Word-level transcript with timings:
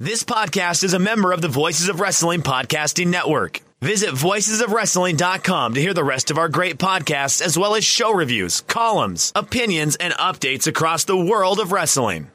This 0.00 0.22
podcast 0.22 0.84
is 0.84 0.94
a 0.94 1.00
member 1.00 1.32
of 1.32 1.42
the 1.42 1.48
Voices 1.48 1.88
of 1.88 1.98
Wrestling 1.98 2.42
Podcasting 2.42 3.08
Network. 3.08 3.58
Visit 3.80 4.10
voicesofwrestling.com 4.10 5.74
to 5.74 5.80
hear 5.80 5.92
the 5.92 6.04
rest 6.04 6.30
of 6.30 6.38
our 6.38 6.48
great 6.48 6.78
podcasts, 6.78 7.42
as 7.42 7.58
well 7.58 7.74
as 7.74 7.82
show 7.82 8.12
reviews, 8.12 8.60
columns, 8.60 9.32
opinions, 9.34 9.96
and 9.96 10.14
updates 10.14 10.68
across 10.68 11.02
the 11.02 11.16
world 11.16 11.58
of 11.58 11.72
wrestling. 11.72 12.30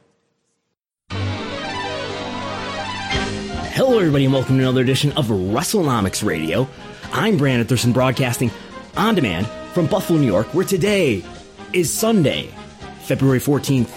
Hello, 3.72 3.98
everybody, 3.98 4.26
and 4.26 4.34
welcome 4.34 4.58
to 4.58 4.64
another 4.64 4.82
edition 4.82 5.14
of 5.14 5.28
WrestleNomics 5.28 6.22
Radio. 6.22 6.68
I'm 7.14 7.38
Brandon 7.38 7.66
Thurston, 7.66 7.94
broadcasting 7.94 8.52
on 8.98 9.16
demand 9.16 9.48
from 9.74 9.88
Buffalo, 9.88 10.20
New 10.20 10.28
York, 10.28 10.54
where 10.54 10.66
today 10.66 11.24
is 11.72 11.90
Sunday, 11.90 12.50
February 13.04 13.40
14th, 13.40 13.88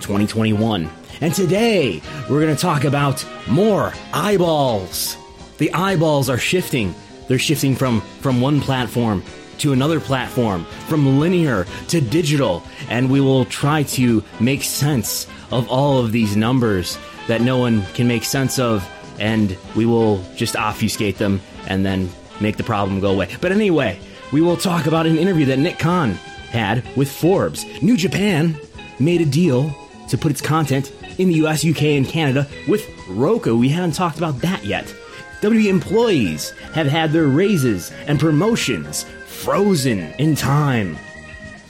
2021. 0.00 0.88
And 1.20 1.32
today, 1.34 2.02
we're 2.28 2.40
going 2.40 2.54
to 2.54 2.60
talk 2.60 2.84
about 2.84 3.24
more 3.48 3.92
eyeballs. 4.12 5.16
The 5.58 5.72
eyeballs 5.72 6.28
are 6.28 6.38
shifting. 6.38 6.94
They're 7.28 7.38
shifting 7.38 7.76
from, 7.76 8.00
from 8.20 8.40
one 8.40 8.60
platform 8.60 9.22
to 9.58 9.72
another 9.72 10.00
platform, 10.00 10.64
from 10.88 11.20
linear 11.20 11.66
to 11.88 12.00
digital, 12.00 12.62
and 12.88 13.10
we 13.10 13.20
will 13.20 13.44
try 13.44 13.84
to 13.84 14.22
make 14.40 14.62
sense 14.62 15.28
of 15.52 15.68
all 15.70 15.98
of 15.98 16.10
these 16.10 16.36
numbers 16.36 16.98
that 17.28 17.40
no 17.40 17.58
one 17.58 17.84
can 17.94 18.08
make 18.08 18.24
sense 18.24 18.58
of, 18.58 18.86
and 19.18 19.56
we 19.76 19.86
will 19.86 20.22
just 20.34 20.56
obfuscate 20.56 21.18
them 21.18 21.40
and 21.68 21.86
then 21.86 22.10
make 22.40 22.56
the 22.56 22.64
problem 22.64 23.00
go 23.00 23.12
away. 23.12 23.34
But 23.40 23.52
anyway, 23.52 24.00
we 24.32 24.40
will 24.40 24.56
talk 24.56 24.86
about 24.86 25.06
an 25.06 25.16
interview 25.16 25.46
that 25.46 25.58
Nick 25.58 25.78
Khan 25.78 26.12
had 26.50 26.84
with 26.96 27.10
Forbes. 27.10 27.64
New 27.80 27.96
Japan 27.96 28.56
made 28.98 29.20
a 29.20 29.26
deal 29.26 29.74
to 30.08 30.18
put 30.18 30.32
its 30.32 30.40
content 30.40 30.92
in 31.18 31.28
the 31.28 31.34
US, 31.46 31.64
UK, 31.64 31.82
and 31.82 32.06
Canada 32.06 32.46
with 32.68 32.88
Roku. 33.08 33.56
We 33.56 33.68
haven't 33.68 33.92
talked 33.92 34.18
about 34.18 34.40
that 34.40 34.64
yet. 34.64 34.92
WWE 35.40 35.66
employees 35.66 36.50
have 36.72 36.86
had 36.86 37.12
their 37.12 37.26
raises 37.26 37.90
and 38.06 38.18
promotions 38.18 39.04
frozen 39.26 40.12
in 40.14 40.34
time. 40.34 40.96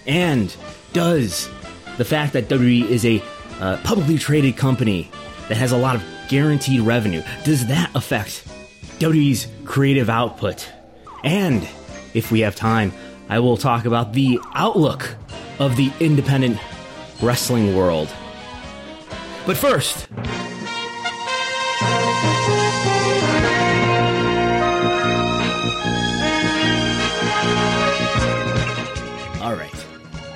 And 0.07 0.55
does 0.93 1.49
the 1.97 2.05
fact 2.05 2.33
that 2.35 2.49
WWE 2.49 2.89
is 2.89 3.05
a 3.05 3.23
uh, 3.61 3.79
publicly 3.79 4.19
traded 4.19 4.57
company 4.57 5.11
that 5.49 5.57
has 5.57 5.73
a 5.73 5.77
lot 5.77 5.97
of 5.97 6.05
guaranteed 6.29 6.81
revenue, 6.81 7.23
does 7.45 7.67
that 7.67 7.91
affect 7.95 8.47
WWE's 8.99 9.49
creative 9.65 10.09
output? 10.09 10.71
And 11.25 11.67
if 12.15 12.31
we 12.31 12.41
have 12.41 12.55
time, 12.55 12.93
I 13.29 13.41
will 13.41 13.57
talk 13.57 13.87
about 13.87 14.13
the 14.13 14.39
outlook 14.55 15.17
of 15.59 15.77
the 15.77 15.91
independent 16.01 16.59
wrestling 17.21 17.75
world. 17.75 18.09
But 19.47 19.59
first, 19.59 20.09
all 29.43 29.55
right. 29.55 29.71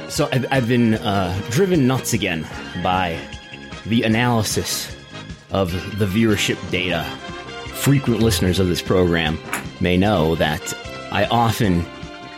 So 0.09 0.29
I've, 0.33 0.47
I've 0.51 0.69
been 0.69 0.95
uh, 0.95 1.41
driven 1.51 1.87
nuts 1.87 2.13
again 2.13 2.47
by 2.83 3.19
the 3.87 4.03
analysis 4.03 4.95
of 5.51 5.73
the 5.99 6.05
viewership 6.05 6.59
data. 6.71 7.05
Frequent 7.69 8.21
listeners 8.21 8.59
of 8.59 8.69
this 8.69 8.83
program 8.83 9.39
may 9.81 9.97
know 9.97 10.35
that 10.35 10.75
I 11.11 11.25
often 11.31 11.87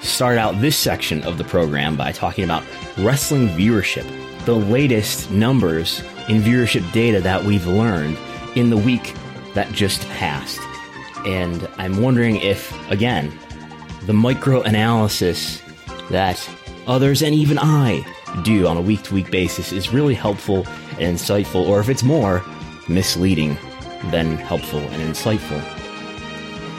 start 0.03 0.39
out 0.39 0.61
this 0.61 0.77
section 0.77 1.23
of 1.25 1.37
the 1.39 1.45
program 1.45 1.97
by 1.97 2.13
talking 2.13 2.45
about 2.45 2.65
wrestling 2.99 3.49
viewership, 3.49 4.07
the 4.45 4.55
latest 4.55 5.31
numbers 5.31 6.01
in 6.29 6.41
viewership 6.41 6.91
data 6.93 7.21
that 7.21 7.45
we've 7.45 7.67
learned 7.67 8.17
in 8.55 8.71
the 8.71 8.77
week 8.77 9.15
that 9.55 9.71
just 9.73 10.07
passed. 10.11 10.61
And 11.27 11.69
I'm 11.77 12.01
wondering 12.03 12.37
if, 12.37 12.73
again, 12.91 13.33
the 14.07 14.13
micro 14.13 14.63
analysis 14.63 15.63
that 16.11 16.49
others 16.87 17.23
and 17.23 17.35
even 17.35 17.59
I 17.59 18.05
do 18.43 18.67
on 18.67 18.77
a 18.77 18.81
week 18.81 19.03
to 19.05 19.15
week 19.15 19.31
basis 19.31 19.73
is 19.73 19.93
really 19.93 20.15
helpful 20.15 20.67
and 20.99 21.17
insightful, 21.17 21.69
or 21.69 21.81
if 21.81 21.89
it's 21.89 22.03
more 22.03 22.43
misleading 22.89 23.59
than 24.11 24.37
helpful 24.37 24.81
and 24.81 25.15
insightful. 25.15 25.61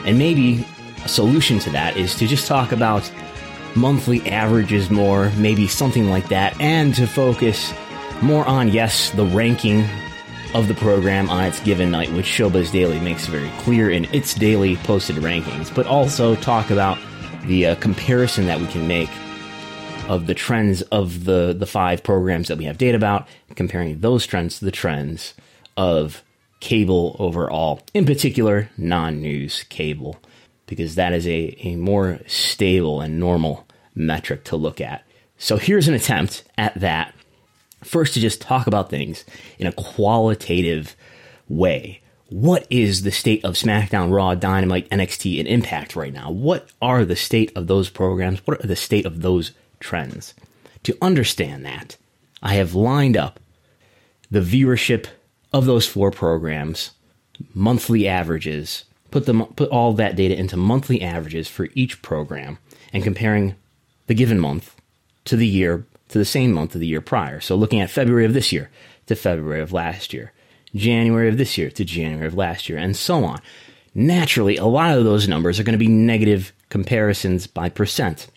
And 0.05 0.17
maybe 0.17 0.65
a 1.03 1.09
solution 1.09 1.59
to 1.59 1.69
that 1.71 1.97
is 1.97 2.15
to 2.15 2.27
just 2.27 2.47
talk 2.47 2.71
about 2.71 3.09
monthly 3.75 4.27
averages 4.29 4.89
more, 4.89 5.31
maybe 5.37 5.67
something 5.67 6.09
like 6.09 6.29
that, 6.29 6.59
and 6.59 6.93
to 6.95 7.07
focus 7.07 7.73
more 8.21 8.45
on, 8.45 8.69
yes, 8.69 9.09
the 9.11 9.25
ranking 9.25 9.85
of 10.53 10.67
the 10.67 10.73
program 10.73 11.29
on 11.29 11.45
its 11.45 11.59
given 11.61 11.91
night, 11.91 12.11
which 12.13 12.25
Showbuzz 12.25 12.71
Daily 12.71 12.99
makes 12.99 13.25
very 13.25 13.49
clear 13.59 13.89
in 13.89 14.05
its 14.13 14.33
daily 14.33 14.75
posted 14.77 15.15
rankings, 15.17 15.73
but 15.73 15.87
also 15.87 16.35
talk 16.35 16.69
about 16.69 16.97
the 17.45 17.67
uh, 17.67 17.75
comparison 17.75 18.45
that 18.47 18.59
we 18.59 18.67
can 18.67 18.87
make 18.87 19.09
of 20.07 20.27
the 20.27 20.33
trends 20.33 20.81
of 20.83 21.23
the, 21.23 21.55
the 21.57 21.65
five 21.65 22.03
programs 22.03 22.49
that 22.49 22.57
we 22.57 22.65
have 22.65 22.77
data 22.77 22.97
about, 22.97 23.27
comparing 23.55 23.99
those 24.01 24.25
trends 24.25 24.59
to 24.59 24.65
the 24.65 24.71
trends 24.71 25.33
of 25.77 26.23
cable 26.59 27.15
overall, 27.17 27.81
in 27.93 28.05
particular, 28.05 28.69
non 28.77 29.21
news 29.21 29.63
cable, 29.69 30.17
because 30.71 30.95
that 30.95 31.11
is 31.11 31.27
a, 31.27 31.53
a 31.67 31.75
more 31.75 32.21
stable 32.27 33.01
and 33.01 33.19
normal 33.19 33.67
metric 33.93 34.45
to 34.45 34.55
look 34.55 34.79
at. 34.79 35.05
So 35.37 35.57
here's 35.57 35.89
an 35.89 35.93
attempt 35.93 36.45
at 36.57 36.79
that. 36.79 37.13
First, 37.83 38.13
to 38.13 38.21
just 38.21 38.39
talk 38.39 38.67
about 38.67 38.89
things 38.89 39.25
in 39.59 39.67
a 39.67 39.73
qualitative 39.73 40.95
way. 41.49 42.01
What 42.29 42.65
is 42.69 43.01
the 43.01 43.11
state 43.11 43.43
of 43.43 43.55
SmackDown, 43.55 44.13
Raw, 44.13 44.33
Dynamite, 44.33 44.89
NXT, 44.89 45.39
and 45.39 45.47
Impact 45.49 45.97
right 45.97 46.13
now? 46.13 46.31
What 46.31 46.69
are 46.81 47.03
the 47.03 47.17
state 47.17 47.51
of 47.57 47.67
those 47.67 47.89
programs? 47.89 48.39
What 48.47 48.63
are 48.63 48.67
the 48.67 48.77
state 48.77 49.05
of 49.05 49.21
those 49.21 49.51
trends? 49.81 50.33
To 50.83 50.97
understand 51.01 51.65
that, 51.65 51.97
I 52.41 52.53
have 52.53 52.73
lined 52.73 53.17
up 53.17 53.41
the 54.29 54.39
viewership 54.39 55.07
of 55.51 55.65
those 55.65 55.85
four 55.85 56.11
programs, 56.11 56.91
monthly 57.53 58.07
averages, 58.07 58.85
put 59.11 59.25
them 59.25 59.45
put 59.55 59.69
all 59.69 59.93
that 59.93 60.15
data 60.15 60.37
into 60.37 60.57
monthly 60.57 61.01
averages 61.01 61.47
for 61.47 61.67
each 61.75 62.01
program 62.01 62.57
and 62.93 63.03
comparing 63.03 63.55
the 64.07 64.13
given 64.13 64.39
month 64.39 64.75
to 65.25 65.35
the 65.35 65.47
year 65.47 65.85
to 66.09 66.17
the 66.17 66.25
same 66.25 66.51
month 66.51 66.73
of 66.73 66.81
the 66.81 66.87
year 66.87 67.01
prior. 67.01 67.39
So 67.39 67.55
looking 67.55 67.79
at 67.79 67.89
February 67.89 68.25
of 68.25 68.33
this 68.33 68.51
year 68.51 68.69
to 69.07 69.15
February 69.15 69.61
of 69.61 69.71
last 69.71 70.13
year, 70.13 70.33
January 70.75 71.29
of 71.29 71.37
this 71.37 71.57
year 71.57 71.69
to 71.69 71.85
January 71.85 72.27
of 72.27 72.35
last 72.35 72.67
year, 72.67 72.77
and 72.77 72.95
so 72.95 73.23
on. 73.23 73.41
Naturally, 73.93 74.57
a 74.57 74.65
lot 74.65 74.97
of 74.97 75.03
those 75.03 75.27
numbers 75.27 75.59
are 75.59 75.63
going 75.63 75.73
to 75.73 75.77
be 75.77 75.87
negative 75.87 76.53
comparisons 76.69 77.45
by 77.45 77.69
percent. 77.69 78.27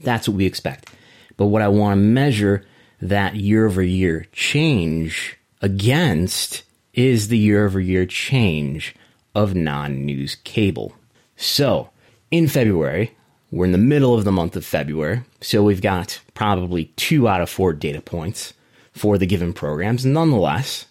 That's 0.00 0.28
what 0.28 0.36
we 0.36 0.46
expect. 0.46 0.90
But 1.36 1.46
what 1.46 1.62
I 1.62 1.68
want 1.68 1.96
to 1.96 2.02
measure 2.02 2.64
that 3.00 3.34
year 3.34 3.66
over 3.66 3.82
year 3.82 4.26
change 4.32 5.38
against 5.62 6.62
is 6.92 7.28
the 7.28 7.38
year 7.38 7.64
over 7.64 7.80
year 7.80 8.06
change 8.06 8.94
of 9.34 9.54
non 9.54 10.04
news 10.04 10.36
cable. 10.44 10.94
So, 11.36 11.90
in 12.30 12.48
February, 12.48 13.16
we're 13.50 13.66
in 13.66 13.72
the 13.72 13.78
middle 13.78 14.14
of 14.14 14.24
the 14.24 14.32
month 14.32 14.56
of 14.56 14.64
February, 14.64 15.22
so 15.40 15.62
we've 15.62 15.82
got 15.82 16.20
probably 16.34 16.86
two 16.96 17.28
out 17.28 17.40
of 17.40 17.50
four 17.50 17.72
data 17.72 18.00
points 18.00 18.54
for 18.92 19.18
the 19.18 19.26
given 19.26 19.52
programs. 19.52 20.04
Nonetheless, 20.04 20.86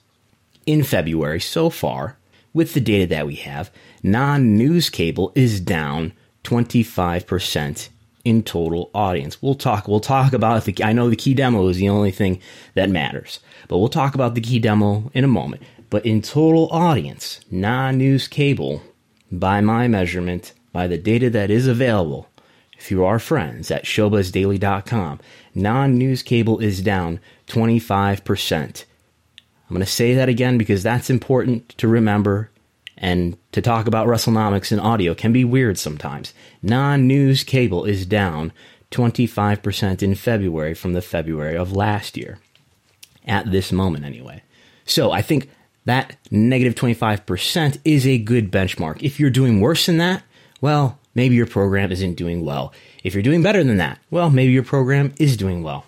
in 0.65 0.83
February 0.83 1.39
so 1.39 1.69
far, 1.69 2.17
with 2.53 2.73
the 2.73 2.81
data 2.81 3.07
that 3.07 3.27
we 3.27 3.35
have, 3.35 3.71
non 4.01 4.55
news 4.55 4.89
cable 4.89 5.31
is 5.35 5.59
down 5.59 6.13
25% 6.43 7.89
in 8.23 8.43
total 8.43 8.89
audience. 8.93 9.41
We'll 9.41 9.55
talk 9.55 9.87
we'll 9.87 9.99
talk 9.99 10.33
about 10.33 10.63
the 10.65 10.83
I 10.83 10.93
know 10.93 11.09
the 11.09 11.15
key 11.15 11.33
demo 11.33 11.67
is 11.67 11.77
the 11.77 11.89
only 11.89 12.11
thing 12.11 12.39
that 12.73 12.89
matters, 12.89 13.39
but 13.67 13.77
we'll 13.77 13.89
talk 13.89 14.15
about 14.15 14.35
the 14.35 14.41
key 14.41 14.59
demo 14.59 15.11
in 15.13 15.23
a 15.23 15.27
moment. 15.27 15.63
But 15.89 16.05
in 16.05 16.21
total 16.21 16.69
audience, 16.71 17.41
non-news 17.51 18.27
cable 18.27 18.81
by 19.31 19.61
my 19.61 19.87
measurement, 19.87 20.53
by 20.71 20.87
the 20.87 20.97
data 20.97 21.29
that 21.31 21.51
is 21.51 21.67
available 21.67 22.29
through 22.79 23.03
our 23.05 23.19
friends 23.19 23.69
at 23.69 23.85
showbuzzdaily.com, 23.85 25.19
non-news 25.53 26.23
cable 26.23 26.59
is 26.59 26.81
down 26.81 27.19
25%. 27.47 28.85
I'm 29.69 29.75
going 29.75 29.85
to 29.85 29.85
say 29.85 30.13
that 30.15 30.29
again 30.29 30.57
because 30.57 30.83
that's 30.83 31.09
important 31.09 31.69
to 31.77 31.87
remember 31.87 32.49
and 33.03 33.37
to 33.51 33.61
talk 33.61 33.85
about 33.85 34.07
WrestleNomics 34.07 34.71
in 34.71 34.79
audio 34.79 35.13
can 35.13 35.33
be 35.33 35.43
weird 35.43 35.77
sometimes. 35.77 36.33
Non 36.61 37.05
news 37.05 37.43
cable 37.43 37.83
is 37.83 38.05
down 38.05 38.53
25% 38.91 40.01
in 40.01 40.15
February 40.15 40.73
from 40.73 40.93
the 40.93 41.01
February 41.01 41.57
of 41.57 41.73
last 41.73 42.15
year. 42.15 42.39
At 43.27 43.51
this 43.51 43.73
moment, 43.73 44.05
anyway. 44.05 44.41
So 44.85 45.11
I 45.11 45.21
think 45.21 45.49
that 45.83 46.15
negative 46.31 46.75
25% 46.75 47.77
is 47.83 48.07
a 48.07 48.17
good 48.17 48.49
benchmark. 48.49 49.03
If 49.03 49.19
you're 49.19 49.29
doing 49.29 49.59
worse 49.59 49.85
than 49.85 49.97
that, 49.97 50.23
well, 50.61 50.97
maybe 51.13 51.35
your 51.35 51.45
program 51.45 51.91
isn't 51.91 52.15
doing 52.15 52.45
well. 52.45 52.71
If 53.03 53.13
you're 53.13 53.21
doing 53.21 53.43
better 53.43 53.65
than 53.65 53.77
that, 53.77 53.99
well, 54.11 54.29
maybe 54.29 54.53
your 54.53 54.63
program 54.63 55.13
is 55.19 55.35
doing 55.35 55.61
well. 55.61 55.85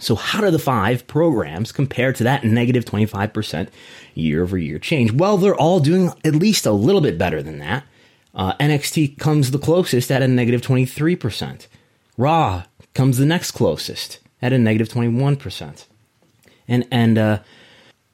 So, 0.00 0.14
how 0.14 0.40
do 0.40 0.50
the 0.50 0.58
five 0.58 1.06
programs 1.06 1.70
compare 1.70 2.12
to 2.12 2.24
that 2.24 2.44
negative 2.44 2.84
25% 2.84 3.68
year 4.14 4.42
over 4.42 4.56
year 4.56 4.78
change? 4.78 5.12
Well, 5.12 5.36
they're 5.36 5.54
all 5.54 5.80
doing 5.80 6.10
at 6.24 6.34
least 6.34 6.66
a 6.66 6.72
little 6.72 7.00
bit 7.00 7.18
better 7.18 7.42
than 7.42 7.58
that. 7.58 7.84
Uh, 8.34 8.54
NXT 8.54 9.18
comes 9.18 9.50
the 9.50 9.58
closest 9.58 10.10
at 10.10 10.22
a 10.22 10.28
negative 10.28 10.62
23%. 10.62 11.66
Raw 12.16 12.64
comes 12.94 13.18
the 13.18 13.26
next 13.26 13.50
closest 13.50 14.18
at 14.40 14.52
a 14.52 14.58
negative 14.58 14.88
21%. 14.88 15.86
And, 16.66 16.88
and, 16.90 17.18
uh, 17.18 17.38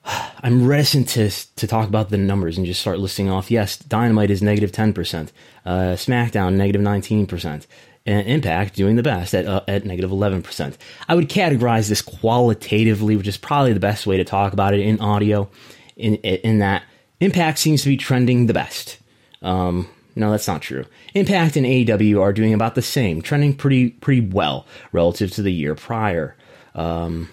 I'm 0.43 0.67
reticent 0.67 1.09
to 1.11 1.31
to 1.31 1.67
talk 1.67 1.89
about 1.89 2.11
the 2.11 2.19
numbers 2.19 2.57
and 2.57 2.67
just 2.67 2.81
start 2.81 2.99
listing 2.99 3.31
off. 3.31 3.51
Yes, 3.51 3.77
Dynamite 3.77 4.31
is 4.31 4.43
negative 4.43 4.71
negative 4.71 4.73
ten 4.73 4.93
percent, 4.93 5.33
uh, 5.65 5.95
SmackDown 5.95 6.55
negative 6.55 6.81
nineteen 6.81 7.27
percent, 7.27 7.67
and 7.67 7.88
And 8.07 8.27
impact 8.27 8.75
doing 8.75 8.97
the 8.97 9.03
best 9.03 9.35
at 9.35 9.45
uh, 9.45 9.61
at 9.69 9.85
negative 9.85 10.11
eleven 10.11 10.43
percent. 10.43 10.79
I 11.09 11.15
would 11.15 11.29
categorize 11.29 11.91
this 11.91 12.01
qualitatively, 12.01 13.17
which 13.17 13.29
is 13.29 13.37
probably 13.37 13.75
the 13.75 13.81
best 13.81 14.07
way 14.07 14.17
to 14.17 14.25
talk 14.25 14.55
about 14.55 14.73
it 14.73 14.81
in 14.81 15.01
audio. 15.01 15.51
In 15.97 16.15
in 16.15 16.61
that 16.61 16.85
Impact 17.21 17.59
seems 17.59 17.83
to 17.83 17.89
be 17.89 17.97
trending 17.97 18.47
the 18.47 18.55
best. 18.55 18.99
Um, 19.43 19.89
no, 20.15 20.31
that's 20.31 20.47
not 20.47 20.63
true. 20.63 20.85
Impact 21.15 21.57
and 21.57 21.67
AEW 21.67 22.21
are 22.21 22.33
doing 22.33 22.55
about 22.55 22.75
the 22.75 22.83
same, 22.83 23.23
trending 23.23 23.55
pretty 23.55 23.91
pretty 23.91 24.21
well 24.21 24.67
relative 24.93 25.31
to 25.33 25.43
the 25.43 25.53
year 25.53 25.75
prior. 25.75 26.37
Um, 26.75 27.29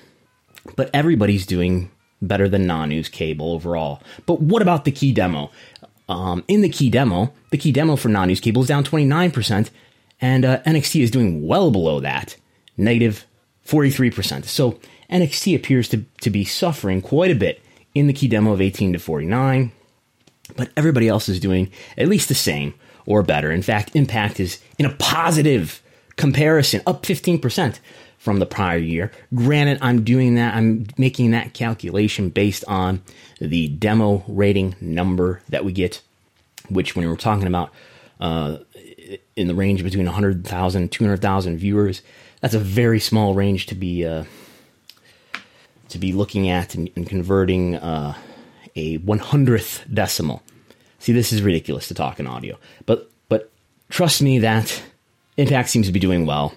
but 0.75 0.89
everybody's 0.93 1.45
doing 1.45 1.91
better 2.21 2.49
than 2.49 2.65
non-news 2.65 3.09
cable 3.09 3.53
overall. 3.53 4.01
But 4.25 4.41
what 4.41 4.61
about 4.61 4.85
the 4.85 4.91
key 4.91 5.11
demo? 5.11 5.51
Um, 6.09 6.43
in 6.47 6.61
the 6.61 6.69
key 6.69 6.89
demo, 6.89 7.33
the 7.51 7.57
key 7.57 7.71
demo 7.71 7.95
for 7.95 8.09
non-news 8.09 8.39
cable 8.39 8.63
is 8.63 8.67
down 8.67 8.83
29%, 8.83 9.69
and 10.25 10.43
uh, 10.43 10.59
NXT 10.63 11.01
is 11.01 11.11
doing 11.11 11.45
well 11.45 11.69
below 11.69 11.99
that, 11.99 12.35
negative 12.77 13.25
43%. 13.67 14.45
So 14.45 14.79
NXT 15.11 15.55
appears 15.55 15.87
to, 15.89 16.03
to 16.21 16.31
be 16.31 16.43
suffering 16.43 16.99
quite 16.99 17.29
a 17.29 17.35
bit 17.35 17.61
in 17.93 18.07
the 18.07 18.13
key 18.13 18.27
demo 18.27 18.51
of 18.51 18.59
18 18.59 18.93
to 18.93 18.99
49, 18.99 19.71
but 20.55 20.71
everybody 20.75 21.07
else 21.07 21.29
is 21.29 21.39
doing 21.39 21.71
at 21.95 22.07
least 22.07 22.27
the 22.27 22.33
same 22.33 22.73
or 23.05 23.21
better. 23.21 23.51
In 23.51 23.61
fact, 23.61 23.95
Impact 23.95 24.39
is 24.39 24.59
in 24.79 24.87
a 24.87 24.95
positive 24.95 25.83
comparison, 26.15 26.81
up 26.87 27.03
15% 27.03 27.77
from 28.17 28.39
the 28.39 28.47
prior 28.47 28.79
year. 28.79 29.11
Granted, 29.35 29.77
I'm 29.83 30.03
doing 30.03 30.33
that, 30.35 30.55
I'm 30.55 30.87
making 30.97 31.31
that 31.31 31.53
calculation 31.53 32.29
based 32.29 32.65
on 32.67 33.03
the 33.39 33.67
demo 33.67 34.23
rating 34.27 34.75
number 34.81 35.43
that 35.49 35.63
we 35.63 35.71
get, 35.71 36.01
which 36.67 36.95
when 36.95 37.07
we're 37.07 37.15
talking 37.15 37.45
about 37.45 37.71
uh, 38.19 38.57
in 39.35 39.47
the 39.47 39.55
range 39.55 39.83
between 39.83 40.05
100,000 40.05 40.81
and 40.81 40.91
200,000 40.91 41.57
viewers, 41.57 42.01
that's 42.41 42.53
a 42.53 42.59
very 42.59 42.99
small 42.99 43.33
range 43.33 43.65
to 43.67 43.75
be 43.75 44.05
uh, 44.05 44.23
to 45.89 45.97
be 45.97 46.11
looking 46.11 46.49
at 46.49 46.75
and, 46.75 46.89
and 46.95 47.07
converting 47.07 47.75
uh, 47.75 48.15
a 48.75 48.97
100th 48.99 49.93
decimal. 49.93 50.41
See, 50.99 51.13
this 51.13 51.31
is 51.31 51.41
ridiculous 51.41 51.87
to 51.89 51.93
talk 51.93 52.19
in 52.19 52.27
audio, 52.27 52.57
but 52.85 53.09
but 53.29 53.51
trust 53.89 54.21
me 54.21 54.39
that 54.39 54.81
Impact 55.37 55.69
seems 55.69 55.87
to 55.87 55.91
be 55.91 55.99
doing 55.99 56.25
well. 56.25 56.53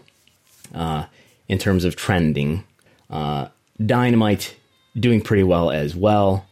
Uh, 0.75 1.06
in 1.49 1.59
terms 1.59 1.85
of 1.85 1.97
trending. 1.97 2.65
Uh, 3.11 3.49
Dynamite 3.85 4.55
doing 4.99 5.21
pretty 5.21 5.43
well 5.43 5.71
as 5.71 5.97
well. 5.97 6.47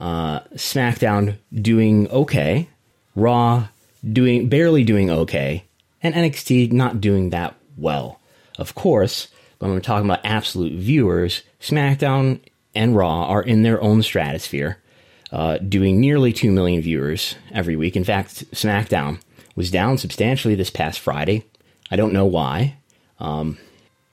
Uh, 0.00 0.40
SmackDown 0.54 1.36
doing 1.52 2.08
okay. 2.10 2.68
Raw 3.14 3.68
doing 4.12 4.48
barely 4.48 4.84
doing 4.84 5.10
okay, 5.10 5.64
and 6.02 6.14
NXT 6.14 6.72
not 6.72 7.00
doing 7.00 7.30
that 7.30 7.54
well. 7.76 8.20
Of 8.58 8.74
course, 8.74 9.28
when 9.58 9.70
we're 9.70 9.80
talking 9.80 10.08
about 10.08 10.24
absolute 10.24 10.72
viewers, 10.72 11.42
SmackDown 11.60 12.40
and 12.74 12.96
Raw 12.96 13.24
are 13.24 13.42
in 13.42 13.62
their 13.62 13.80
own 13.82 14.02
stratosphere, 14.02 14.78
uh, 15.32 15.58
doing 15.58 16.00
nearly 16.00 16.32
2 16.32 16.50
million 16.50 16.80
viewers 16.80 17.34
every 17.52 17.76
week. 17.76 17.96
In 17.96 18.04
fact, 18.04 18.50
SmackDown 18.52 19.20
was 19.56 19.70
down 19.70 19.98
substantially 19.98 20.54
this 20.54 20.70
past 20.70 21.00
Friday. 21.00 21.44
I 21.90 21.96
don't 21.96 22.12
know 22.12 22.26
why. 22.26 22.76
Um, 23.18 23.58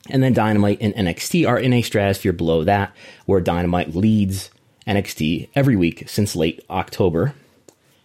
and 0.10 0.24
then 0.24 0.34
Dynamite 0.34 0.80
and 0.82 0.94
NXT 0.96 1.48
are 1.48 1.60
in 1.60 1.74
a 1.74 1.82
stratosphere 1.82 2.34
below 2.34 2.64
that, 2.64 2.96
where 3.26 3.42
Dynamite 3.42 3.96
leads 3.96 4.50
NXT 4.88 5.50
every 5.56 5.76
week 5.76 6.08
since 6.08 6.36
late 6.36 6.64
October 6.70 7.34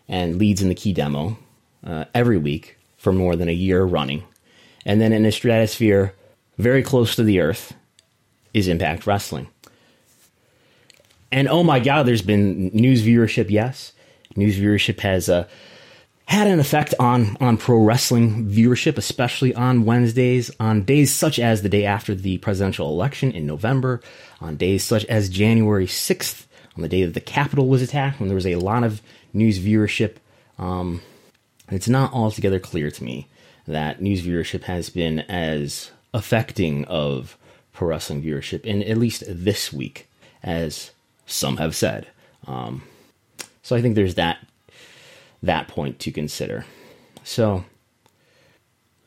and 0.09 0.37
leads 0.37 0.63
in 0.63 0.69
the 0.69 0.75
key 0.75 0.93
demo 0.93 1.39
uh, 1.85 2.05
every 2.15 2.39
week 2.39 2.77
for 2.97 3.13
more 3.13 3.37
than 3.37 3.49
a 3.49 3.53
year 3.53 3.83
running. 3.85 4.25
And 4.85 5.01
then 5.01 5.13
in 5.13 5.25
a 5.25 5.33
stratosphere 5.33 6.15
very 6.59 6.83
close 6.83 7.17
to 7.17 7.23
the 7.23 7.41
earth 7.41 7.75
is 8.53 8.69
Impact 8.69 9.07
Wrestling. 9.07 9.49
And 11.33 11.49
oh 11.49 11.63
my 11.63 11.81
God, 11.81 12.07
there's 12.07 12.23
been 12.23 12.69
news 12.69 13.03
viewership, 13.03 13.51
yes. 13.51 13.93
News 14.37 14.59
viewership 14.59 15.01
has 15.01 15.29
uh, 15.29 15.47
had 16.27 16.47
an 16.47 16.61
effect 16.61 16.95
on 17.01 17.37
on 17.41 17.57
pro 17.57 17.79
wrestling 17.79 18.49
viewership, 18.49 18.99
especially 18.99 19.55
on 19.55 19.85
Wednesdays, 19.85 20.51
on 20.61 20.85
days 20.85 21.13
such 21.13 21.39
as 21.39 21.63
the 21.63 21.69
day 21.69 21.85
after 21.85 22.15
the 22.15 22.39
presidential 22.39 22.89
election 22.89 23.33
in 23.33 23.47
November, 23.47 24.01
on 24.41 24.57
days 24.57 24.85
such 24.85 25.05
as 25.07 25.29
January 25.29 25.87
6th, 25.87 26.47
on 26.77 26.83
the 26.83 26.89
day 26.89 27.05
that 27.05 27.15
the 27.15 27.21
Capitol 27.21 27.69
was 27.69 27.83
attacked, 27.83 28.21
when 28.21 28.29
there 28.29 28.37
was 28.37 28.47
a 28.47 28.57
lot 28.57 28.85
of 28.85 29.03
news 29.33 29.59
viewership. 29.59 30.17
Um, 30.59 31.01
it's 31.71 31.89
not 31.89 32.13
altogether 32.13 32.59
clear 32.59 32.91
to 32.91 33.05
me 33.05 33.29
that 33.67 34.01
news 34.01 34.23
viewership 34.23 34.65
has 34.65 34.91
been 34.91 35.21
as 35.21 35.91
affecting 36.13 36.85
of 36.87 37.37
pro 37.73 37.89
wrestling 37.89 38.23
viewership 38.23 38.65
in 38.65 38.83
at 38.83 38.97
least 38.97 39.23
this 39.29 39.73
week 39.73 40.09
as 40.43 40.91
some 41.27 41.59
have 41.59 41.77
said. 41.77 42.09
Um, 42.47 42.83
so 43.63 43.77
I 43.77 43.83
think 43.83 43.95
there's 43.95 44.17
that 44.17 44.39
that 45.43 45.69
point 45.69 45.99
to 46.01 46.13
consider. 46.13 46.65
So, 47.25 47.65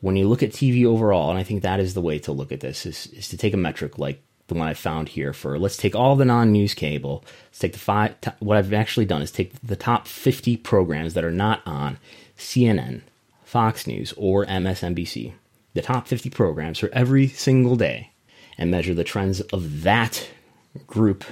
when 0.00 0.16
you 0.16 0.28
look 0.28 0.42
at 0.42 0.50
TV 0.50 0.84
overall, 0.84 1.30
and 1.30 1.38
I 1.38 1.42
think 1.42 1.62
that 1.62 1.80
is 1.80 1.94
the 1.94 2.00
way 2.00 2.18
to 2.20 2.32
look 2.32 2.52
at 2.52 2.60
this, 2.60 2.84
is, 2.86 3.06
is 3.08 3.28
to 3.28 3.36
take 3.36 3.54
a 3.54 3.58
metric 3.58 3.98
like 3.98 4.22
the 4.48 4.54
one 4.54 4.68
I 4.68 4.74
found 4.74 5.08
here 5.08 5.32
for 5.32 5.58
let's 5.58 5.76
take 5.76 5.94
all 5.94 6.16
the 6.16 6.24
non-news 6.24 6.74
cable. 6.74 7.24
Let's 7.46 7.58
take 7.58 7.72
the 7.72 7.78
five. 7.78 8.20
T- 8.20 8.30
what 8.40 8.58
I've 8.58 8.72
actually 8.72 9.06
done 9.06 9.22
is 9.22 9.30
take 9.30 9.52
the 9.62 9.76
top 9.76 10.06
50 10.06 10.56
programs 10.58 11.14
that 11.14 11.24
are 11.24 11.30
not 11.30 11.62
on 11.66 11.98
CNN, 12.38 13.02
Fox 13.44 13.86
News, 13.86 14.12
or 14.16 14.44
MSNBC. 14.46 15.32
The 15.74 15.82
top 15.82 16.06
50 16.06 16.30
programs 16.30 16.78
for 16.78 16.88
every 16.92 17.28
single 17.28 17.76
day, 17.76 18.10
and 18.56 18.70
measure 18.70 18.94
the 18.94 19.04
trends 19.04 19.40
of 19.40 19.82
that 19.82 20.28
group 20.86 21.24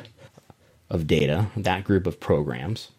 of 0.90 1.06
data, 1.06 1.46
that 1.56 1.84
group 1.84 2.06
of 2.06 2.20
programs, 2.20 2.90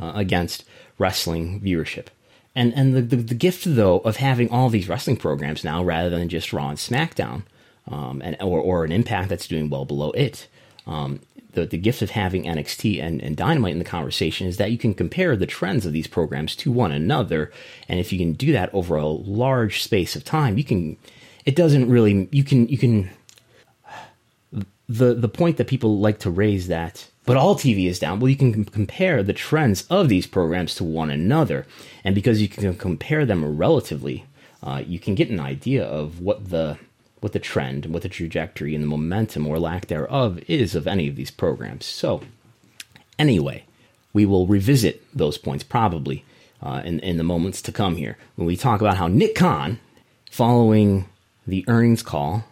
uh, 0.00 0.12
against 0.14 0.64
wrestling 0.98 1.60
viewership. 1.60 2.06
And 2.54 2.74
and 2.74 2.94
the, 2.94 3.02
the, 3.02 3.16
the, 3.16 3.34
gift 3.34 3.64
though 3.66 3.98
of 3.98 4.16
having 4.16 4.50
all 4.50 4.68
these 4.68 4.88
wrestling 4.88 5.16
programs 5.16 5.62
now 5.64 5.82
rather 5.84 6.10
than 6.10 6.28
just 6.28 6.52
Raw 6.52 6.70
and 6.70 6.78
SmackDown, 6.78 7.42
um, 7.86 8.20
and 8.24 8.36
or, 8.40 8.60
or 8.60 8.84
an 8.84 8.92
Impact 8.92 9.28
that's 9.28 9.46
doing 9.46 9.70
well 9.70 9.84
below 9.84 10.10
it. 10.12 10.48
Um, 10.86 11.20
the, 11.58 11.66
the 11.66 11.78
gift 11.78 12.02
of 12.02 12.10
having 12.10 12.44
NXT 12.44 13.02
and, 13.02 13.22
and 13.22 13.36
Dynamite 13.36 13.72
in 13.72 13.78
the 13.78 13.84
conversation 13.84 14.46
is 14.46 14.56
that 14.56 14.70
you 14.70 14.78
can 14.78 14.94
compare 14.94 15.36
the 15.36 15.46
trends 15.46 15.86
of 15.86 15.92
these 15.92 16.06
programs 16.06 16.54
to 16.56 16.72
one 16.72 16.92
another, 16.92 17.52
and 17.88 17.98
if 18.00 18.12
you 18.12 18.18
can 18.18 18.32
do 18.32 18.52
that 18.52 18.72
over 18.72 18.96
a 18.96 19.06
large 19.06 19.82
space 19.82 20.16
of 20.16 20.24
time, 20.24 20.58
you 20.58 20.64
can. 20.64 20.96
It 21.44 21.56
doesn't 21.56 21.88
really. 21.88 22.28
You 22.30 22.44
can. 22.44 22.68
You 22.68 22.78
can. 22.78 23.10
The 24.88 25.14
the 25.14 25.28
point 25.28 25.56
that 25.58 25.66
people 25.66 25.98
like 25.98 26.18
to 26.20 26.30
raise 26.30 26.68
that 26.68 27.08
but 27.28 27.36
all 27.36 27.54
TV 27.54 27.90
is 27.90 27.98
down. 27.98 28.20
Well, 28.20 28.30
you 28.30 28.36
can 28.36 28.64
compare 28.64 29.22
the 29.22 29.34
trends 29.34 29.86
of 29.90 30.08
these 30.08 30.26
programs 30.26 30.74
to 30.76 30.84
one 30.84 31.10
another, 31.10 31.66
and 32.02 32.14
because 32.14 32.40
you 32.40 32.48
can 32.48 32.74
compare 32.74 33.26
them 33.26 33.58
relatively, 33.58 34.24
uh, 34.62 34.82
you 34.86 34.98
can 34.98 35.14
get 35.14 35.28
an 35.28 35.38
idea 35.38 35.84
of 35.84 36.22
what 36.22 36.48
the 36.48 36.78
what 37.20 37.32
the 37.32 37.38
trend, 37.38 37.84
and 37.84 37.94
what 37.94 38.02
the 38.02 38.08
trajectory, 38.08 38.74
and 38.74 38.84
the 38.84 38.88
momentum 38.88 39.46
or 39.46 39.58
lack 39.58 39.86
thereof 39.86 40.40
is 40.48 40.74
of 40.74 40.86
any 40.86 41.08
of 41.08 41.16
these 41.16 41.30
programs. 41.30 41.84
So, 41.86 42.22
anyway, 43.18 43.64
we 44.12 44.26
will 44.26 44.46
revisit 44.46 45.02
those 45.16 45.38
points 45.38 45.64
probably 45.64 46.24
uh, 46.62 46.82
in 46.84 47.00
in 47.00 47.16
the 47.16 47.24
moments 47.24 47.62
to 47.62 47.72
come 47.72 47.96
here 47.96 48.16
when 48.36 48.46
we 48.46 48.56
talk 48.56 48.80
about 48.80 48.96
how 48.96 49.08
Nick 49.08 49.34
Khan, 49.34 49.78
following 50.30 51.06
the 51.46 51.64
earnings 51.68 52.02
call 52.02 52.44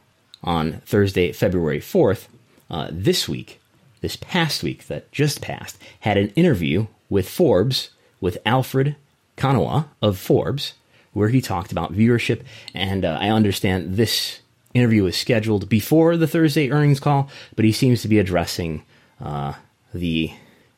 on 0.42 0.80
Thursday, 0.86 1.32
February 1.32 1.80
fourth, 1.80 2.28
uh, 2.70 2.88
this 2.90 3.28
week 3.28 3.60
this 4.00 4.16
past 4.16 4.62
week 4.62 4.86
that 4.86 5.10
just 5.10 5.40
passed 5.40 5.82
had 6.00 6.16
an 6.16 6.28
interview 6.30 6.86
with 7.08 7.28
Forbes 7.28 7.90
with 8.20 8.38
Alfred 8.46 8.96
Konuwa 9.36 9.86
of 10.00 10.18
Forbes, 10.18 10.74
where 11.12 11.28
he 11.28 11.40
talked 11.40 11.72
about 11.72 11.92
viewership. 11.92 12.42
And 12.74 13.04
uh, 13.04 13.18
I 13.20 13.30
understand 13.30 13.96
this 13.96 14.40
interview 14.76 15.02
was 15.04 15.16
scheduled 15.16 15.68
before 15.68 16.16
the 16.16 16.26
Thursday 16.26 16.70
earnings 16.70 17.00
call, 17.00 17.28
but 17.54 17.64
he 17.64 17.72
seems 17.72 18.02
to 18.02 18.08
be 18.08 18.18
addressing 18.18 18.82
uh, 19.20 19.54
the 19.94 20.32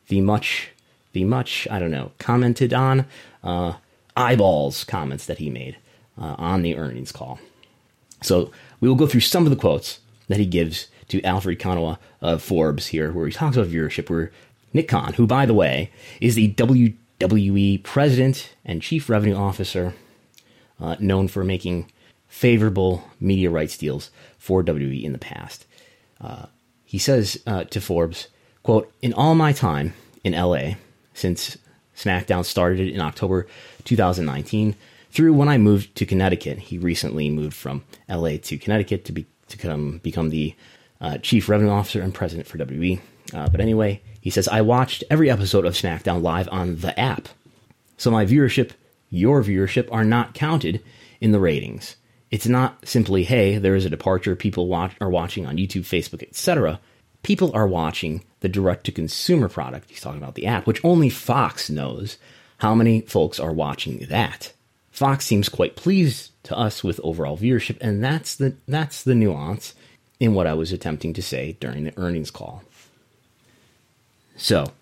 the 0.08 0.20
much 0.20 0.70
the 1.12 1.24
much 1.24 1.66
I 1.70 1.78
don't 1.78 1.90
know 1.90 2.12
commented 2.18 2.72
on 2.72 3.06
uh, 3.42 3.74
eyeballs 4.16 4.84
comments 4.84 5.26
that 5.26 5.38
he 5.38 5.50
made 5.50 5.76
uh, 6.20 6.34
on 6.38 6.62
the 6.62 6.76
earnings 6.76 7.12
call. 7.12 7.38
So 8.22 8.50
we 8.80 8.88
will 8.88 8.96
go 8.96 9.06
through 9.06 9.20
some 9.20 9.44
of 9.44 9.50
the 9.50 9.56
quotes 9.56 10.00
that 10.28 10.38
he 10.38 10.46
gives 10.46 10.88
to 11.08 11.22
Alfred 11.22 11.58
Konuwa 11.58 11.98
of 12.20 12.42
Forbes 12.42 12.88
here, 12.88 13.12
where 13.12 13.26
he 13.26 13.32
talks 13.32 13.56
about 13.56 13.70
viewership. 13.70 14.10
Where 14.10 14.30
Nick 14.72 14.88
Khan, 14.88 15.14
who 15.14 15.26
by 15.26 15.46
the 15.46 15.54
way 15.54 15.90
is 16.20 16.34
the 16.34 16.52
WWE 16.54 17.82
president 17.82 18.54
and 18.64 18.82
chief 18.82 19.08
revenue 19.08 19.36
officer, 19.36 19.94
uh, 20.80 20.96
known 21.00 21.28
for 21.28 21.42
making 21.42 21.90
favorable 22.28 23.04
media 23.18 23.50
rights 23.50 23.76
deals 23.76 24.10
for 24.38 24.62
WWE 24.62 25.02
in 25.02 25.12
the 25.12 25.18
past. 25.18 25.66
Uh, 26.20 26.46
he 26.84 26.98
says 26.98 27.40
uh, 27.46 27.64
to 27.64 27.80
Forbes, 27.80 28.28
quote, 28.62 28.92
In 29.02 29.12
all 29.12 29.34
my 29.34 29.52
time 29.52 29.94
in 30.24 30.32
LA, 30.32 30.74
since 31.14 31.58
SmackDown 31.96 32.44
started 32.44 32.88
in 32.88 33.00
October 33.00 33.46
2019, 33.84 34.76
through 35.10 35.32
when 35.32 35.48
I 35.48 35.58
moved 35.58 35.94
to 35.96 36.06
Connecticut, 36.06 36.58
he 36.58 36.78
recently 36.78 37.30
moved 37.30 37.54
from 37.54 37.82
LA 38.08 38.36
to 38.42 38.58
Connecticut 38.58 39.04
to, 39.06 39.12
be, 39.12 39.26
to 39.48 39.58
come, 39.58 39.98
become 39.98 40.30
the 40.30 40.54
uh, 41.00 41.18
chief 41.18 41.48
revenue 41.48 41.70
officer 41.70 42.00
and 42.02 42.14
president 42.14 42.46
for 42.46 42.58
WWE. 42.58 43.00
Uh, 43.34 43.48
but 43.48 43.60
anyway, 43.60 44.00
he 44.20 44.30
says, 44.30 44.48
I 44.48 44.60
watched 44.60 45.04
every 45.10 45.30
episode 45.30 45.64
of 45.64 45.74
SmackDown 45.74 46.22
live 46.22 46.48
on 46.50 46.76
the 46.76 46.98
app. 46.98 47.28
So 47.96 48.10
my 48.10 48.24
viewership, 48.24 48.72
your 49.10 49.42
viewership, 49.42 49.88
are 49.92 50.04
not 50.04 50.34
counted 50.34 50.82
in 51.20 51.32
the 51.32 51.40
ratings. 51.40 51.96
It's 52.30 52.46
not 52.46 52.86
simply, 52.86 53.24
hey, 53.24 53.58
there 53.58 53.74
is 53.74 53.84
a 53.84 53.90
departure, 53.90 54.36
people 54.36 54.66
watch, 54.66 54.94
are 55.00 55.08
watching 55.08 55.46
on 55.46 55.56
YouTube, 55.56 55.82
Facebook, 55.82 56.22
etc. 56.22 56.78
People 57.22 57.50
are 57.54 57.66
watching 57.66 58.24
the 58.40 58.48
direct 58.48 58.84
to 58.84 58.92
consumer 58.92 59.48
product. 59.48 59.90
He's 59.90 60.00
talking 60.00 60.22
about 60.22 60.34
the 60.34 60.46
app, 60.46 60.66
which 60.66 60.84
only 60.84 61.08
Fox 61.08 61.70
knows 61.70 62.18
how 62.58 62.74
many 62.74 63.00
folks 63.02 63.40
are 63.40 63.52
watching 63.52 64.06
that. 64.08 64.52
Fox 64.90 65.24
seems 65.24 65.48
quite 65.48 65.76
pleased 65.76 66.32
to 66.42 66.56
us 66.56 66.82
with 66.82 67.00
overall 67.02 67.38
viewership, 67.38 67.78
and 67.80 68.02
that's 68.02 68.34
the 68.34 68.56
that's 68.66 69.02
the 69.02 69.14
nuance 69.14 69.74
in 70.18 70.34
what 70.34 70.46
I 70.46 70.54
was 70.54 70.72
attempting 70.72 71.12
to 71.14 71.22
say 71.22 71.56
during 71.60 71.84
the 71.84 71.96
earnings 71.96 72.30
call. 72.30 72.64
So, 74.36 74.72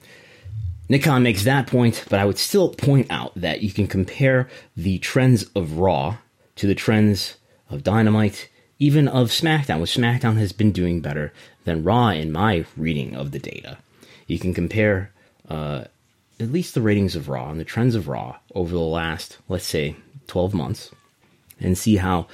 Nick 0.89 1.03
Khan 1.03 1.23
makes 1.23 1.45
that 1.45 1.67
point, 1.67 2.05
but 2.09 2.19
I 2.19 2.25
would 2.25 2.39
still 2.39 2.71
point 2.71 3.09
out 3.11 3.33
that 3.37 3.63
you 3.63 3.73
can 3.73 3.87
compare 3.87 4.49
the 4.77 4.99
trends 4.99 5.45
of 5.55 5.79
Raw 5.79 6.17
to 6.57 6.67
the 6.67 6.75
trends 6.75 7.37
of 7.71 7.85
Dynamite, 7.85 8.49
even 8.79 9.09
of 9.09 9.29
SmackDown, 9.29 9.81
which 9.81 9.97
SmackDown 9.97 10.37
has 10.37 10.53
been 10.53 10.73
doing 10.73 11.01
better 11.01 11.33
than 11.65 11.85
Raw 11.85 12.11
in 12.11 12.33
my 12.33 12.65
reading 12.77 13.15
of 13.15 13.31
the 13.31 13.39
data. 13.39 13.79
You 14.27 14.39
can 14.39 14.53
compare 14.53 15.13
uh, 15.49 15.85
at 16.39 16.53
least 16.53 16.75
the 16.75 16.83
ratings 16.83 17.17
of 17.17 17.29
Raw 17.29 17.51
and 17.51 17.61
the 17.61 17.65
trends 17.65 17.95
of 17.95 18.09
Raw 18.09 18.37
over 18.55 18.75
the 18.75 18.81
last, 18.81 19.39
let's 19.49 19.67
say, 19.67 19.97
12 20.27 20.55
months, 20.55 20.91
and 21.61 21.79
see 21.79 21.97
how 21.97 22.27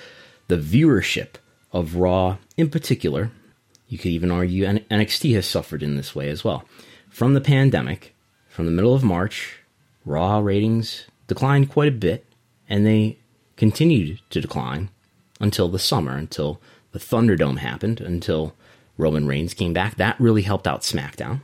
the 0.49 0.57
viewership 0.57 1.35
of 1.73 1.97
Raw 1.97 2.39
in 2.57 2.71
particular, 2.71 3.31
you 3.89 3.99
could 3.99 4.11
even 4.11 4.31
argue 4.31 4.65
NXT 4.65 5.35
has 5.35 5.47
suffered 5.47 5.83
in 5.83 5.97
this 5.97 6.15
way 6.15 6.29
as 6.29 6.45
well. 6.45 6.65
From 7.09 7.35
the 7.35 7.41
pandemic, 7.41 8.15
from 8.49 8.67
the 8.67 8.73
middle 8.73 8.95
of 8.95 9.05
March, 9.05 9.59
Raw 10.05 10.39
ratings 10.39 11.07
declined 11.27 11.71
quite 11.71 11.89
a 11.89 11.93
bit, 11.93 12.27
and 12.69 12.85
they 12.85 13.19
continued 13.63 14.19
to 14.29 14.41
decline 14.41 14.91
until 15.39 15.69
the 15.69 15.79
summer, 15.79 16.17
until 16.17 16.61
the 16.91 16.99
Thunderdome 16.99 17.59
happened, 17.59 18.01
until 18.01 18.57
Roman 18.99 19.25
Reigns 19.25 19.55
came 19.55 19.73
back. 19.73 19.95
That 19.95 20.19
really 20.19 20.43
helped 20.43 20.67
out 20.67 20.81
SmackDown. 20.81 21.43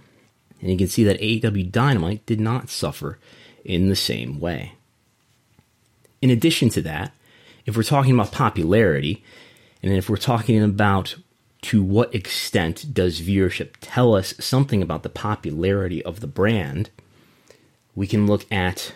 And 0.61 0.69
you 0.69 0.77
can 0.77 0.89
see 0.89 1.05
that 1.05 1.21
AEW 1.21 1.71
Dynamite 1.71 2.27
did 2.27 2.41
not 2.41 2.71
suffer 2.71 3.21
in 3.65 3.89
the 3.89 3.95
same 3.95 4.41
way. 4.41 4.73
In 6.21 6.29
addition 6.29 6.71
to 6.71 6.83
that, 6.83 7.15
if 7.67 7.77
we're 7.77 7.85
talking 7.85 8.15
about 8.15 8.33
popularity, 8.33 9.23
and 9.81 9.93
if 9.93 10.11
we're 10.11 10.17
talking 10.17 10.61
about 10.61 11.15
to 11.63 11.85
what 11.85 12.13
extent 12.13 12.93
does 12.93 13.21
viewership 13.21 13.75
tell 13.81 14.17
us 14.17 14.35
something 14.41 14.83
about 14.83 15.05
the 15.05 15.09
popularity 15.09 16.05
of 16.05 16.19
the 16.19 16.27
brand, 16.27 16.91
we 17.95 18.09
can 18.09 18.27
look 18.27 18.45
at 18.51 18.93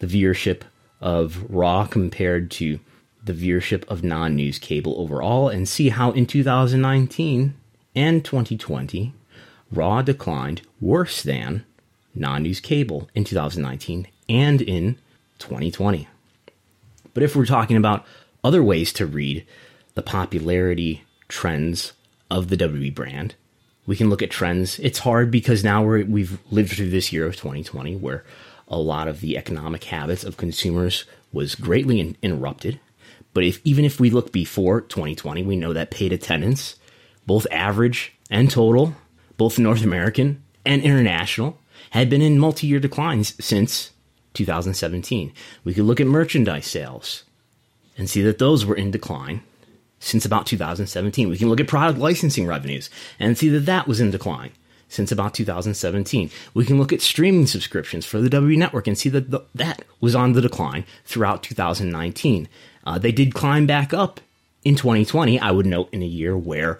the 0.00 0.06
viewership 0.06 0.64
of 1.02 1.44
Raw 1.50 1.86
compared 1.86 2.50
to 2.52 2.78
the 3.22 3.32
viewership 3.32 3.86
of 3.88 4.02
non 4.02 4.34
news 4.34 4.58
cable 4.58 4.94
overall 4.98 5.48
and 5.48 5.68
see 5.68 5.90
how 5.90 6.12
in 6.12 6.26
2019 6.26 7.54
and 7.94 8.24
2020, 8.24 9.12
Raw 9.70 10.02
declined 10.02 10.62
worse 10.80 11.22
than 11.22 11.64
non 12.14 12.44
news 12.44 12.60
cable 12.60 13.10
in 13.14 13.24
2019 13.24 14.06
and 14.28 14.62
in 14.62 14.96
2020. 15.38 16.08
But 17.14 17.22
if 17.22 17.36
we're 17.36 17.46
talking 17.46 17.76
about 17.76 18.06
other 18.42 18.62
ways 18.62 18.92
to 18.94 19.06
read 19.06 19.46
the 19.94 20.02
popularity 20.02 21.04
trends 21.28 21.92
of 22.30 22.48
the 22.48 22.56
WWE 22.56 22.94
brand, 22.94 23.34
we 23.86 23.96
can 23.96 24.08
look 24.08 24.22
at 24.22 24.30
trends. 24.30 24.78
It's 24.78 25.00
hard 25.00 25.30
because 25.30 25.64
now 25.64 25.84
we 25.84 26.22
have 26.22 26.38
lived 26.50 26.72
through 26.72 26.90
this 26.90 27.12
year 27.12 27.26
of 27.26 27.36
2020 27.36 27.96
where 27.96 28.24
a 28.68 28.78
lot 28.78 29.08
of 29.08 29.20
the 29.20 29.36
economic 29.36 29.84
habits 29.84 30.24
of 30.24 30.36
consumers 30.36 31.04
was 31.32 31.54
greatly 31.54 32.00
in- 32.00 32.16
interrupted. 32.22 32.80
But 33.34 33.44
if 33.44 33.60
even 33.64 33.84
if 33.84 33.98
we 33.98 34.10
look 34.10 34.32
before 34.32 34.80
2020, 34.80 35.42
we 35.42 35.56
know 35.56 35.72
that 35.72 35.90
paid 35.90 36.12
attendance, 36.12 36.76
both 37.26 37.46
average 37.50 38.12
and 38.30 38.50
total, 38.50 38.94
both 39.36 39.58
North 39.58 39.82
American 39.82 40.42
and 40.64 40.82
international, 40.82 41.58
had 41.90 42.10
been 42.10 42.22
in 42.22 42.38
multi-year 42.38 42.80
declines 42.80 43.34
since 43.44 43.90
2017. 44.34 45.32
We 45.64 45.74
could 45.74 45.84
look 45.84 46.00
at 46.00 46.06
merchandise 46.06 46.66
sales 46.66 47.24
and 47.96 48.08
see 48.08 48.22
that 48.22 48.38
those 48.38 48.64
were 48.64 48.76
in 48.76 48.90
decline 48.90 49.42
since 49.98 50.24
about 50.24 50.46
2017. 50.46 51.28
We 51.28 51.38
can 51.38 51.48
look 51.48 51.60
at 51.60 51.68
product 51.68 51.98
licensing 51.98 52.46
revenues 52.46 52.90
and 53.18 53.36
see 53.36 53.48
that 53.50 53.66
that 53.66 53.86
was 53.86 54.00
in 54.00 54.10
decline 54.10 54.52
since 54.92 55.10
about 55.10 55.34
2017. 55.34 56.30
We 56.52 56.64
can 56.64 56.78
look 56.78 56.92
at 56.92 57.00
streaming 57.00 57.46
subscriptions 57.46 58.04
for 58.04 58.20
the 58.20 58.28
W 58.28 58.58
network 58.58 58.86
and 58.86 58.96
see 58.96 59.08
that 59.08 59.30
the, 59.30 59.40
that 59.54 59.84
was 60.00 60.14
on 60.14 60.34
the 60.34 60.42
decline 60.42 60.84
throughout 61.04 61.42
2019. 61.42 62.48
Uh, 62.84 62.98
they 62.98 63.12
did 63.12 63.34
climb 63.34 63.66
back 63.66 63.94
up 63.94 64.20
in 64.64 64.76
2020, 64.76 65.40
I 65.40 65.50
would 65.50 65.66
note, 65.66 65.88
in 65.92 66.02
a 66.02 66.06
year 66.06 66.36
where 66.36 66.78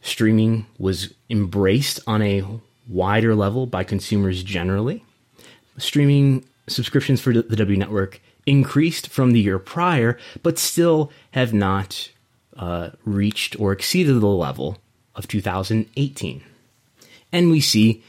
streaming 0.00 0.66
was 0.78 1.12
embraced 1.28 2.00
on 2.06 2.22
a 2.22 2.44
wider 2.86 3.34
level 3.34 3.66
by 3.66 3.82
consumers 3.82 4.42
generally. 4.42 5.04
Streaming 5.78 6.44
subscriptions 6.68 7.20
for 7.20 7.32
the 7.32 7.56
W 7.56 7.76
network 7.76 8.20
increased 8.46 9.08
from 9.08 9.32
the 9.32 9.40
year 9.40 9.58
prior, 9.58 10.16
but 10.42 10.58
still 10.58 11.10
have 11.32 11.52
not 11.52 12.10
uh, 12.56 12.90
reached 13.04 13.58
or 13.58 13.72
exceeded 13.72 14.20
the 14.20 14.26
level 14.26 14.78
of 15.14 15.26
2018. 15.26 16.42
And 17.32 17.50
we 17.50 17.60
see 17.60 18.02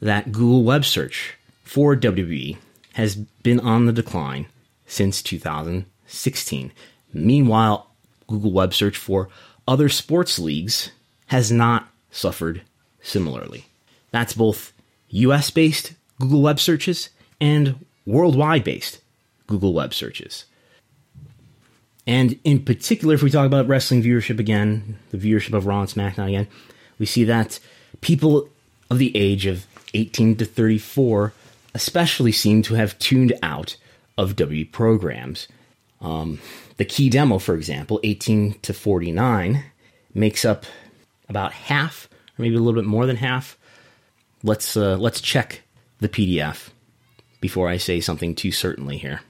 that 0.00 0.32
Google 0.32 0.64
web 0.64 0.84
search 0.84 1.36
for 1.62 1.96
WWE 1.96 2.56
has 2.94 3.16
been 3.16 3.60
on 3.60 3.86
the 3.86 3.92
decline 3.92 4.46
since 4.86 5.22
2016. 5.22 6.72
Meanwhile, 7.12 7.90
Google 8.26 8.52
web 8.52 8.74
search 8.74 8.96
for 8.96 9.28
other 9.66 9.88
sports 9.88 10.38
leagues 10.38 10.90
has 11.26 11.50
not 11.50 11.88
suffered 12.10 12.62
similarly. 13.02 13.66
That's 14.10 14.34
both 14.34 14.72
US 15.08 15.50
based 15.50 15.94
Google 16.20 16.42
web 16.42 16.60
searches 16.60 17.10
and 17.40 17.84
worldwide 18.06 18.64
based 18.64 19.00
Google 19.46 19.72
web 19.72 19.94
searches. 19.94 20.44
And 22.06 22.38
in 22.44 22.64
particular, 22.64 23.14
if 23.14 23.22
we 23.22 23.30
talk 23.30 23.46
about 23.46 23.66
wrestling 23.66 24.02
viewership 24.02 24.38
again, 24.38 24.98
the 25.10 25.18
viewership 25.18 25.54
of 25.54 25.66
Raw 25.66 25.80
and 25.80 25.88
SmackDown 25.88 26.28
again, 26.28 26.48
we 26.98 27.06
see 27.06 27.24
that 27.24 27.58
people 28.00 28.48
of 28.94 28.98
the 28.98 29.16
age 29.16 29.46
of 29.46 29.66
18 29.92 30.36
to 30.36 30.44
34 30.44 31.32
especially 31.74 32.32
seem 32.32 32.62
to 32.62 32.74
have 32.74 32.98
tuned 32.98 33.32
out 33.42 33.76
of 34.16 34.36
W 34.36 34.64
programs. 34.64 35.48
Um, 36.00 36.38
the 36.76 36.84
key 36.84 37.10
demo, 37.10 37.38
for 37.38 37.54
example, 37.54 38.00
18 38.04 38.60
to 38.62 38.72
49, 38.72 39.64
makes 40.14 40.44
up 40.44 40.64
about 41.28 41.52
half, 41.52 42.08
or 42.38 42.42
maybe 42.42 42.54
a 42.54 42.60
little 42.60 42.80
bit 42.80 42.88
more 42.88 43.06
than 43.06 43.16
half. 43.16 43.58
Let's 44.42 44.76
uh, 44.76 44.96
let's 44.96 45.20
check 45.20 45.62
the 46.00 46.08
PDF 46.08 46.68
before 47.40 47.68
I 47.68 47.78
say 47.78 48.00
something 48.00 48.34
too 48.34 48.52
certainly 48.52 48.98
here. 48.98 49.20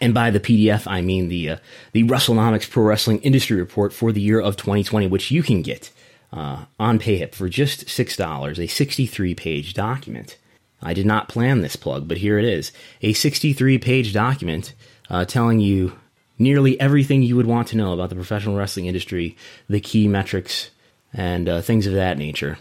And 0.00 0.12
by 0.12 0.30
the 0.30 0.40
PDF, 0.40 0.86
I 0.86 1.00
mean 1.00 1.28
the 1.28 1.50
uh, 1.50 1.56
the 1.92 2.04
WrestleNomics 2.04 2.70
Pro 2.70 2.84
Wrestling 2.84 3.20
Industry 3.20 3.56
Report 3.56 3.92
for 3.92 4.12
the 4.12 4.20
year 4.20 4.40
of 4.40 4.56
2020, 4.56 5.06
which 5.06 5.30
you 5.30 5.42
can 5.42 5.62
get 5.62 5.90
uh, 6.34 6.64
on 6.80 6.98
PayHip 6.98 7.32
for 7.34 7.48
just 7.48 7.86
$6, 7.86 8.58
a 8.58 8.66
63 8.66 9.34
page 9.34 9.72
document. 9.72 10.36
I 10.82 10.92
did 10.92 11.06
not 11.06 11.28
plan 11.28 11.60
this 11.60 11.76
plug, 11.76 12.08
but 12.08 12.18
here 12.18 12.38
it 12.38 12.44
is 12.44 12.72
a 13.00 13.12
63 13.12 13.78
page 13.78 14.12
document 14.12 14.74
uh, 15.08 15.24
telling 15.24 15.60
you 15.60 15.96
nearly 16.38 16.78
everything 16.80 17.22
you 17.22 17.36
would 17.36 17.46
want 17.46 17.68
to 17.68 17.76
know 17.76 17.92
about 17.92 18.10
the 18.10 18.16
professional 18.16 18.56
wrestling 18.56 18.86
industry, 18.86 19.36
the 19.68 19.80
key 19.80 20.08
metrics, 20.08 20.70
and 21.12 21.48
uh, 21.48 21.62
things 21.62 21.86
of 21.86 21.94
that 21.94 22.18
nature. 22.18 22.58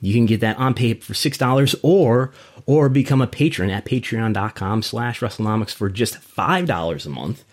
You 0.00 0.12
can 0.14 0.26
get 0.26 0.40
that 0.40 0.58
on 0.58 0.74
PayHip 0.74 1.04
for 1.04 1.12
$6 1.12 1.74
or 1.82 2.32
or 2.66 2.88
become 2.88 3.20
a 3.20 3.26
patron 3.26 3.70
at 3.70 3.84
patreon.com 3.84 4.82
slash 4.82 5.20
WrestleNomics 5.20 5.70
for 5.72 5.88
just 5.88 6.20
$5 6.20 7.06
a 7.06 7.08
month, 7.08 7.44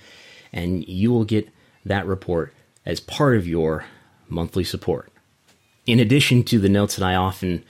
and 0.52 0.88
you 0.88 1.12
will 1.12 1.26
get 1.26 1.48
that 1.86 2.08
report 2.08 2.54
as 2.86 3.00
part 3.00 3.38
of 3.38 3.48
your 3.48 3.86
monthly 4.28 4.64
support. 4.64 5.12
In 5.92 6.00
addition 6.00 6.44
to 6.44 6.60
the 6.60 6.70
notes 6.70 6.96
that 6.96 7.06
I 7.06 7.16
often 7.16 7.64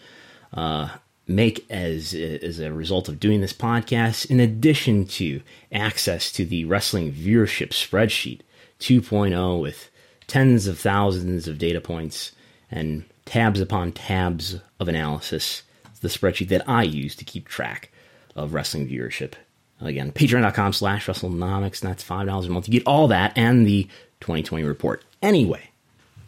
uh, 0.54 0.90
make 1.28 1.66
as 1.70 2.14
as 2.14 2.60
a 2.60 2.74
result 2.74 3.08
of 3.08 3.20
doing 3.20 3.42
this 3.42 3.54
podcast, 3.54 4.30
in 4.30 4.40
addition 4.40 5.06
to 5.06 5.42
access 5.72 6.32
to 6.34 6.46
the 6.46 6.66
wrestling 6.66 7.14
viewership 7.14 7.70
spreadsheet 7.70 8.42
2.0 8.80 9.62
with 9.62 9.90
tens 10.28 10.68
of 10.68 10.80
thousands 10.80 11.48
of 11.48 11.58
data 11.58 11.82
points 11.82 12.32
and 12.72 13.04
tabs 13.26 13.62
upon 13.62 13.92
tabs 13.92 14.58
of 14.80 14.88
analysis, 14.88 15.64
the 16.02 16.08
spreadsheet 16.08 16.50
that 16.50 16.68
I 16.68 16.84
use 16.84 17.16
to 17.18 17.26
keep 17.26 17.48
track 17.48 17.92
of 18.36 18.54
wrestling 18.54 18.88
viewership. 18.88 19.34
Again, 19.82 20.12
patreon.com 20.12 20.74
slash 20.74 21.08
WrestleNomics, 21.08 21.82
and 21.82 21.90
that's 21.90 22.04
$5 22.04 22.46
a 22.46 22.50
month. 22.50 22.68
You 22.68 22.74
get 22.80 22.88
all 22.88 23.08
that 23.08 23.38
and 23.38 23.66
the 23.66 23.84
2020 24.20 24.64
report. 24.64 25.04
Anyway, 25.22 25.70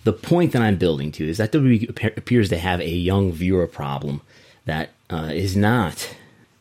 the 0.04 0.14
point 0.14 0.52
that 0.54 0.62
I'm 0.62 0.78
building 0.78 1.12
to 1.14 1.28
is 1.28 1.38
that 1.38 1.52
WWE 1.52 2.18
appears 2.18 2.50
to 2.50 2.58
have 2.58 2.80
a 2.80 2.90
young 2.90 3.32
viewer 3.32 3.68
problem 3.68 4.22
that 4.66 4.90
uh, 5.10 5.32
is 5.34 5.56
not 5.56 6.16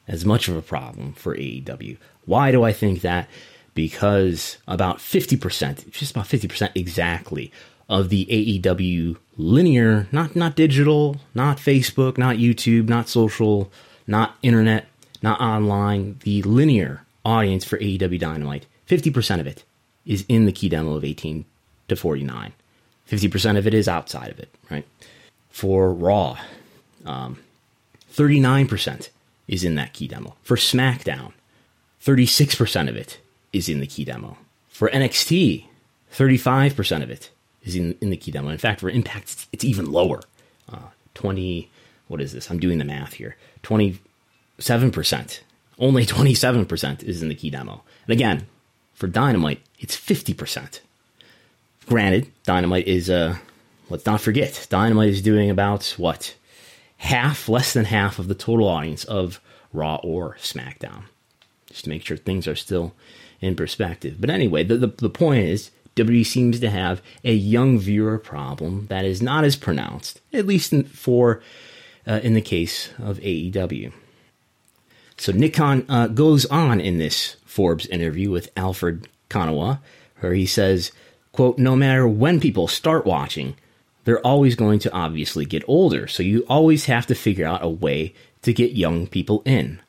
as 0.06 0.24
much 0.24 0.48
of 0.48 0.56
a 0.56 0.62
problem 0.62 1.12
for 1.12 1.36
AEW. 1.36 1.96
Why 2.26 2.50
do 2.50 2.62
I 2.62 2.72
think 2.72 3.00
that? 3.00 3.28
Because 3.74 4.58
about 4.66 4.98
50%, 4.98 5.90
just 5.90 6.10
about 6.12 6.26
50% 6.26 6.70
exactly, 6.74 7.52
of 7.88 8.08
the 8.08 8.26
AEW 8.26 9.16
linear, 9.36 10.06
not 10.12 10.36
not 10.36 10.54
digital, 10.54 11.16
not 11.34 11.56
Facebook, 11.56 12.16
not 12.16 12.36
YouTube, 12.36 12.88
not 12.88 13.08
social, 13.08 13.70
not 14.06 14.36
internet, 14.42 14.86
not 15.22 15.40
online, 15.40 16.18
the 16.22 16.42
linear 16.42 17.04
audience 17.24 17.64
for 17.64 17.78
AEW 17.78 18.18
Dynamite, 18.18 18.66
50% 18.88 19.40
of 19.40 19.46
it 19.46 19.64
is 20.06 20.24
in 20.28 20.46
the 20.46 20.52
key 20.52 20.68
demo 20.68 20.94
of 20.94 21.04
18 21.04 21.44
to 21.88 21.96
49. 21.96 22.52
50% 23.10 23.58
of 23.58 23.66
it 23.66 23.74
is 23.74 23.88
outside 23.88 24.30
of 24.30 24.38
it, 24.38 24.48
right? 24.70 24.86
For 25.50 25.92
Raw, 25.92 26.38
um, 27.04 27.38
39% 28.12 29.08
is 29.48 29.64
in 29.64 29.74
that 29.74 29.92
key 29.92 30.06
demo. 30.06 30.36
For 30.42 30.56
SmackDown, 30.56 31.32
36% 32.04 32.88
of 32.88 32.96
it 32.96 33.18
is 33.52 33.68
in 33.68 33.80
the 33.80 33.86
key 33.86 34.04
demo. 34.04 34.38
For 34.68 34.88
NXT, 34.90 35.64
35% 36.12 37.02
of 37.02 37.10
it 37.10 37.30
is 37.64 37.74
in, 37.74 37.96
in 38.00 38.10
the 38.10 38.16
key 38.16 38.30
demo. 38.30 38.48
In 38.48 38.58
fact, 38.58 38.80
for 38.80 38.88
Impact, 38.88 39.24
it's, 39.24 39.48
it's 39.52 39.64
even 39.64 39.90
lower. 39.90 40.20
Uh, 40.72 40.78
20, 41.14 41.68
what 42.06 42.20
is 42.20 42.32
this? 42.32 42.48
I'm 42.50 42.60
doing 42.60 42.78
the 42.78 42.84
math 42.84 43.14
here. 43.14 43.36
27%. 43.64 43.98
Only 45.78 46.06
27% 46.06 47.02
is 47.02 47.22
in 47.22 47.28
the 47.28 47.34
key 47.34 47.50
demo. 47.50 47.82
And 48.06 48.12
again, 48.12 48.46
for 48.94 49.08
Dynamite, 49.08 49.62
it's 49.80 49.96
50%. 49.96 50.80
Granted, 51.90 52.30
Dynamite 52.44 52.86
is, 52.86 53.10
uh, 53.10 53.36
let's 53.88 54.06
not 54.06 54.20
forget, 54.20 54.68
Dynamite 54.70 55.08
is 55.08 55.22
doing 55.22 55.50
about, 55.50 55.96
what, 55.96 56.36
half, 56.98 57.48
less 57.48 57.72
than 57.72 57.86
half 57.86 58.20
of 58.20 58.28
the 58.28 58.34
total 58.36 58.68
audience 58.68 59.02
of 59.02 59.40
Raw 59.72 59.96
or 59.96 60.36
SmackDown. 60.36 61.06
Just 61.66 61.84
to 61.84 61.90
make 61.90 62.06
sure 62.06 62.16
things 62.16 62.46
are 62.46 62.54
still 62.54 62.94
in 63.40 63.56
perspective. 63.56 64.18
But 64.20 64.30
anyway, 64.30 64.62
the, 64.62 64.76
the, 64.76 64.86
the 64.86 65.10
point 65.10 65.42
is, 65.46 65.72
WWE 65.96 66.24
seems 66.24 66.60
to 66.60 66.70
have 66.70 67.02
a 67.24 67.34
young 67.34 67.76
viewer 67.80 68.18
problem 68.18 68.86
that 68.86 69.04
is 69.04 69.20
not 69.20 69.42
as 69.42 69.56
pronounced, 69.56 70.20
at 70.32 70.46
least 70.46 70.72
in, 70.72 70.84
for 70.84 71.42
uh, 72.06 72.20
in 72.22 72.34
the 72.34 72.40
case 72.40 72.90
of 73.00 73.18
AEW. 73.18 73.92
So 75.16 75.32
Nick 75.32 75.54
Khan 75.54 75.84
uh, 75.88 76.06
goes 76.06 76.46
on 76.46 76.80
in 76.80 76.98
this 76.98 77.34
Forbes 77.44 77.86
interview 77.86 78.30
with 78.30 78.48
Alfred 78.56 79.08
Konuwa, 79.28 79.80
where 80.20 80.34
he 80.34 80.46
says, 80.46 80.92
quote, 81.32 81.58
no 81.58 81.76
matter 81.76 82.06
when 82.06 82.40
people 82.40 82.68
start 82.68 83.06
watching, 83.06 83.56
they're 84.04 84.26
always 84.26 84.54
going 84.54 84.78
to 84.80 84.92
obviously 84.92 85.44
get 85.44 85.62
older. 85.68 86.06
So 86.06 86.22
you 86.22 86.44
always 86.48 86.86
have 86.86 87.06
to 87.06 87.14
figure 87.14 87.46
out 87.46 87.64
a 87.64 87.68
way 87.68 88.14
to 88.42 88.52
get 88.52 88.72
young 88.72 89.06
people 89.06 89.42
in. 89.44 89.80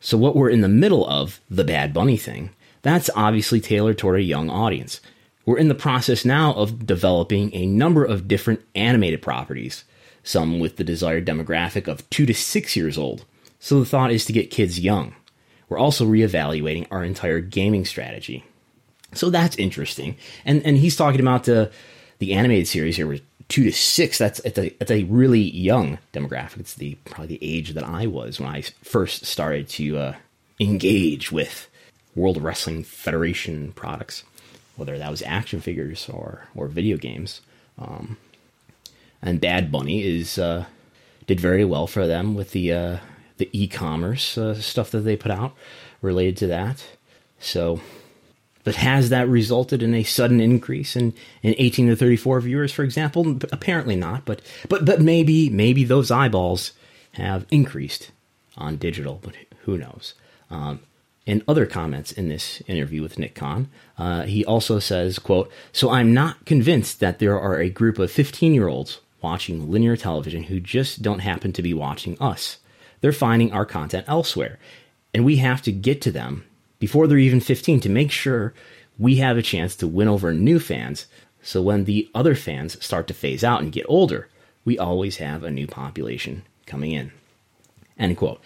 So 0.00 0.16
what 0.16 0.36
we're 0.36 0.50
in 0.50 0.60
the 0.60 0.68
middle 0.68 1.06
of, 1.08 1.40
the 1.50 1.64
Bad 1.64 1.92
Bunny 1.92 2.16
thing, 2.16 2.50
that's 2.82 3.10
obviously 3.14 3.60
tailored 3.60 3.98
toward 3.98 4.18
a 4.18 4.22
young 4.22 4.48
audience. 4.48 5.00
We're 5.44 5.58
in 5.58 5.68
the 5.68 5.74
process 5.74 6.24
now 6.24 6.52
of 6.54 6.86
developing 6.86 7.54
a 7.54 7.66
number 7.66 8.04
of 8.04 8.28
different 8.28 8.60
animated 8.74 9.22
properties, 9.22 9.84
some 10.22 10.60
with 10.60 10.76
the 10.76 10.84
desired 10.84 11.26
demographic 11.26 11.88
of 11.88 12.08
2 12.10 12.26
to 12.26 12.34
6 12.34 12.76
years 12.76 12.98
old. 12.98 13.24
So 13.58 13.80
the 13.80 13.86
thought 13.86 14.12
is 14.12 14.24
to 14.26 14.32
get 14.32 14.50
kids 14.50 14.78
young. 14.78 15.14
We're 15.68 15.78
also 15.78 16.06
reevaluating 16.06 16.86
our 16.90 17.02
entire 17.02 17.40
gaming 17.40 17.84
strategy. 17.84 18.44
So 19.14 19.30
that's 19.30 19.56
interesting. 19.56 20.16
And 20.44 20.64
and 20.64 20.76
he's 20.78 20.96
talking 20.96 21.20
about 21.20 21.44
the 21.44 21.70
the 22.18 22.34
animated 22.34 22.68
series 22.68 22.96
here 22.96 23.06
with 23.06 23.22
two 23.48 23.64
to 23.64 23.72
six. 23.72 24.18
That's 24.18 24.40
it's 24.40 24.58
a 24.58 24.66
it's 24.80 24.90
a 24.90 25.04
really 25.04 25.40
young 25.40 25.98
demographic. 26.12 26.60
It's 26.60 26.74
the 26.74 26.94
probably 27.04 27.38
the 27.38 27.44
age 27.56 27.74
that 27.74 27.84
I 27.84 28.06
was 28.06 28.38
when 28.38 28.48
I 28.48 28.62
first 28.82 29.24
started 29.24 29.68
to 29.70 29.98
uh, 29.98 30.14
engage 30.60 31.32
with 31.32 31.68
World 32.14 32.42
Wrestling 32.42 32.84
Federation 32.84 33.72
products, 33.72 34.24
whether 34.76 34.98
that 34.98 35.10
was 35.10 35.22
action 35.22 35.60
figures 35.60 36.08
or 36.08 36.46
or 36.54 36.68
video 36.68 36.96
games. 36.96 37.40
Um, 37.78 38.16
and 39.22 39.40
Bad 39.40 39.72
Bunny 39.72 40.02
is 40.02 40.38
uh, 40.38 40.66
did 41.26 41.40
very 41.40 41.64
well 41.64 41.86
for 41.86 42.06
them 42.06 42.34
with 42.34 42.52
the 42.52 42.72
uh, 42.72 42.96
the 43.38 43.48
e-commerce 43.52 44.36
uh, 44.36 44.54
stuff 44.54 44.90
that 44.90 45.00
they 45.00 45.16
put 45.16 45.30
out 45.30 45.54
related 46.02 46.36
to 46.38 46.46
that. 46.48 46.84
So 47.40 47.80
but 48.68 48.76
has 48.76 49.08
that 49.08 49.26
resulted 49.26 49.82
in 49.82 49.94
a 49.94 50.02
sudden 50.02 50.42
increase 50.42 50.94
in, 50.94 51.14
in 51.42 51.54
18 51.56 51.86
to 51.86 51.96
34 51.96 52.42
viewers, 52.42 52.70
for 52.70 52.82
example? 52.82 53.38
Apparently 53.50 53.96
not, 53.96 54.26
but 54.26 54.42
but 54.68 54.84
but 54.84 55.00
maybe 55.00 55.48
maybe 55.48 55.84
those 55.84 56.10
eyeballs 56.10 56.72
have 57.12 57.46
increased 57.50 58.10
on 58.58 58.76
digital, 58.76 59.20
but 59.22 59.32
who 59.62 59.78
knows? 59.78 60.12
Um, 60.50 60.80
in 61.24 61.42
other 61.48 61.64
comments 61.64 62.12
in 62.12 62.28
this 62.28 62.62
interview 62.66 63.00
with 63.00 63.18
Nick 63.18 63.34
Khan, 63.34 63.70
uh, 63.96 64.24
he 64.24 64.44
also 64.44 64.78
says, 64.78 65.18
"quote 65.18 65.50
So 65.72 65.88
I'm 65.88 66.12
not 66.12 66.44
convinced 66.44 67.00
that 67.00 67.20
there 67.20 67.40
are 67.40 67.58
a 67.58 67.70
group 67.70 67.98
of 67.98 68.12
15 68.12 68.52
year 68.52 68.68
olds 68.68 69.00
watching 69.22 69.70
linear 69.70 69.96
television 69.96 70.42
who 70.42 70.60
just 70.60 71.00
don't 71.00 71.20
happen 71.20 71.54
to 71.54 71.62
be 71.62 71.72
watching 71.72 72.18
us. 72.20 72.58
They're 73.00 73.12
finding 73.12 73.50
our 73.50 73.64
content 73.64 74.04
elsewhere, 74.06 74.58
and 75.14 75.24
we 75.24 75.36
have 75.36 75.62
to 75.62 75.72
get 75.72 76.02
to 76.02 76.10
them 76.10 76.44
before 76.78 77.06
they're 77.06 77.18
even 77.18 77.40
15 77.40 77.80
to 77.80 77.88
make 77.88 78.10
sure 78.10 78.54
we 78.98 79.16
have 79.16 79.36
a 79.36 79.42
chance 79.42 79.76
to 79.76 79.86
win 79.86 80.08
over 80.08 80.32
new 80.32 80.58
fans. 80.58 81.06
So 81.42 81.62
when 81.62 81.84
the 81.84 82.08
other 82.14 82.34
fans 82.34 82.82
start 82.84 83.06
to 83.08 83.14
phase 83.14 83.44
out 83.44 83.62
and 83.62 83.72
get 83.72 83.86
older, 83.88 84.28
we 84.64 84.78
always 84.78 85.16
have 85.16 85.44
a 85.44 85.50
new 85.50 85.66
population 85.66 86.42
coming 86.66 86.92
in. 86.92 87.12
End 87.98 88.16
quote. 88.16 88.40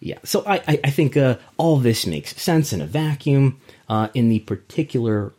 Yeah, 0.00 0.18
so 0.22 0.44
I, 0.46 0.60
I 0.66 0.90
think 0.90 1.16
uh, 1.16 1.36
all 1.56 1.78
this 1.78 2.06
makes 2.06 2.36
sense 2.40 2.74
in 2.74 2.82
a 2.82 2.86
vacuum. 2.86 3.60
Uh, 3.88 4.08
in 4.14 4.28
the 4.28 4.40
particular 4.40 5.32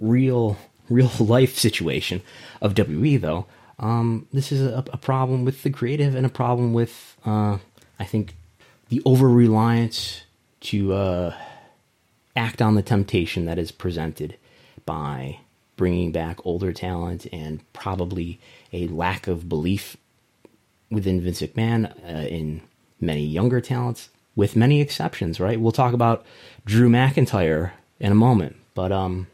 real 0.00 0.56
real 0.88 1.10
life 1.18 1.56
situation 1.56 2.22
of 2.62 2.74
WWE, 2.74 3.20
though, 3.20 3.46
um, 3.78 4.26
this 4.32 4.52
is 4.52 4.62
a, 4.62 4.84
a, 4.92 4.96
problem 4.96 5.44
with 5.44 5.62
the 5.62 5.70
creative 5.70 6.14
and 6.14 6.24
a 6.24 6.30
problem 6.30 6.72
with, 6.72 7.16
uh, 7.26 7.58
I 7.98 8.04
think, 8.04 8.36
the 8.88 9.02
over 9.04 9.28
reliance 9.28 10.22
to 10.60 10.94
uh, 10.94 11.34
act 12.36 12.60
on 12.60 12.74
the 12.74 12.82
temptation 12.82 13.46
that 13.46 13.58
is 13.58 13.72
presented 13.72 14.36
by 14.84 15.40
bringing 15.76 16.12
back 16.12 16.44
older 16.44 16.72
talent 16.72 17.26
and 17.32 17.60
probably 17.72 18.40
a 18.72 18.86
lack 18.88 19.26
of 19.26 19.48
belief 19.48 19.96
within 20.90 21.20
Vince 21.20 21.42
McMahon 21.42 21.92
uh, 22.04 22.26
in 22.28 22.62
many 23.00 23.24
younger 23.24 23.60
talents, 23.60 24.08
with 24.34 24.56
many 24.56 24.80
exceptions, 24.80 25.40
right? 25.40 25.60
We'll 25.60 25.72
talk 25.72 25.92
about 25.92 26.24
Drew 26.64 26.88
McIntyre 26.88 27.72
in 27.98 28.12
a 28.12 28.16
moment, 28.16 28.56
but 28.74 28.92
um, 28.92 29.26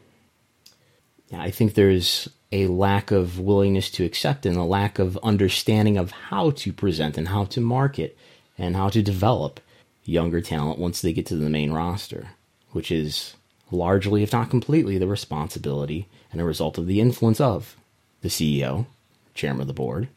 yeah, 1.29 1.41
I 1.41 1.51
think 1.51 1.73
there's 1.73 2.29
a 2.51 2.67
lack 2.67 3.11
of 3.11 3.39
willingness 3.39 3.89
to 3.91 4.05
accept 4.05 4.45
and 4.45 4.57
a 4.57 4.63
lack 4.63 4.99
of 4.99 5.17
understanding 5.23 5.97
of 5.97 6.11
how 6.11 6.51
to 6.51 6.71
present 6.71 7.17
and 7.17 7.29
how 7.29 7.45
to 7.45 7.61
market 7.61 8.17
and 8.57 8.75
how 8.75 8.89
to 8.89 9.01
develop 9.01 9.59
younger 10.03 10.41
talent 10.41 10.77
once 10.77 11.01
they 11.01 11.13
get 11.13 11.25
to 11.25 11.35
the 11.35 11.49
main 11.49 11.71
roster 11.71 12.29
which 12.73 12.91
is 12.91 13.35
largely, 13.71 14.21
if 14.21 14.33
not 14.33 14.49
completely, 14.49 14.97
the 14.97 15.07
responsibility 15.07 16.07
and 16.31 16.41
a 16.41 16.45
result 16.45 16.77
of 16.77 16.87
the 16.87 16.99
influence 16.99 17.39
of 17.39 17.77
the 18.21 18.29
CEO, 18.29 18.85
chairman 19.33 19.61
of 19.61 19.67
the 19.67 19.73
board, 19.73 20.07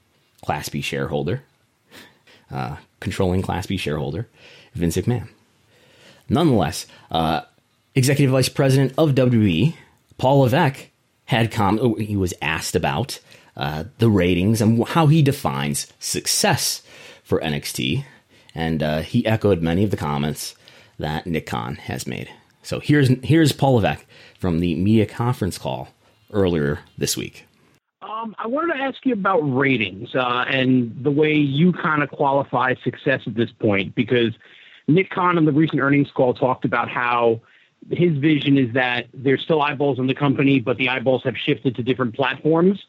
Class 0.45 0.69
B 0.69 0.81
shareholder, 0.81 1.43
uh, 2.51 2.77
controlling 3.01 3.43
Class 3.43 3.67
B 3.67 3.77
shareholder, 3.77 4.29
Vince 4.75 4.97
McMahon. 4.97 5.29
Nonetheless, 6.29 6.87
uh, 7.11 7.43
executive 7.95 8.33
vice 8.33 8.49
president 8.49 8.93
of 8.99 9.15
WWE, 9.15 9.75
Paul 10.19 10.41
Levesque, 10.41 10.89
had 11.27 11.51
com- 11.51 11.79
oh, 11.81 11.95
he 11.95 12.17
was 12.17 12.35
asked 12.41 12.75
about 12.75 13.19
uh, 13.57 13.85
the 13.99 14.11
ratings 14.11 14.61
and 14.61 14.87
how 14.89 15.07
he 15.07 15.23
defines 15.23 15.93
success 15.99 16.83
for 17.25 17.41
NXT, 17.41 18.05
and 18.55 18.83
uh, 18.83 19.01
he 19.01 19.27
echoed 19.27 19.61
many 19.61 19.83
of 19.83 19.91
the 19.91 19.97
comments 19.97 20.55
that 20.99 21.27
Nick 21.27 21.47
Khan 21.47 21.77
has 21.77 22.07
made. 22.07 22.31
So 22.67 22.81
here's 22.81 23.09
here's 23.23 23.53
Paul 23.53 23.77
Levesque 23.77 24.05
from 24.41 24.59
the 24.59 24.75
media 24.75 25.07
conference 25.07 25.57
call 25.57 25.89
earlier 26.33 26.81
this 26.99 27.17
week. 27.17 27.47
Um, 28.03 28.35
I 28.41 28.49
wanted 28.49 28.75
to 28.75 28.81
ask 28.81 29.07
you 29.07 29.13
about 29.13 29.39
ratings 29.39 30.13
uh, 30.17 30.45
and 30.49 30.93
the 31.01 31.13
way 31.13 31.33
you 31.33 31.73
kind 31.73 32.03
of 32.03 32.11
qualify 32.11 32.75
success 32.83 33.21
at 33.25 33.37
this 33.37 33.53
point, 33.53 33.95
because 33.95 34.33
Nick 34.89 35.11
Khan 35.11 35.39
on 35.39 35.45
the 35.45 35.53
recent 35.53 35.81
earnings 35.81 36.11
call 36.11 36.35
talked 36.35 36.65
about 36.65 36.89
how 36.89 37.41
his 37.91 38.19
vision 38.19 38.59
is 38.59 38.75
that 38.75 39.07
there's 39.15 39.43
still 39.43 39.63
eyeballs 39.63 40.01
in 40.01 40.09
the 40.09 40.15
company, 40.15 40.59
but 40.59 40.77
the 40.77 40.89
eyeballs 40.89 41.23
have 41.23 41.37
shifted 41.37 41.77
to 41.77 41.85
different 41.85 42.17
platforms. 42.17 42.85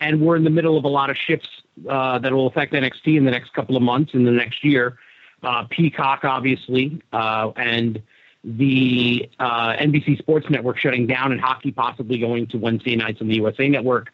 And 0.00 0.20
we're 0.20 0.36
in 0.36 0.44
the 0.44 0.50
middle 0.50 0.76
of 0.76 0.84
a 0.84 0.88
lot 0.88 1.08
of 1.08 1.16
shifts 1.16 1.48
uh, 1.88 2.18
that 2.18 2.30
will 2.30 2.46
affect 2.46 2.74
NXT 2.74 3.16
in 3.16 3.24
the 3.24 3.30
next 3.30 3.54
couple 3.54 3.74
of 3.74 3.82
months, 3.82 4.12
in 4.12 4.24
the 4.24 4.32
next 4.32 4.62
year. 4.62 4.98
Uh, 5.42 5.64
Peacock, 5.70 6.24
obviously, 6.24 7.00
uh, 7.14 7.52
and 7.56 8.02
the 8.44 9.28
uh, 9.40 9.72
NBC 9.74 10.18
Sports 10.18 10.46
Network 10.50 10.78
shutting 10.78 11.06
down, 11.06 11.32
and 11.32 11.40
hockey 11.40 11.72
possibly 11.72 12.18
going 12.18 12.46
to 12.48 12.58
Wednesday 12.58 12.94
nights 12.94 13.20
on 13.20 13.28
the 13.28 13.36
USA 13.36 13.68
Network. 13.68 14.12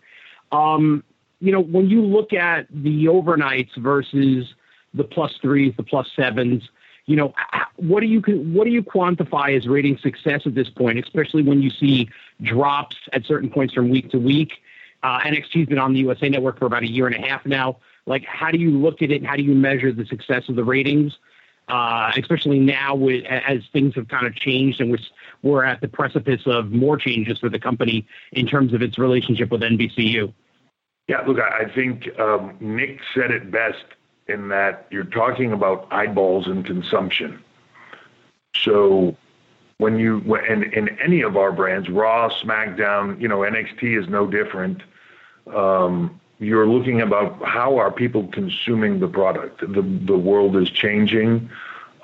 Um, 0.53 1.03
you 1.41 1.53
know, 1.53 1.61
when 1.61 1.89
you 1.89 2.03
look 2.03 2.33
at 2.33 2.67
the 2.71 3.07
overnights 3.07 3.77
versus 3.77 4.55
the 4.95 5.05
plus 5.05 5.33
threes, 5.41 5.75
the 5.77 5.83
plus 5.83 6.09
sevens, 6.15 6.63
you 7.07 7.17
know, 7.17 7.35
what 7.77 8.01
do 8.01 8.07
you 8.07 8.21
what 8.53 8.65
do 8.65 8.71
you 8.71 8.83
quantify 8.83 9.57
as 9.57 9.67
rating 9.67 9.99
success 9.99 10.43
at 10.47 10.55
this 10.55 10.69
point, 10.69 10.99
especially 10.99 11.43
when 11.43 11.61
you 11.61 11.71
see 11.71 12.09
drops 12.43 12.97
at 13.13 13.25
certain 13.25 13.51
points 13.51 13.75
from 13.75 13.89
week 13.89 14.11
to 14.11 14.19
week? 14.19 14.53
Uh, 15.03 15.19
NXT's 15.21 15.69
been 15.69 15.79
on 15.79 15.93
the 15.93 16.01
USA 16.01 16.29
Network 16.29 16.59
for 16.59 16.67
about 16.67 16.83
a 16.83 16.91
year 16.91 17.07
and 17.07 17.17
a 17.17 17.27
half 17.27 17.45
now. 17.47 17.79
Like, 18.07 18.25
how 18.27 18.51
do 18.51 18.59
you 18.59 18.71
look 18.71 19.03
at 19.03 19.11
it? 19.11 19.17
And 19.17 19.27
How 19.27 19.37
do 19.37 19.43
you 19.43 19.55
measure 19.55 19.93
the 19.93 20.05
success 20.07 20.49
of 20.49 20.57
the 20.57 20.65
ratings? 20.65 21.17
Uh, 21.71 22.11
especially 22.17 22.59
now 22.59 22.95
with, 22.95 23.25
as 23.27 23.61
things 23.73 23.95
have 23.95 24.09
kind 24.09 24.27
of 24.27 24.35
changed 24.35 24.81
and 24.81 24.99
we're, 25.43 25.63
at 25.63 25.81
the 25.81 25.89
precipice 25.89 26.43
of 26.47 26.73
more 26.73 26.97
changes 26.97 27.39
for 27.39 27.49
the 27.49 27.59
company 27.59 28.07
in 28.33 28.47
terms 28.47 28.75
of 28.75 28.83
its 28.83 28.99
relationship 28.99 29.51
with 29.51 29.61
NBCU. 29.61 30.33
Yeah, 31.07 31.21
look, 31.27 31.39
I 31.39 31.65
think 31.73 32.09
um, 32.19 32.57
Nick 32.61 33.01
said 33.15 33.31
it 33.31 33.51
best 33.51 33.85
in 34.27 34.49
that 34.49 34.87
you're 34.91 35.05
talking 35.05 35.53
about 35.53 35.87
eyeballs 35.91 36.47
and 36.47 36.65
consumption. 36.65 37.43
So 38.57 39.17
when 39.79 39.99
you 39.99 40.21
and 40.37 40.65
in 40.65 40.89
any 41.01 41.23
of 41.23 41.37
our 41.37 41.53
brands, 41.53 41.89
Raw, 41.89 42.29
SmackDown, 42.29 43.21
you 43.21 43.29
know, 43.29 43.39
NXT 43.39 44.01
is 44.01 44.09
no 44.09 44.27
different. 44.27 44.83
Um, 45.55 46.20
you're 46.41 46.67
looking 46.67 47.03
about 47.03 47.45
how 47.45 47.77
are 47.77 47.93
people 47.93 48.27
consuming 48.29 48.99
the 48.99 49.09
product. 49.09 49.61
The 49.61 49.83
the 49.83 50.19
world 50.19 50.57
is 50.57 50.71
changing. 50.71 51.51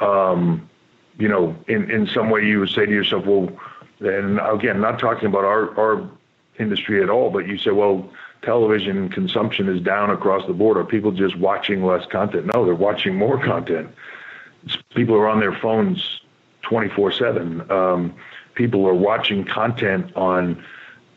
Um, 0.00 0.68
you 1.18 1.28
know, 1.28 1.56
in 1.66 1.90
in 1.90 2.06
some 2.06 2.30
way, 2.30 2.44
you 2.44 2.60
would 2.60 2.68
say 2.68 2.84
to 2.84 2.92
yourself, 2.92 3.24
well, 3.24 3.48
and 4.00 4.38
again, 4.38 4.80
not 4.80 4.98
talking 4.98 5.26
about 5.26 5.44
our 5.44 5.76
our 5.80 6.08
industry 6.58 7.02
at 7.02 7.08
all, 7.08 7.30
but 7.30 7.48
you 7.48 7.56
say, 7.56 7.70
well, 7.70 8.10
television 8.42 9.08
consumption 9.08 9.68
is 9.68 9.80
down 9.80 10.10
across 10.10 10.46
the 10.46 10.52
board. 10.52 10.76
Are 10.76 10.84
people 10.84 11.12
just 11.12 11.36
watching 11.36 11.84
less 11.84 12.06
content? 12.06 12.50
No, 12.54 12.64
they're 12.64 12.74
watching 12.74 13.14
more 13.14 13.42
content. 13.42 13.88
People 14.94 15.16
are 15.16 15.28
on 15.28 15.40
their 15.40 15.54
phones 15.54 16.20
24 16.62 17.12
7. 17.12 17.70
Um, 17.70 18.14
people 18.54 18.86
are 18.86 18.94
watching 18.94 19.44
content 19.44 20.14
on 20.14 20.62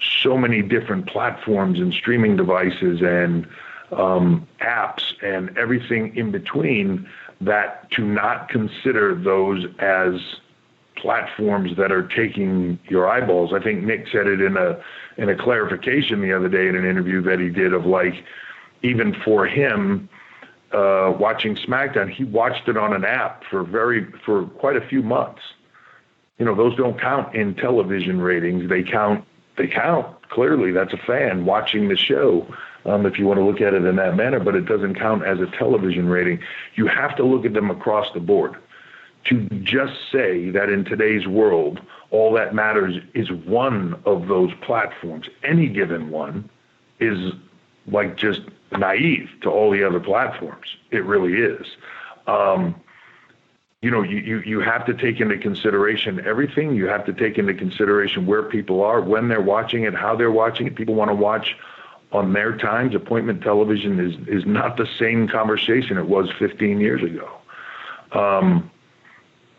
so 0.01 0.37
many 0.37 0.61
different 0.61 1.07
platforms 1.07 1.79
and 1.79 1.93
streaming 1.93 2.35
devices 2.35 3.01
and 3.01 3.47
um, 3.91 4.47
apps 4.61 5.13
and 5.21 5.57
everything 5.57 6.15
in 6.15 6.31
between 6.31 7.09
that 7.41 7.89
to 7.91 8.03
not 8.03 8.49
consider 8.49 9.15
those 9.15 9.65
as 9.79 10.19
platforms 10.95 11.77
that 11.77 11.91
are 11.91 12.07
taking 12.07 12.77
your 12.89 13.07
eyeballs. 13.07 13.53
I 13.53 13.59
think 13.59 13.83
Nick 13.83 14.07
said 14.11 14.27
it 14.27 14.41
in 14.41 14.57
a 14.57 14.81
in 15.17 15.29
a 15.29 15.35
clarification 15.35 16.21
the 16.21 16.33
other 16.33 16.49
day 16.49 16.67
in 16.67 16.75
an 16.75 16.85
interview 16.85 17.21
that 17.23 17.39
he 17.39 17.49
did 17.49 17.73
of 17.73 17.85
like 17.85 18.23
even 18.83 19.13
for 19.25 19.45
him 19.45 20.09
uh, 20.71 21.13
watching 21.17 21.55
SmackDown, 21.55 22.09
he 22.09 22.23
watched 22.23 22.67
it 22.67 22.77
on 22.77 22.93
an 22.93 23.03
app 23.03 23.43
for 23.49 23.63
very 23.63 24.05
for 24.25 24.45
quite 24.45 24.75
a 24.75 24.87
few 24.87 25.01
months. 25.01 25.41
You 26.37 26.45
know, 26.45 26.55
those 26.55 26.75
don't 26.77 26.99
count 26.99 27.35
in 27.35 27.55
television 27.55 28.21
ratings. 28.21 28.69
They 28.69 28.83
count. 28.83 29.25
They 29.59 29.67
count 29.67 30.07
clearly. 30.29 30.71
That's 30.71 30.93
a 30.93 30.97
fan 30.97 31.45
watching 31.45 31.89
the 31.89 31.97
show. 31.97 32.47
Um, 32.85 33.05
if 33.05 33.19
you 33.19 33.27
want 33.27 33.39
to 33.39 33.43
look 33.43 33.59
at 33.59 33.73
it 33.73 33.83
in 33.83 33.97
that 33.97 34.15
manner, 34.15 34.39
but 34.39 34.55
it 34.55 34.65
doesn't 34.65 34.95
count 34.95 35.25
as 35.25 35.41
a 35.41 35.47
television 35.47 36.07
rating. 36.07 36.39
You 36.75 36.87
have 36.87 37.13
to 37.17 37.25
look 37.25 37.45
at 37.45 37.53
them 37.53 37.69
across 37.69 38.07
the 38.13 38.21
board 38.21 38.55
to 39.25 39.49
just 39.63 39.93
say 40.13 40.49
that 40.51 40.69
in 40.69 40.85
today's 40.85 41.27
world, 41.27 41.81
all 42.09 42.31
that 42.35 42.55
matters 42.55 43.03
is 43.13 43.29
one 43.33 44.01
of 44.05 44.29
those 44.29 44.53
platforms. 44.61 45.27
Any 45.43 45.67
given 45.67 46.09
one 46.09 46.49
is 47.01 47.33
like 47.85 48.15
just 48.15 48.39
naive 48.71 49.29
to 49.41 49.49
all 49.49 49.71
the 49.71 49.83
other 49.83 49.99
platforms. 49.99 50.67
It 50.89 51.03
really 51.03 51.33
is. 51.33 51.67
Um, 52.27 52.75
you 53.81 53.89
know, 53.89 54.01
you, 54.01 54.17
you, 54.17 54.39
you 54.41 54.59
have 54.59 54.85
to 54.87 54.93
take 54.93 55.21
into 55.21 55.37
consideration 55.37 56.19
everything. 56.25 56.75
You 56.75 56.87
have 56.87 57.05
to 57.05 57.13
take 57.13 57.37
into 57.37 57.53
consideration 57.53 58.25
where 58.25 58.43
people 58.43 58.83
are, 58.83 59.01
when 59.01 59.29
they're 59.29 59.41
watching 59.41 59.83
it, 59.83 59.95
how 59.95 60.15
they're 60.15 60.31
watching 60.31 60.67
it. 60.67 60.75
People 60.75 60.95
want 60.95 61.09
to 61.09 61.15
watch 61.15 61.55
on 62.11 62.33
their 62.33 62.57
times. 62.57 62.93
Appointment 62.93 63.41
television 63.41 63.99
is, 63.99 64.27
is 64.27 64.45
not 64.45 64.75
the 64.75 64.87
same 64.97 65.27
conversation 65.27 65.97
it 65.97 66.07
was 66.07 66.29
15 66.39 66.79
years 66.81 67.01
ago. 67.03 67.29
Um, 68.11 68.69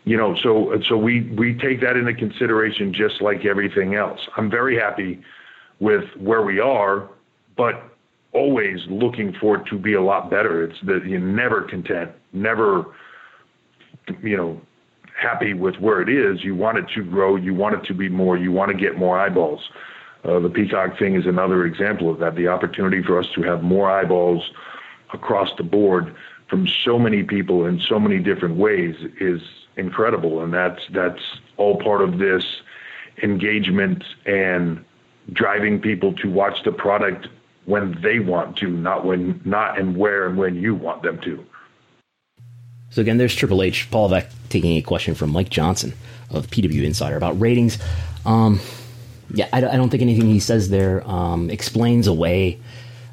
you 0.03 0.17
know, 0.17 0.35
so 0.35 0.81
so 0.87 0.97
we 0.97 1.21
we 1.37 1.53
take 1.53 1.79
that 1.81 1.95
into 1.95 2.13
consideration 2.15 2.91
just 2.91 3.21
like 3.21 3.45
everything 3.45 3.93
else. 3.93 4.19
I'm 4.35 4.49
very 4.49 4.75
happy 4.75 5.21
with 5.79 6.05
where 6.17 6.41
we 6.41 6.59
are, 6.59 7.07
but 7.55 7.83
always 8.33 8.79
looking 8.87 9.33
for 9.33 9.57
it 9.57 9.65
to 9.67 9.77
be 9.77 9.93
a 9.93 10.01
lot 10.01 10.29
better. 10.29 10.63
It's 10.63 10.79
that 10.83 11.05
you're 11.05 11.19
never 11.19 11.61
content, 11.63 12.11
never, 12.33 12.85
you 14.21 14.37
know, 14.37 14.61
happy 15.19 15.53
with 15.53 15.77
where 15.77 16.01
it 16.01 16.09
is. 16.09 16.43
You 16.43 16.55
want 16.55 16.77
it 16.77 16.87
to 16.95 17.03
grow, 17.03 17.35
you 17.35 17.53
want 17.53 17.75
it 17.75 17.83
to 17.85 17.93
be 17.93 18.09
more, 18.09 18.37
you 18.37 18.51
want 18.51 18.71
to 18.71 18.77
get 18.77 18.97
more 18.97 19.19
eyeballs. 19.19 19.69
Uh, 20.23 20.39
the 20.39 20.49
Peacock 20.49 20.99
thing 20.99 21.15
is 21.15 21.25
another 21.25 21.65
example 21.65 22.09
of 22.09 22.19
that. 22.19 22.35
The 22.35 22.47
opportunity 22.47 23.01
for 23.01 23.19
us 23.19 23.27
to 23.35 23.41
have 23.43 23.63
more 23.63 23.89
eyeballs 23.89 24.51
across 25.13 25.49
the 25.57 25.63
board 25.63 26.15
from 26.47 26.67
so 26.67 26.99
many 26.99 27.23
people 27.23 27.65
in 27.65 27.79
so 27.79 27.99
many 27.99 28.19
different 28.19 28.57
ways 28.57 28.95
is 29.19 29.41
incredible, 29.77 30.43
and 30.43 30.53
that's 30.53 30.81
that's 30.91 31.21
all 31.57 31.77
part 31.77 32.01
of 32.01 32.19
this 32.19 32.61
engagement 33.23 34.03
and 34.25 34.83
driving 35.33 35.79
people 35.79 36.13
to 36.13 36.29
watch 36.29 36.63
the 36.63 36.71
product 36.71 37.27
when 37.65 37.99
they 38.01 38.19
want 38.19 38.57
to, 38.57 38.67
not 38.67 39.05
when 39.05 39.41
not 39.45 39.79
and 39.79 39.95
where 39.95 40.27
and 40.27 40.37
when 40.37 40.55
you 40.55 40.75
want 40.75 41.03
them 41.03 41.19
to. 41.21 41.43
So 42.91 43.01
again, 43.01 43.17
there's 43.17 43.33
Triple 43.33 43.63
H, 43.63 43.89
Paul 43.89 44.09
Vec 44.09 44.29
taking 44.49 44.77
a 44.77 44.81
question 44.81 45.15
from 45.15 45.31
Mike 45.31 45.49
Johnson 45.49 45.93
of 46.29 46.47
PW 46.47 46.83
Insider 46.83 47.15
about 47.15 47.39
ratings. 47.39 47.77
Um, 48.25 48.59
yeah, 49.33 49.47
I, 49.53 49.59
I, 49.59 49.77
don't 49.77 49.89
think 49.89 50.01
anything 50.01 50.27
he 50.27 50.39
says 50.39 50.69
there 50.69 51.07
um, 51.09 51.49
explains 51.49 52.07
away 52.07 52.59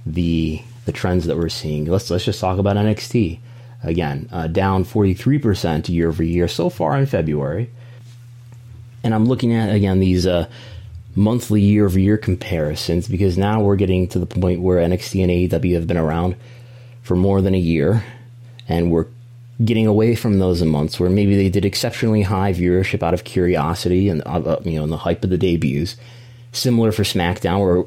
the 0.05 0.61
the 0.85 0.93
trends 0.93 1.27
that 1.27 1.37
we're 1.37 1.49
seeing. 1.49 1.85
Let's 1.85 2.11
let's 2.11 2.25
just 2.25 2.41
talk 2.41 2.59
about 2.59 2.77
NXT 2.77 3.39
again, 3.85 4.29
uh, 4.33 4.49
down 4.49 4.85
43% 4.85 5.89
year 5.89 6.09
over 6.09 6.23
year 6.23 6.49
so 6.49 6.69
far 6.71 6.99
in 6.99 7.07
February. 7.07 7.71
And 9.05 9.15
I'm 9.15 9.27
looking 9.27 9.55
at 9.55 9.73
again 9.73 10.01
these 10.01 10.27
uh, 10.27 10.49
monthly 11.15 11.61
year 11.61 11.87
over 11.87 12.01
year 12.01 12.19
comparisons 12.19 13.07
because 13.07 13.39
now 13.39 13.61
we're 13.63 13.77
getting 13.77 14.09
to 14.09 14.19
the 14.19 14.27
point 14.27 14.61
where 14.61 14.79
NXT 14.79 15.23
and 15.23 15.31
AEW 15.31 15.75
have 15.75 15.87
been 15.87 15.97
around 15.97 16.35
for 17.03 17.15
more 17.15 17.41
than 17.41 17.55
a 17.55 17.59
year, 17.59 18.03
and 18.69 18.91
we're 18.91 19.07
getting 19.65 19.87
away 19.87 20.15
from 20.15 20.39
those 20.39 20.63
months 20.63 21.01
where 21.01 21.11
maybe 21.11 21.37
they 21.37 21.49
did 21.49 21.65
exceptionally 21.65 22.23
high 22.23 22.53
viewership 22.53 23.03
out 23.03 23.15
of 23.15 23.25
curiosity 23.25 24.09
and 24.09 24.23
uh, 24.25 24.41
uh 24.41 24.61
you 24.65 24.77
know 24.77 24.85
and 24.85 24.93
the 24.93 24.99
hype 24.99 25.25
of 25.25 25.31
the 25.31 25.39
debuts. 25.39 25.97
Similar 26.53 26.93
for 26.93 27.03
SmackDown, 27.03 27.61
we're 27.61 27.85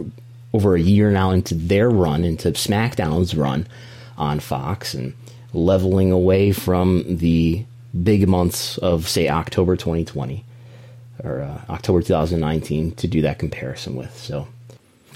over 0.54 0.76
a 0.76 0.82
year 0.82 1.12
now 1.12 1.32
into 1.32 1.56
their 1.56 1.90
run, 1.90 2.24
into 2.24 2.52
SmackDown's 2.52 3.36
run 3.36 3.68
on 4.18 4.40
Fox, 4.40 4.94
and 4.94 5.14
leveling 5.54 6.12
away 6.12 6.52
from 6.52 7.04
the 7.18 7.66
big 8.04 8.28
months 8.28 8.78
of, 8.78 9.08
say, 9.08 9.30
October 9.30 9.76
2020 9.76 10.46
or 11.24 11.42
uh, 11.42 11.62
October 11.70 12.02
2019 12.02 12.92
to 12.96 13.08
do 13.08 13.22
that 13.22 13.40
comparison 13.40 13.96
with. 13.96 14.16
So, 14.18 14.48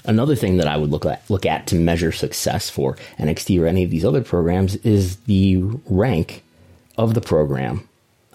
another 0.04 0.36
thing 0.36 0.56
that 0.58 0.68
I 0.68 0.76
would 0.76 0.90
look 0.90 1.04
at 1.04 1.28
look 1.28 1.46
at 1.46 1.66
to 1.68 1.76
measure 1.76 2.12
success 2.12 2.70
for 2.70 2.96
NXT 3.18 3.60
or 3.60 3.66
any 3.66 3.84
of 3.84 3.90
these 3.90 4.04
other 4.04 4.22
programs 4.22 4.76
is 4.76 5.16
the 5.16 5.62
rank 5.86 6.42
of 6.96 7.14
the 7.14 7.20
program 7.20 7.88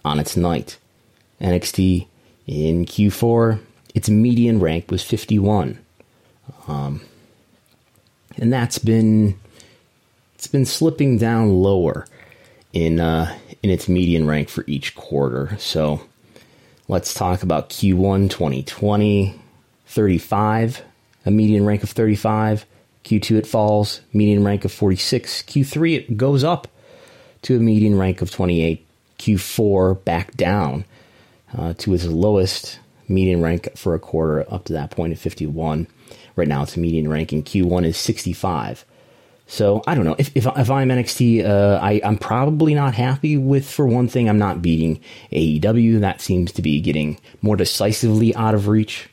on 0.03 0.19
its 0.19 0.37
night. 0.37 0.77
NXT 1.39 2.07
in 2.47 2.85
Q4, 2.85 3.59
its 3.95 4.09
median 4.09 4.59
rank 4.59 4.91
was 4.91 5.03
51. 5.03 5.79
Um, 6.67 7.01
and 8.37 8.51
that's 8.51 8.77
been 8.77 9.39
it's 10.35 10.47
been 10.47 10.65
slipping 10.65 11.17
down 11.17 11.61
lower 11.61 12.07
in 12.73 12.99
uh, 12.99 13.37
in 13.61 13.69
its 13.69 13.87
median 13.87 14.27
rank 14.27 14.49
for 14.49 14.63
each 14.67 14.95
quarter. 14.95 15.55
So 15.59 16.01
let's 16.87 17.13
talk 17.13 17.43
about 17.43 17.69
Q1 17.69 18.29
2020, 18.29 19.39
35, 19.87 20.81
a 21.25 21.31
median 21.31 21.65
rank 21.65 21.83
of 21.83 21.89
35. 21.89 22.65
Q2 23.03 23.37
it 23.37 23.47
falls, 23.47 24.01
median 24.13 24.43
rank 24.43 24.63
of 24.63 24.71
46. 24.71 25.43
Q3 25.43 25.95
it 25.95 26.17
goes 26.17 26.43
up 26.43 26.67
to 27.43 27.55
a 27.55 27.59
median 27.59 27.97
rank 27.97 28.21
of 28.21 28.31
28. 28.31 28.85
Q4 29.21 30.03
back 30.03 30.35
down 30.35 30.83
uh, 31.55 31.73
to 31.77 31.93
its 31.93 32.05
lowest 32.05 32.79
median 33.07 33.41
rank 33.41 33.69
for 33.77 33.93
a 33.93 33.99
quarter 33.99 34.51
up 34.51 34.65
to 34.65 34.73
that 34.73 34.89
point 34.89 35.13
of 35.13 35.19
51. 35.19 35.87
Right 36.35 36.47
now 36.47 36.63
it's 36.63 36.75
a 36.75 36.79
median 36.79 37.07
rank 37.07 37.31
in 37.31 37.43
Q1 37.43 37.85
is 37.85 37.97
65. 37.97 38.83
So 39.45 39.83
I 39.85 39.95
don't 39.95 40.05
know 40.05 40.15
if 40.17 40.35
if, 40.35 40.47
if 40.47 40.71
I'm 40.71 40.89
NXT, 40.89 41.45
uh, 41.45 41.77
I 41.81 41.99
I'm 42.05 42.17
probably 42.17 42.73
not 42.73 42.93
happy 42.93 43.35
with. 43.37 43.69
For 43.69 43.85
one 43.85 44.07
thing, 44.07 44.29
I'm 44.29 44.37
not 44.37 44.61
beating 44.61 45.01
AEW. 45.33 45.99
That 45.99 46.21
seems 46.21 46.53
to 46.53 46.61
be 46.61 46.79
getting 46.79 47.19
more 47.41 47.57
decisively 47.57 48.33
out 48.35 48.55
of 48.55 48.69
reach, 48.69 49.09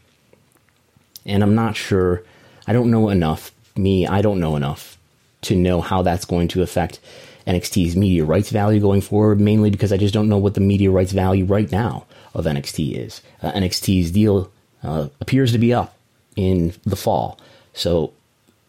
and 1.26 1.42
I'm 1.42 1.56
not 1.56 1.74
sure. 1.74 2.22
I 2.68 2.72
don't 2.72 2.88
know 2.88 3.08
enough. 3.08 3.50
Me, 3.76 4.06
I 4.06 4.22
don't 4.22 4.38
know 4.38 4.54
enough 4.54 4.96
to 5.42 5.56
know 5.56 5.80
how 5.80 6.02
that's 6.02 6.24
going 6.24 6.46
to 6.48 6.62
affect 6.62 7.00
NXT's 7.48 7.96
media 7.96 8.24
rights 8.24 8.50
value 8.50 8.80
going 8.80 9.00
forward. 9.00 9.40
Mainly 9.40 9.70
because 9.70 9.92
I 9.92 9.96
just 9.96 10.14
don't 10.14 10.28
know 10.28 10.38
what 10.38 10.54
the 10.54 10.61
media 10.61 10.90
rights 10.90 11.12
value 11.12 11.44
right 11.44 11.70
now 11.72 12.06
of 12.34 12.44
NXT 12.44 12.96
is. 12.96 13.22
Uh, 13.42 13.50
NXT's 13.52 14.11
deal 14.12 14.52
uh, 14.84 15.08
appears 15.20 15.50
to 15.52 15.58
be 15.58 15.74
up 15.74 15.96
in 16.37 16.74
the 16.84 16.94
fall, 16.94 17.40
so 17.72 18.12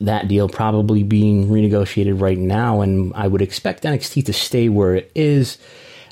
that 0.01 0.27
deal 0.27 0.47
probably 0.47 1.03
being 1.03 1.47
renegotiated 1.47 2.19
right 2.21 2.37
now, 2.37 2.81
and 2.81 3.13
I 3.15 3.27
would 3.27 3.41
expect 3.41 3.83
NXT 3.83 4.25
to 4.25 4.33
stay 4.33 4.69
where 4.69 4.95
it 4.95 5.11
is. 5.13 5.57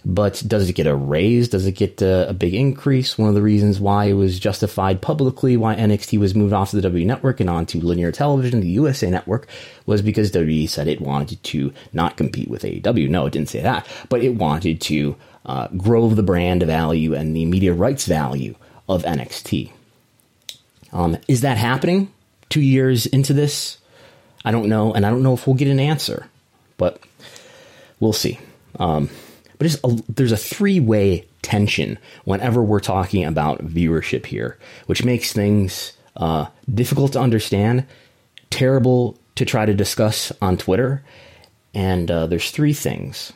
But 0.09 0.41
does 0.47 0.69
it 0.69 0.73
get 0.73 0.87
a 0.87 0.95
raise? 0.95 1.49
Does 1.49 1.67
it 1.67 1.73
get 1.73 2.01
a, 2.01 2.29
a, 2.29 2.33
big 2.33 2.53
increase? 2.53 3.17
One 3.17 3.27
of 3.27 3.35
the 3.35 3.41
reasons 3.41 3.77
why 3.79 4.05
it 4.05 4.13
was 4.13 4.39
justified 4.39 5.01
publicly, 5.01 5.57
why 5.57 5.75
NXT 5.75 6.17
was 6.17 6.33
moved 6.33 6.53
off 6.53 6.71
the 6.71 6.81
W 6.81 7.05
Network 7.05 7.41
and 7.41 7.49
onto 7.49 7.81
linear 7.81 8.13
television, 8.13 8.61
the 8.61 8.69
USA 8.69 9.09
Network, 9.09 9.47
was 9.85 10.01
because 10.01 10.31
WWE 10.31 10.69
said 10.69 10.87
it 10.87 11.01
wanted 11.01 11.43
to 11.43 11.73
not 11.91 12.15
compete 12.15 12.49
with 12.49 12.63
AEW. 12.63 13.09
No, 13.09 13.25
it 13.25 13.33
didn't 13.33 13.49
say 13.49 13.61
that, 13.61 13.85
but 14.07 14.23
it 14.23 14.35
wanted 14.35 14.79
to 14.81 15.17
uh, 15.45 15.67
grow 15.75 16.07
the 16.07 16.23
brand 16.23 16.63
value 16.63 17.13
and 17.13 17.35
the 17.35 17.45
media 17.45 17.73
rights 17.73 18.05
value 18.05 18.55
of 18.87 19.03
NXT. 19.03 19.73
Um, 20.93 21.17
is 21.27 21.41
that 21.41 21.57
happening? 21.57 22.13
two 22.49 22.61
years 22.61 23.05
into 23.05 23.33
this? 23.33 23.77
I 24.45 24.51
don't 24.51 24.69
know, 24.69 24.93
and 24.93 25.05
I 25.05 25.09
don't 25.09 25.23
know 25.23 25.33
if 25.33 25.45
we'll 25.45 25.55
get 25.55 25.67
an 25.67 25.79
answer, 25.79 26.27
but 26.77 27.01
we'll 27.99 28.13
see. 28.13 28.39
Um, 28.79 29.09
but 29.57 29.73
a, 29.83 30.03
there's 30.09 30.31
a 30.31 30.37
three 30.37 30.79
way 30.79 31.27
tension 31.41 31.97
whenever 32.25 32.61
we're 32.61 32.79
talking 32.79 33.23
about 33.23 33.65
viewership 33.65 34.25
here, 34.25 34.57
which 34.85 35.03
makes 35.03 35.33
things 35.33 35.93
uh, 36.17 36.47
difficult 36.73 37.13
to 37.13 37.19
understand, 37.19 37.85
terrible 38.49 39.17
to 39.35 39.45
try 39.45 39.65
to 39.65 39.73
discuss 39.73 40.31
on 40.41 40.57
Twitter. 40.57 41.03
And 41.73 42.09
uh, 42.09 42.27
there's 42.27 42.51
three 42.51 42.73
things. 42.73 43.33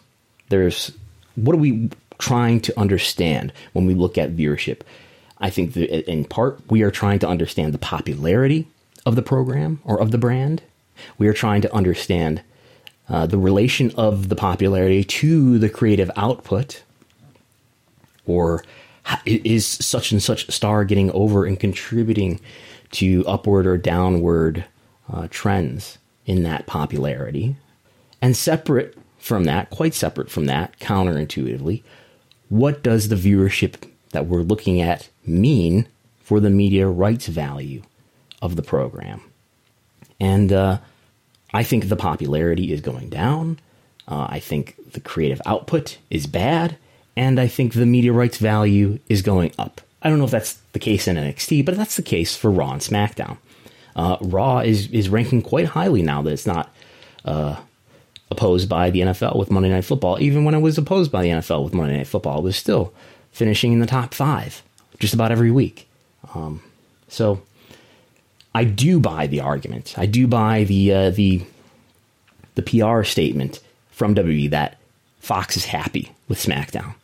There's 0.49 0.91
what 1.35 1.53
are 1.53 1.59
we 1.59 1.89
trying 2.17 2.59
to 2.61 2.79
understand 2.79 3.53
when 3.73 3.85
we 3.85 3.93
look 3.93 4.17
at 4.17 4.35
viewership? 4.35 4.81
I 5.39 5.49
think 5.49 5.73
that 5.73 6.09
in 6.09 6.25
part 6.25 6.59
we 6.69 6.83
are 6.83 6.91
trying 6.91 7.19
to 7.19 7.27
understand 7.27 7.73
the 7.73 7.79
popularity 7.79 8.67
of 9.05 9.15
the 9.15 9.23
program 9.23 9.79
or 9.83 9.99
of 9.99 10.11
the 10.11 10.17
brand. 10.17 10.61
We 11.17 11.27
are 11.27 11.33
trying 11.33 11.61
to 11.61 11.73
understand 11.73 12.43
uh, 13.09 13.25
the 13.25 13.37
relation 13.37 13.91
of 13.95 14.29
the 14.29 14.35
popularity 14.35 15.03
to 15.03 15.59
the 15.59 15.69
creative 15.69 16.09
output, 16.15 16.83
or 18.25 18.63
is 19.25 19.65
such 19.65 20.11
and 20.11 20.21
such 20.21 20.49
star 20.51 20.85
getting 20.85 21.11
over 21.11 21.45
and 21.45 21.59
contributing 21.59 22.39
to 22.91 23.25
upward 23.27 23.65
or 23.65 23.77
downward 23.77 24.65
uh, 25.11 25.27
trends 25.29 25.97
in 26.25 26.43
that 26.43 26.67
popularity? 26.67 27.55
And 28.21 28.37
separate 28.37 28.97
from 29.17 29.45
that, 29.45 29.69
quite 29.69 29.93
separate 29.93 30.29
from 30.29 30.45
that, 30.45 30.79
counterintuitively, 30.79 31.83
what 32.49 32.83
does 32.83 33.09
the 33.09 33.15
viewership 33.15 33.89
that 34.11 34.27
we're 34.27 34.41
looking 34.41 34.81
at 34.81 35.09
mean 35.25 35.87
for 36.21 36.39
the 36.39 36.49
media 36.49 36.87
rights 36.87 37.27
value 37.27 37.81
of 38.41 38.55
the 38.55 38.61
program. 38.61 39.21
And 40.19 40.51
uh, 40.51 40.79
I 41.53 41.63
think 41.63 41.89
the 41.89 41.95
popularity 41.95 42.71
is 42.71 42.81
going 42.81 43.09
down. 43.09 43.59
Uh, 44.07 44.27
I 44.29 44.39
think 44.39 44.75
the 44.93 44.99
creative 44.99 45.41
output 45.45 45.97
is 46.09 46.27
bad. 46.27 46.77
And 47.15 47.39
I 47.39 47.47
think 47.47 47.73
the 47.73 47.85
media 47.85 48.13
rights 48.13 48.37
value 48.37 48.99
is 49.09 49.21
going 49.21 49.51
up. 49.59 49.81
I 50.01 50.09
don't 50.09 50.17
know 50.17 50.25
if 50.25 50.31
that's 50.31 50.53
the 50.73 50.79
case 50.79 51.07
in 51.07 51.17
NXT, 51.17 51.65
but 51.65 51.77
that's 51.77 51.95
the 51.95 52.01
case 52.01 52.35
for 52.35 52.49
Raw 52.49 52.71
and 52.71 52.81
SmackDown. 52.81 53.37
Uh, 53.95 54.17
Raw 54.21 54.59
is, 54.59 54.89
is 54.91 55.09
ranking 55.09 55.41
quite 55.41 55.67
highly 55.67 56.01
now 56.01 56.21
that 56.21 56.31
it's 56.31 56.47
not 56.47 56.73
uh, 57.25 57.57
opposed 58.31 58.69
by 58.69 58.89
the 58.89 59.01
NFL 59.01 59.35
with 59.35 59.51
Monday 59.51 59.69
Night 59.69 59.85
Football. 59.85 60.21
Even 60.21 60.45
when 60.45 60.55
it 60.55 60.59
was 60.59 60.77
opposed 60.77 61.11
by 61.11 61.21
the 61.21 61.29
NFL 61.29 61.63
with 61.63 61.73
Monday 61.73 61.97
Night 61.97 62.07
Football, 62.07 62.39
it 62.39 62.43
was 62.43 62.55
still 62.55 62.93
finishing 63.31 63.73
in 63.73 63.79
the 63.79 63.85
top 63.85 64.13
five 64.13 64.63
just 64.99 65.13
about 65.13 65.31
every 65.31 65.51
week. 65.51 65.89
Um, 66.33 66.63
so 67.07 67.41
I 68.53 68.63
do 68.65 68.99
buy 68.99 69.27
the 69.27 69.39
argument. 69.39 69.95
I 69.97 70.05
do 70.05 70.27
buy 70.27 70.63
the 70.63 70.93
uh, 70.93 71.09
the 71.11 71.43
the 72.55 72.61
PR 72.61 73.03
statement 73.03 73.59
from 73.91 74.15
WWE 74.15 74.49
that 74.49 74.77
Fox 75.19 75.55
is 75.55 75.65
happy 75.65 76.11
with 76.27 76.39
SmackDown. 76.39 76.95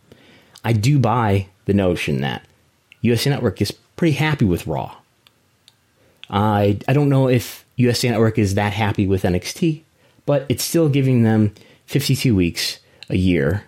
I 0.63 0.73
do 0.73 0.99
buy 0.99 1.47
the 1.65 1.73
notion 1.73 2.21
that 2.21 2.43
USA 3.01 3.29
Network 3.29 3.61
is 3.61 3.71
pretty 3.71 4.15
happy 4.15 4.45
with 4.45 4.67
Raw. 4.67 4.95
I 6.29 6.79
I 6.87 6.93
don't 6.93 7.09
know 7.09 7.29
if 7.29 7.65
USA 7.77 8.09
Network 8.09 8.37
is 8.37 8.55
that 8.55 8.73
happy 8.73 9.07
with 9.07 9.23
NXT, 9.23 9.83
but 10.25 10.45
it's 10.49 10.63
still 10.63 10.89
giving 10.89 11.23
them 11.23 11.53
52 11.85 12.35
weeks 12.35 12.79
a 13.09 13.15
year 13.15 13.63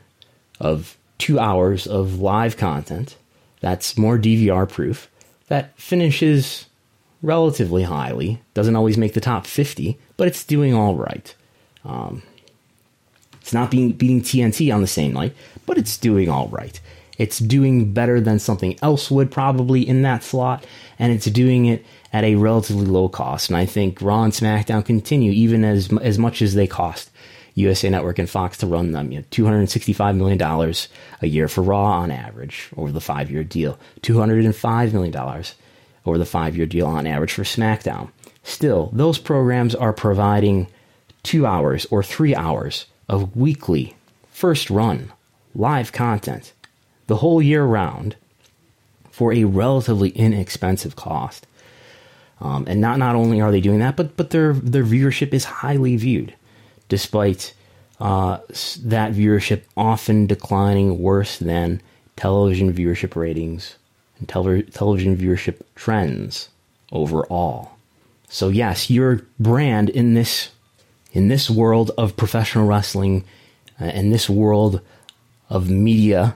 of 0.59 0.97
2 1.19 1.39
hours 1.39 1.87
of 1.87 2.19
live 2.19 2.57
content. 2.57 3.15
That's 3.61 3.97
more 3.97 4.17
DVR 4.17 4.67
proof 4.67 5.09
that 5.47 5.77
finishes 5.79 6.65
relatively 7.21 7.83
highly. 7.83 8.41
Doesn't 8.53 8.75
always 8.75 8.97
make 8.97 9.13
the 9.13 9.21
top 9.21 9.45
50, 9.45 9.97
but 10.17 10.27
it's 10.27 10.43
doing 10.43 10.73
all 10.73 10.95
right. 10.95 11.33
Um, 11.85 12.23
it's 13.41 13.53
not 13.53 13.71
being, 13.71 13.93
beating 13.93 14.21
TNT 14.21 14.73
on 14.73 14.81
the 14.81 14.87
same 14.87 15.13
night, 15.13 15.35
but 15.65 15.77
it's 15.77 15.97
doing 15.97 16.29
all 16.29 16.47
right. 16.49 16.79
It's 17.17 17.39
doing 17.39 17.93
better 17.93 18.21
than 18.21 18.39
something 18.39 18.77
else 18.81 19.11
would 19.11 19.29
probably 19.29 19.87
in 19.87 20.03
that 20.03 20.23
slot, 20.23 20.65
and 20.97 21.11
it's 21.11 21.25
doing 21.25 21.65
it 21.65 21.85
at 22.13 22.23
a 22.23 22.35
relatively 22.35 22.85
low 22.85 23.09
cost. 23.09 23.49
And 23.49 23.57
I 23.57 23.65
think 23.65 24.01
Raw 24.01 24.23
and 24.23 24.33
SmackDown 24.33 24.85
continue 24.85 25.31
even 25.31 25.65
as 25.65 25.91
as 26.01 26.17
much 26.17 26.41
as 26.41 26.53
they 26.53 26.65
cost 26.65 27.11
USA 27.55 27.89
Network 27.89 28.19
and 28.19 28.29
Fox 28.29 28.57
to 28.59 28.67
run 28.67 28.93
them. 28.93 29.11
You 29.11 29.19
know, 29.19 29.25
two 29.31 29.43
hundred 29.43 29.69
sixty-five 29.69 30.15
million 30.15 30.37
dollars 30.37 30.87
a 31.21 31.27
year 31.27 31.49
for 31.49 31.61
Raw 31.61 31.99
on 31.99 32.09
average 32.09 32.69
over 32.77 32.91
the 32.91 33.01
five-year 33.01 33.43
deal. 33.43 33.77
Two 34.01 34.17
hundred 34.17 34.45
and 34.45 34.55
five 34.55 34.93
million 34.93 35.11
dollars 35.11 35.55
over 36.05 36.17
the 36.17 36.25
five 36.25 36.55
year 36.55 36.65
deal 36.65 36.87
on 36.87 37.07
average 37.07 37.33
for 37.33 37.43
SmackDown. 37.43 38.09
Still, 38.43 38.89
those 38.93 39.19
programs 39.19 39.75
are 39.75 39.93
providing 39.93 40.67
two 41.23 41.45
hours 41.45 41.85
or 41.91 42.01
three 42.01 42.35
hours 42.35 42.85
of 43.07 43.35
weekly, 43.35 43.95
first 44.31 44.69
run, 44.69 45.11
live 45.53 45.91
content 45.91 46.53
the 47.09 47.17
whole 47.17 47.41
year 47.41 47.65
round 47.65 48.15
for 49.09 49.33
a 49.33 49.43
relatively 49.43 50.09
inexpensive 50.11 50.95
cost. 50.95 51.47
Um, 52.39 52.65
and 52.67 52.79
not, 52.79 52.99
not 52.99 53.15
only 53.15 53.41
are 53.41 53.51
they 53.51 53.59
doing 53.59 53.79
that, 53.79 53.97
but, 53.97 54.15
but 54.15 54.29
their, 54.29 54.53
their 54.53 54.83
viewership 54.83 55.33
is 55.33 55.43
highly 55.43 55.97
viewed, 55.97 56.35
despite 56.87 57.53
uh, 57.99 58.37
that 58.83 59.11
viewership 59.11 59.63
often 59.75 60.27
declining 60.27 60.99
worse 60.99 61.37
than 61.39 61.81
television 62.15 62.71
viewership 62.71 63.15
ratings 63.15 63.75
and 64.19 64.27
television 64.27 65.17
viewership 65.17 65.61
trends 65.75 66.49
overall. 66.91 67.71
So 68.27 68.49
yes, 68.49 68.89
your 68.89 69.21
brand 69.39 69.89
in 69.89 70.13
this 70.13 70.49
in 71.11 71.27
this 71.27 71.49
world 71.49 71.91
of 71.97 72.15
professional 72.15 72.67
wrestling 72.67 73.25
uh, 73.81 73.85
in 73.85 74.11
this 74.11 74.29
world 74.29 74.81
of 75.49 75.69
media 75.69 76.35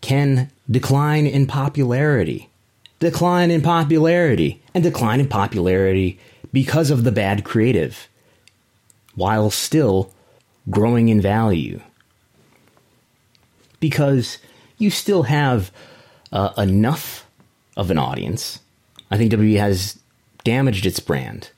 can 0.00 0.50
decline 0.70 1.26
in 1.26 1.46
popularity. 1.46 2.48
Decline 2.98 3.52
in 3.52 3.62
popularity 3.62 4.60
and 4.74 4.82
decline 4.82 5.20
in 5.20 5.28
popularity 5.28 6.18
because 6.52 6.90
of 6.90 7.04
the 7.04 7.12
bad 7.12 7.44
creative 7.44 8.08
while 9.14 9.50
still 9.50 10.12
growing 10.68 11.08
in 11.08 11.20
value. 11.20 11.80
Because 13.78 14.38
you 14.78 14.90
still 14.90 15.24
have 15.24 15.70
uh, 16.32 16.52
enough 16.56 17.26
of 17.76 17.90
an 17.90 17.98
audience. 17.98 18.60
I 19.10 19.16
think 19.16 19.32
WWE 19.32 19.58
has 19.58 19.98
damaged 20.44 20.86
its 20.86 21.00
brand 21.00 21.50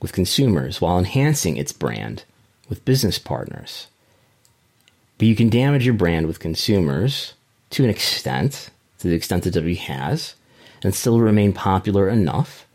with 0.00 0.12
consumers 0.12 0.80
while 0.80 0.98
enhancing 0.98 1.56
its 1.56 1.72
brand 1.72 2.24
with 2.68 2.84
business 2.84 3.18
partners. 3.18 3.88
But 5.18 5.26
you 5.26 5.34
can 5.34 5.48
damage 5.48 5.84
your 5.84 5.94
brand 5.94 6.26
with 6.26 6.38
consumers 6.38 7.34
to 7.70 7.84
an 7.84 7.90
extent, 7.90 8.70
to 9.00 9.08
the 9.08 9.14
extent 9.14 9.44
that 9.44 9.54
WWE 9.54 9.76
has, 9.78 10.34
and 10.82 10.94
still 10.94 11.20
remain 11.20 11.52
popular 11.52 12.08
enough 12.08 12.66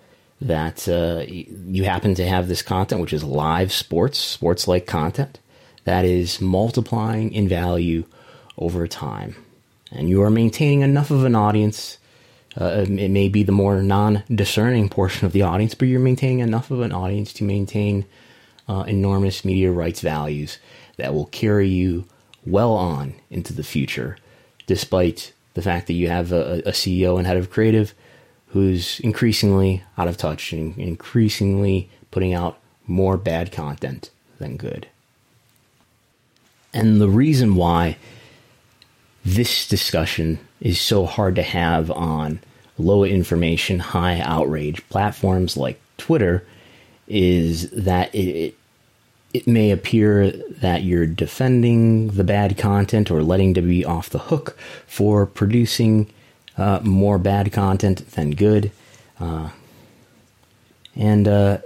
that 0.42 0.88
uh, 0.90 1.24
you 1.30 1.86
happen 1.86 2.16
to 2.16 2.28
have 2.28 2.48
this 2.48 2.62
content, 2.62 3.02
which 3.02 3.14
is 3.14 3.24
live 3.24 3.72
sports, 3.72 4.20
sports 4.20 4.68
like 4.68 4.86
content, 4.86 5.40
that 5.86 6.04
is 6.04 6.42
multiplying 6.42 7.32
in 7.32 7.48
value 7.48 8.04
over 8.58 8.88
time. 8.88 9.36
And 9.94 10.10
you 10.10 10.22
are 10.24 10.30
maintaining 10.30 10.82
enough 10.82 11.12
of 11.12 11.24
an 11.24 11.36
audience. 11.36 11.98
Uh, 12.60 12.86
it 12.88 13.10
may 13.10 13.30
be 13.30 13.44
the 13.44 13.52
more 13.52 13.82
non 13.82 14.24
discerning 14.34 14.90
portion 14.90 15.26
of 15.26 15.32
the 15.32 15.44
audience, 15.44 15.76
but 15.76 15.88
you're 15.88 16.00
maintaining 16.00 16.40
enough 16.40 16.72
of 16.72 16.82
an 16.82 16.92
audience 16.92 17.32
to 17.34 17.44
maintain 17.44 18.06
uh, 18.68 18.84
enormous 18.88 19.46
media 19.46 19.72
rights 19.72 20.02
values 20.02 20.58
that 20.98 21.14
will 21.14 21.26
carry 21.28 21.68
you 21.68 22.06
well 22.46 22.74
on 22.74 23.14
into 23.30 23.54
the 23.54 23.64
future, 23.64 24.18
despite 24.66 25.34
the 25.54 25.62
fact 25.62 25.88
that 25.88 25.94
you 25.94 26.10
have 26.10 26.32
a, 26.32 26.60
a 26.66 26.72
CEO 26.72 27.18
and 27.18 27.28
head 27.28 27.38
of 27.38 27.50
creative 27.50 27.94
who's 28.48 29.00
increasingly 29.00 29.84
out 29.98 30.08
of 30.08 30.18
touch 30.18 30.54
and 30.54 30.78
increasingly 30.78 31.90
putting 32.12 32.34
out 32.34 32.60
more 32.86 33.18
bad 33.18 33.52
content 33.52 34.10
than 34.38 34.58
good. 34.58 34.88
And 36.74 37.00
the 37.00 37.10
reason 37.10 37.56
why 37.56 37.98
this 39.26 39.68
discussion 39.68 40.40
is 40.60 40.80
so 40.80 41.06
hard 41.06 41.36
to 41.36 41.44
have 41.44 41.90
on 41.92 42.40
low 42.78 43.04
information, 43.04 43.80
high 43.80 44.20
outrage 44.20 44.88
platforms 44.90 45.56
like 45.56 45.80
Twitter 45.98 46.46
is 47.08 47.70
that 47.72 48.14
it, 48.14 48.56
it 49.34 49.48
may 49.48 49.72
appear 49.72 50.32
that 50.32 50.84
you're 50.84 51.06
defending 51.06 52.08
the 52.10 52.24
bad 52.24 52.58
content 52.58 53.12
or 53.12 53.24
letting 53.24 53.54
WWE 53.54 53.86
off 53.86 54.10
the 54.10 54.20
hook 54.20 54.58
for 54.88 55.26
producing 55.26 56.12
uh, 56.58 56.80
more 56.84 57.18
bad 57.18 57.52
content 57.52 58.10
than 58.12 58.32
good. 58.32 58.72
Uh, 59.20 59.50
and 60.96 61.28
uh, 61.28 61.58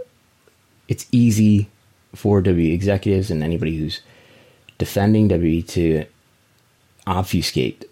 it's 0.88 1.06
easy 1.12 1.70
for 2.16 2.42
W 2.42 2.74
executives 2.74 3.30
and 3.30 3.44
anybody 3.44 3.78
who's 3.78 4.02
defending 4.78 5.28
W 5.28 5.62
to 5.62 6.06
obfuscate 7.08 7.90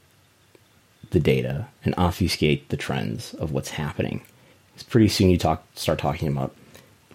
the 1.11 1.19
data 1.19 1.67
and 1.83 1.95
obfuscate 1.97 2.69
the 2.69 2.77
trends 2.77 3.33
of 3.35 3.51
what's 3.51 3.69
happening. 3.69 4.21
It's 4.75 4.83
pretty 4.83 5.07
soon 5.07 5.29
you 5.29 5.37
talk 5.37 5.65
start 5.75 5.99
talking 5.99 6.27
about 6.27 6.55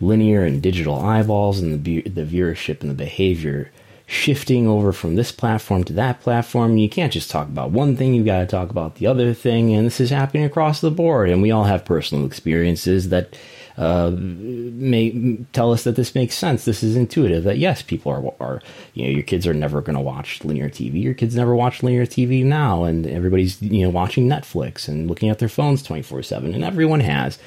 linear 0.00 0.42
and 0.42 0.62
digital 0.62 0.98
eyeballs 0.98 1.60
and 1.60 1.84
the 1.84 2.02
the 2.02 2.24
viewership 2.24 2.80
and 2.80 2.90
the 2.90 2.94
behavior 2.94 3.70
shifting 4.10 4.66
over 4.66 4.92
from 4.92 5.14
this 5.14 5.30
platform 5.30 5.84
to 5.84 5.92
that 5.92 6.20
platform. 6.20 6.76
You 6.76 6.88
can't 6.88 7.12
just 7.12 7.30
talk 7.30 7.46
about 7.46 7.70
one 7.70 7.96
thing, 7.96 8.12
you've 8.12 8.26
got 8.26 8.40
to 8.40 8.46
talk 8.46 8.68
about 8.70 8.96
the 8.96 9.06
other 9.06 9.32
thing. 9.32 9.72
And 9.72 9.86
this 9.86 10.00
is 10.00 10.10
happening 10.10 10.42
across 10.42 10.80
the 10.80 10.90
board. 10.90 11.30
And 11.30 11.40
we 11.40 11.52
all 11.52 11.64
have 11.64 11.84
personal 11.84 12.26
experiences 12.26 13.10
that 13.10 13.36
uh, 13.76 14.11
may 14.14 15.38
tell 15.52 15.72
us 15.72 15.85
that 15.85 15.96
this 15.96 16.14
makes 16.14 16.35
sense. 16.35 16.64
This 16.64 16.83
is 16.83 16.96
intuitive. 16.96 17.44
That 17.44 17.59
yes, 17.59 17.83
people 17.83 18.12
are, 18.12 18.35
are 18.40 18.62
you 18.94 19.04
know, 19.04 19.11
your 19.11 19.22
kids 19.22 19.46
are 19.46 19.54
never 19.54 19.80
going 19.80 19.96
to 19.96 20.02
watch 20.02 20.44
linear 20.44 20.68
TV. 20.68 21.02
Your 21.02 21.14
kids 21.14 21.35
never 21.35 21.54
watch 21.54 21.83
linear 21.83 22.06
TV 22.06 22.44
now. 22.44 22.85
And 22.85 23.06
everybody's, 23.06 23.61
you 23.62 23.83
know, 23.83 23.90
watching 23.90 24.28
Netflix 24.28 24.88
and 24.88 25.09
looking 25.09 25.30
at 25.30 25.38
their 25.38 25.48
phones 25.48 25.83
24 25.83 26.22
7. 26.22 26.54
And 26.54 26.64
everyone 26.64 27.00
has 27.00 27.38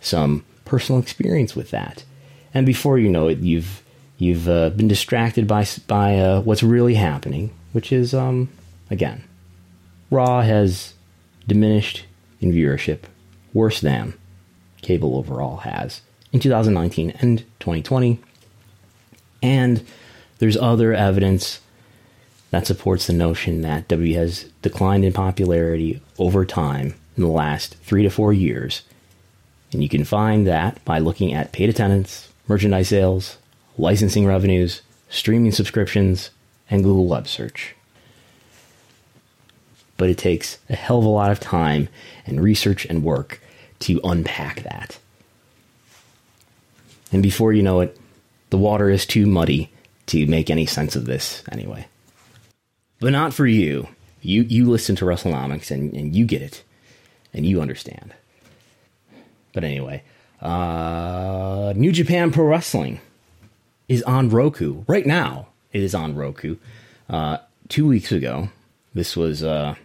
some 0.00 0.44
personal 0.64 1.00
experience 1.00 1.54
with 1.54 1.70
that. 1.70 2.04
And 2.52 2.66
before 2.66 2.98
you 2.98 3.08
know 3.08 3.28
it, 3.28 3.38
you've 3.38 3.82
You've 4.20 4.50
uh, 4.50 4.68
been 4.68 4.86
distracted 4.86 5.48
by 5.48 5.66
by 5.86 6.18
uh, 6.18 6.42
what's 6.42 6.62
really 6.62 6.94
happening, 6.94 7.54
which 7.72 7.90
is 7.90 8.12
um, 8.12 8.50
again, 8.90 9.24
Raw 10.10 10.42
has 10.42 10.92
diminished 11.48 12.04
in 12.38 12.52
viewership 12.52 13.04
worse 13.54 13.80
than 13.80 14.12
cable 14.82 15.16
overall 15.16 15.58
has 15.58 16.00
in 16.32 16.40
2019 16.40 17.10
and 17.20 17.40
2020. 17.60 18.20
And 19.42 19.84
there's 20.38 20.56
other 20.56 20.94
evidence 20.94 21.60
that 22.50 22.66
supports 22.66 23.06
the 23.06 23.12
notion 23.12 23.62
that 23.62 23.88
W 23.88 24.14
has 24.16 24.44
declined 24.62 25.04
in 25.04 25.12
popularity 25.12 26.00
over 26.18 26.44
time 26.44 26.94
in 27.16 27.22
the 27.22 27.28
last 27.28 27.76
three 27.76 28.02
to 28.02 28.10
four 28.10 28.32
years. 28.32 28.82
And 29.72 29.82
you 29.82 29.88
can 29.88 30.04
find 30.04 30.46
that 30.46 30.84
by 30.84 30.98
looking 30.98 31.32
at 31.32 31.52
paid 31.52 31.68
attendance, 31.68 32.28
merchandise 32.48 32.88
sales, 32.88 33.38
licensing 33.78 34.26
revenues, 34.26 34.82
streaming 35.08 35.52
subscriptions, 35.52 36.30
and 36.68 36.82
Google 36.82 37.06
Web 37.06 37.28
Search. 37.28 37.74
But 39.96 40.10
it 40.10 40.18
takes 40.18 40.58
a 40.68 40.74
hell 40.74 40.98
of 40.98 41.04
a 41.04 41.08
lot 41.08 41.30
of 41.30 41.40
time 41.40 41.88
and 42.26 42.42
research 42.42 42.84
and 42.86 43.04
work 43.04 43.40
to 43.80 44.00
unpack 44.04 44.62
that. 44.62 44.98
And 47.12 47.22
before 47.22 47.52
you 47.52 47.62
know 47.62 47.80
it, 47.80 47.98
the 48.50 48.58
water 48.58 48.88
is 48.88 49.06
too 49.06 49.26
muddy 49.26 49.70
to 50.06 50.26
make 50.26 50.50
any 50.50 50.66
sense 50.66 50.96
of 50.96 51.06
this 51.06 51.42
anyway. 51.50 51.86
But 53.00 53.12
not 53.12 53.34
for 53.34 53.46
you. 53.46 53.88
You 54.22 54.42
you 54.42 54.68
listen 54.68 54.96
to 54.96 55.04
WrestleNomics 55.04 55.70
and, 55.70 55.92
and 55.94 56.14
you 56.14 56.24
get 56.26 56.42
it. 56.42 56.62
And 57.32 57.46
you 57.46 57.60
understand. 57.60 58.12
But 59.52 59.64
anyway, 59.64 60.02
uh, 60.40 61.72
New 61.76 61.92
Japan 61.92 62.32
Pro 62.32 62.44
Wrestling 62.44 63.00
is 63.88 64.02
on 64.02 64.30
Roku 64.30 64.84
right 64.86 65.06
now. 65.06 65.48
It 65.72 65.82
is 65.82 65.94
on 65.94 66.16
Roku. 66.16 66.56
Uh, 67.08 67.38
two 67.68 67.86
weeks 67.86 68.10
ago, 68.12 68.48
this 68.94 69.16
was 69.16 69.44
uh, 69.44 69.76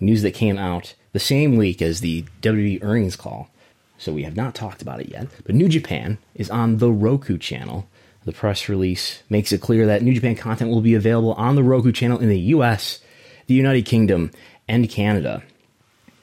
news 0.00 0.22
that 0.22 0.32
came 0.32 0.58
out 0.58 0.94
the 1.12 1.20
same 1.20 1.56
week 1.56 1.80
as 1.82 2.00
the 2.00 2.24
WWE 2.40 2.82
earnings 2.82 3.16
call. 3.16 3.48
So 3.98 4.12
we 4.12 4.24
have 4.24 4.36
not 4.36 4.54
talked 4.54 4.82
about 4.82 5.00
it 5.00 5.10
yet. 5.10 5.28
But 5.44 5.54
New 5.54 5.68
Japan 5.68 6.18
is 6.34 6.50
on 6.50 6.78
the 6.78 6.90
Roku 6.90 7.38
channel. 7.38 7.88
The 8.24 8.32
press 8.32 8.68
release 8.68 9.22
makes 9.28 9.52
it 9.52 9.60
clear 9.60 9.86
that 9.86 10.02
New 10.02 10.14
Japan 10.14 10.34
content 10.34 10.70
will 10.70 10.80
be 10.80 10.94
available 10.94 11.34
on 11.34 11.54
the 11.54 11.62
Roku 11.62 11.92
channel 11.92 12.18
in 12.18 12.28
the 12.28 12.38
US, 12.38 13.00
the 13.46 13.54
United 13.54 13.82
Kingdom, 13.82 14.30
and 14.68 14.88
Canada. 14.88 15.42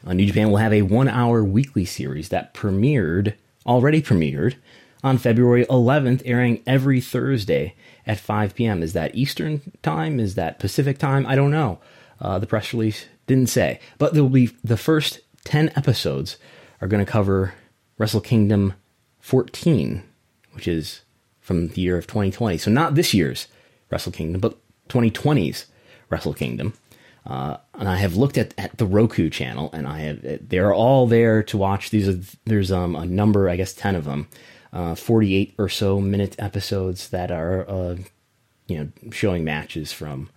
Uh, 0.05 0.13
New 0.13 0.25
Japan 0.25 0.49
will 0.49 0.57
have 0.57 0.73
a 0.73 0.81
one 0.81 1.07
hour 1.07 1.43
weekly 1.43 1.85
series 1.85 2.29
that 2.29 2.53
premiered, 2.53 3.35
already 3.65 4.01
premiered, 4.01 4.55
on 5.03 5.17
February 5.17 5.65
11th, 5.65 6.21
airing 6.25 6.61
every 6.67 6.99
Thursday 6.99 7.75
at 8.05 8.19
5 8.19 8.55
p.m. 8.55 8.83
Is 8.83 8.93
that 8.93 9.15
Eastern 9.15 9.61
time? 9.81 10.19
Is 10.19 10.35
that 10.35 10.59
Pacific 10.59 10.97
time? 10.97 11.25
I 11.25 11.35
don't 11.35 11.51
know. 11.51 11.79
Uh, 12.19 12.39
the 12.39 12.47
press 12.47 12.73
release 12.73 13.05
didn't 13.29 13.47
say. 13.47 13.79
But 13.97 14.13
there 14.13 14.23
will 14.23 14.29
be 14.29 14.51
the 14.63 14.77
first 14.77 15.21
10 15.45 15.71
episodes 15.75 16.37
are 16.81 16.87
going 16.87 17.03
to 17.03 17.09
cover 17.09 17.53
Wrestle 17.97 18.21
Kingdom 18.21 18.73
14, 19.21 20.03
which 20.51 20.67
is 20.67 21.01
from 21.39 21.69
the 21.69 21.81
year 21.81 21.97
of 21.97 22.07
2020. 22.07 22.57
So 22.57 22.69
not 22.69 22.95
this 22.95 23.13
year's 23.13 23.47
Wrestle 23.89 24.11
Kingdom, 24.11 24.41
but 24.41 24.57
2020's 24.89 25.67
Wrestle 26.09 26.33
Kingdom. 26.33 26.73
Uh, 27.25 27.57
and 27.75 27.87
I 27.87 27.97
have 27.97 28.15
looked 28.15 28.37
at, 28.37 28.53
at 28.57 28.77
the 28.77 28.85
Roku 28.85 29.29
channel, 29.29 29.69
and 29.71 29.87
I 29.87 29.99
have 29.99 30.49
they're 30.49 30.73
all 30.73 31.05
there 31.05 31.43
to 31.43 31.57
watch. 31.57 31.89
These 31.89 32.09
are 32.09 32.19
there's 32.45 32.71
um, 32.71 32.95
a 32.95 33.05
number, 33.05 33.49
I 33.49 33.55
guess, 33.55 33.73
ten 33.73 33.95
of 33.95 34.05
them 34.05 34.27
uh, 34.71 34.95
48 34.95 35.55
or 35.57 35.69
so 35.69 35.99
minute 35.99 36.35
episodes 36.39 37.09
that 37.09 37.31
are, 37.31 37.69
uh, 37.69 37.97
you 38.67 38.77
know, 38.77 39.11
showing 39.11 39.43
matches 39.43 39.91
from 39.91 40.29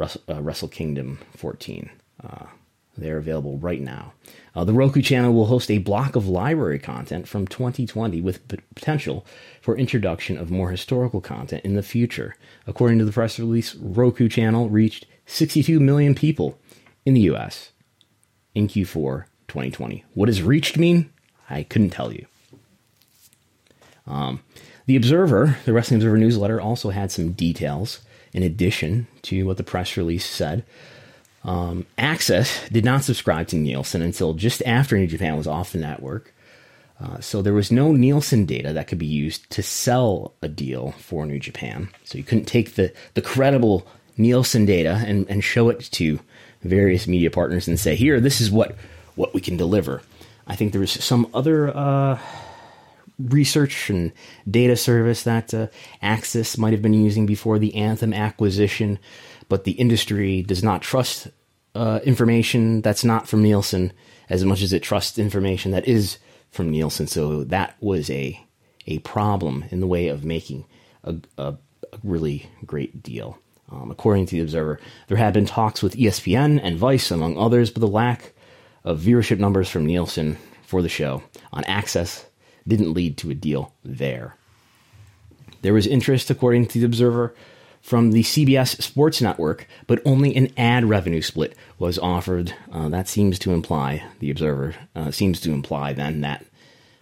uh, 0.00 0.42
Wrestle 0.42 0.68
Kingdom 0.68 1.18
14. 1.36 1.90
Uh, 2.24 2.46
they're 2.96 3.18
available 3.18 3.58
right 3.58 3.80
now. 3.80 4.12
Uh, 4.54 4.64
the 4.64 4.72
Roku 4.72 5.02
channel 5.02 5.32
will 5.32 5.46
host 5.46 5.70
a 5.70 5.78
block 5.78 6.14
of 6.14 6.28
library 6.28 6.78
content 6.78 7.26
from 7.26 7.46
2020 7.46 8.20
with 8.20 8.46
p- 8.46 8.58
potential 8.74 9.26
for 9.60 9.76
introduction 9.76 10.38
of 10.38 10.50
more 10.50 10.70
historical 10.70 11.20
content 11.20 11.64
in 11.64 11.74
the 11.74 11.82
future. 11.82 12.36
According 12.66 12.98
to 13.00 13.04
the 13.04 13.12
press 13.12 13.38
release, 13.38 13.74
Roku 13.74 14.28
channel 14.28 14.68
reached 14.68 15.06
62 15.26 15.80
million 15.80 16.14
people 16.14 16.58
in 17.04 17.14
the 17.14 17.22
US 17.22 17.72
in 18.54 18.68
Q4 18.68 19.24
2020. 19.48 20.04
What 20.14 20.26
does 20.26 20.42
reached 20.42 20.78
mean? 20.78 21.10
I 21.50 21.64
couldn't 21.64 21.90
tell 21.90 22.12
you. 22.12 22.26
Um, 24.06 24.40
the 24.86 24.96
Observer, 24.96 25.58
the 25.64 25.72
Wrestling 25.72 25.98
Observer 25.98 26.18
newsletter, 26.18 26.60
also 26.60 26.90
had 26.90 27.10
some 27.10 27.32
details 27.32 28.00
in 28.32 28.42
addition 28.42 29.06
to 29.22 29.44
what 29.44 29.56
the 29.56 29.62
press 29.62 29.96
release 29.96 30.26
said. 30.26 30.64
Um, 31.44 31.86
Access 31.98 32.68
did 32.70 32.84
not 32.84 33.04
subscribe 33.04 33.48
to 33.48 33.56
Nielsen 33.56 34.00
until 34.02 34.32
just 34.32 34.62
after 34.64 34.96
New 34.96 35.06
Japan 35.06 35.36
was 35.36 35.46
off 35.46 35.72
the 35.72 35.78
network. 35.78 36.32
Uh, 36.98 37.20
so 37.20 37.42
there 37.42 37.52
was 37.52 37.70
no 37.70 37.92
Nielsen 37.92 38.46
data 38.46 38.72
that 38.72 38.86
could 38.86 38.98
be 38.98 39.06
used 39.06 39.50
to 39.50 39.62
sell 39.62 40.32
a 40.40 40.48
deal 40.48 40.92
for 40.92 41.26
New 41.26 41.38
Japan. 41.38 41.90
So 42.04 42.16
you 42.16 42.24
couldn't 42.24 42.46
take 42.46 42.76
the, 42.76 42.92
the 43.14 43.20
credible 43.20 43.86
Nielsen 44.16 44.64
data 44.64 45.02
and, 45.06 45.28
and 45.28 45.44
show 45.44 45.68
it 45.68 45.80
to 45.92 46.20
various 46.62 47.06
media 47.06 47.30
partners 47.30 47.68
and 47.68 47.78
say, 47.78 47.94
here, 47.94 48.20
this 48.20 48.40
is 48.40 48.50
what, 48.50 48.76
what 49.16 49.34
we 49.34 49.40
can 49.40 49.56
deliver. 49.56 50.02
I 50.46 50.56
think 50.56 50.72
there 50.72 50.80
was 50.80 50.92
some 50.92 51.28
other 51.34 51.76
uh, 51.76 52.18
research 53.18 53.90
and 53.90 54.12
data 54.50 54.76
service 54.76 55.24
that 55.24 55.52
uh, 55.52 55.66
Access 56.00 56.56
might 56.56 56.72
have 56.72 56.82
been 56.82 56.94
using 56.94 57.26
before 57.26 57.58
the 57.58 57.74
Anthem 57.74 58.14
acquisition, 58.14 58.98
but 59.48 59.64
the 59.64 59.72
industry 59.72 60.42
does 60.42 60.62
not 60.62 60.82
trust 60.82 61.28
uh, 61.74 62.00
information 62.04 62.80
that's 62.80 63.04
not 63.04 63.28
from 63.28 63.42
Nielsen 63.42 63.92
as 64.28 64.44
much 64.44 64.62
as 64.62 64.72
it 64.72 64.82
trusts 64.82 65.18
information 65.18 65.72
that 65.72 65.86
is 65.86 66.18
from 66.50 66.70
Nielsen, 66.70 67.06
so 67.06 67.44
that 67.44 67.76
was 67.80 68.08
a 68.10 68.40
a 68.86 68.98
problem 69.00 69.64
in 69.70 69.80
the 69.80 69.86
way 69.86 70.08
of 70.08 70.24
making 70.24 70.64
a, 71.02 71.16
a, 71.38 71.54
a 71.92 71.98
really 72.02 72.50
great 72.66 73.02
deal. 73.02 73.38
Um, 73.70 73.90
according 73.90 74.26
to 74.26 74.36
the 74.36 74.42
Observer, 74.42 74.78
there 75.08 75.16
had 75.16 75.32
been 75.32 75.46
talks 75.46 75.82
with 75.82 75.96
ESPN 75.96 76.60
and 76.62 76.78
Vice, 76.78 77.10
among 77.10 77.38
others, 77.38 77.70
but 77.70 77.80
the 77.80 77.88
lack 77.88 78.34
of 78.84 79.00
viewership 79.00 79.38
numbers 79.38 79.70
from 79.70 79.86
Nielsen 79.86 80.36
for 80.66 80.82
the 80.82 80.88
show 80.88 81.22
on 81.52 81.64
Access 81.64 82.26
didn't 82.68 82.92
lead 82.92 83.16
to 83.18 83.30
a 83.30 83.34
deal 83.34 83.72
there. 83.84 84.36
There 85.62 85.72
was 85.72 85.86
interest, 85.86 86.30
according 86.30 86.66
to 86.66 86.78
the 86.78 86.86
Observer, 86.86 87.34
from 87.84 88.12
the 88.12 88.22
CBS 88.22 88.80
Sports 88.80 89.20
Network, 89.20 89.68
but 89.86 90.00
only 90.06 90.34
an 90.34 90.50
ad 90.56 90.86
revenue 90.86 91.20
split 91.20 91.54
was 91.78 91.98
offered. 91.98 92.54
Uh, 92.72 92.88
that 92.88 93.06
seems 93.06 93.38
to 93.40 93.52
imply, 93.52 94.02
the 94.20 94.30
Observer 94.30 94.74
uh, 94.96 95.10
seems 95.10 95.38
to 95.42 95.52
imply 95.52 95.92
then 95.92 96.22
that 96.22 96.46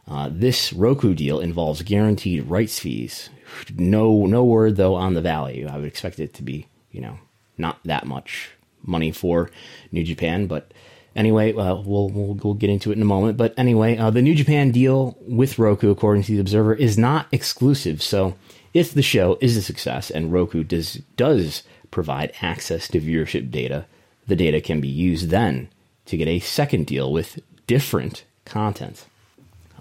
uh, 0.09 0.28
this 0.33 0.72
Roku 0.72 1.14
deal 1.14 1.39
involves 1.39 1.83
guaranteed 1.83 2.49
rights 2.49 2.80
fees. 2.80 3.30
No, 3.76 4.26
no 4.26 4.43
word 4.43 4.74
though 4.74 4.97
on 4.97 5.14
the 5.14 5.20
value. 5.20 5.68
I 5.68 5.76
would 5.76 5.87
expect 5.87 6.18
it 6.18 6.35
to 6.35 6.43
be, 6.43 6.66
you 6.91 7.01
know, 7.01 7.16
not 7.57 7.78
that 7.85 8.05
much 8.05 8.51
money 8.83 9.12
for 9.12 9.53
New 9.93 10.03
Japan, 10.03 10.49
but 10.49 10.74
anyway, 11.14 11.55
uh, 11.55 11.76
we'll, 11.76 12.09
we'll, 12.09 12.35
we'll 12.43 12.55
get 12.55 12.70
into 12.70 12.91
it 12.91 12.97
in 12.97 13.03
a 13.03 13.05
moment. 13.05 13.37
But 13.37 13.55
anyway, 13.57 13.99
uh, 13.99 14.11
the 14.11 14.20
New 14.20 14.35
Japan 14.35 14.72
deal 14.72 15.16
with 15.20 15.61
Roku, 15.61 15.93
according 15.93 16.24
to 16.24 16.33
the 16.33 16.41
Observer, 16.41 16.74
is 16.74 16.99
not 16.99 17.28
exclusive. 17.30 18.03
So 18.03 18.35
if 18.74 18.92
the 18.92 19.02
show 19.02 19.38
is 19.40 19.56
a 19.56 19.62
success 19.62 20.10
and 20.10 20.32
Roku 20.32 20.64
does 20.64 20.94
does 21.16 21.62
provide 21.90 22.32
access 22.40 22.88
to 22.88 23.00
viewership 23.00 23.50
data, 23.50 23.86
the 24.26 24.36
data 24.36 24.60
can 24.60 24.80
be 24.80 24.88
used 24.88 25.28
then 25.28 25.68
to 26.06 26.16
get 26.16 26.28
a 26.28 26.40
second 26.40 26.86
deal 26.86 27.12
with 27.12 27.40
different 27.66 28.24
content. 28.44 29.06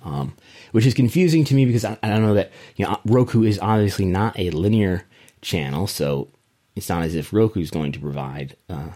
Um, 0.04 0.36
which 0.72 0.88
is 0.88 0.96
confusing 0.96 1.44
to 1.46 1.54
me 1.54 1.66
because 1.66 1.86
I, 1.86 1.96
I, 2.02 2.10
don't 2.10 2.24
know 2.24 2.34
that 2.34 2.52
you 2.76 2.86
know 2.86 3.00
Roku 3.06 3.44
is 3.44 3.60
obviously 3.60 4.06
not 4.06 4.38
a 4.38 4.50
linear 4.50 5.06
channel, 5.42 5.86
so 5.86 6.28
it's 6.76 6.90
not 6.90 7.04
as 7.04 7.14
if 7.14 7.32
Roku 7.32 7.60
is 7.60 7.70
going 7.70 7.92
to 7.92 8.00
provide 8.00 8.56
uh, 8.68 8.90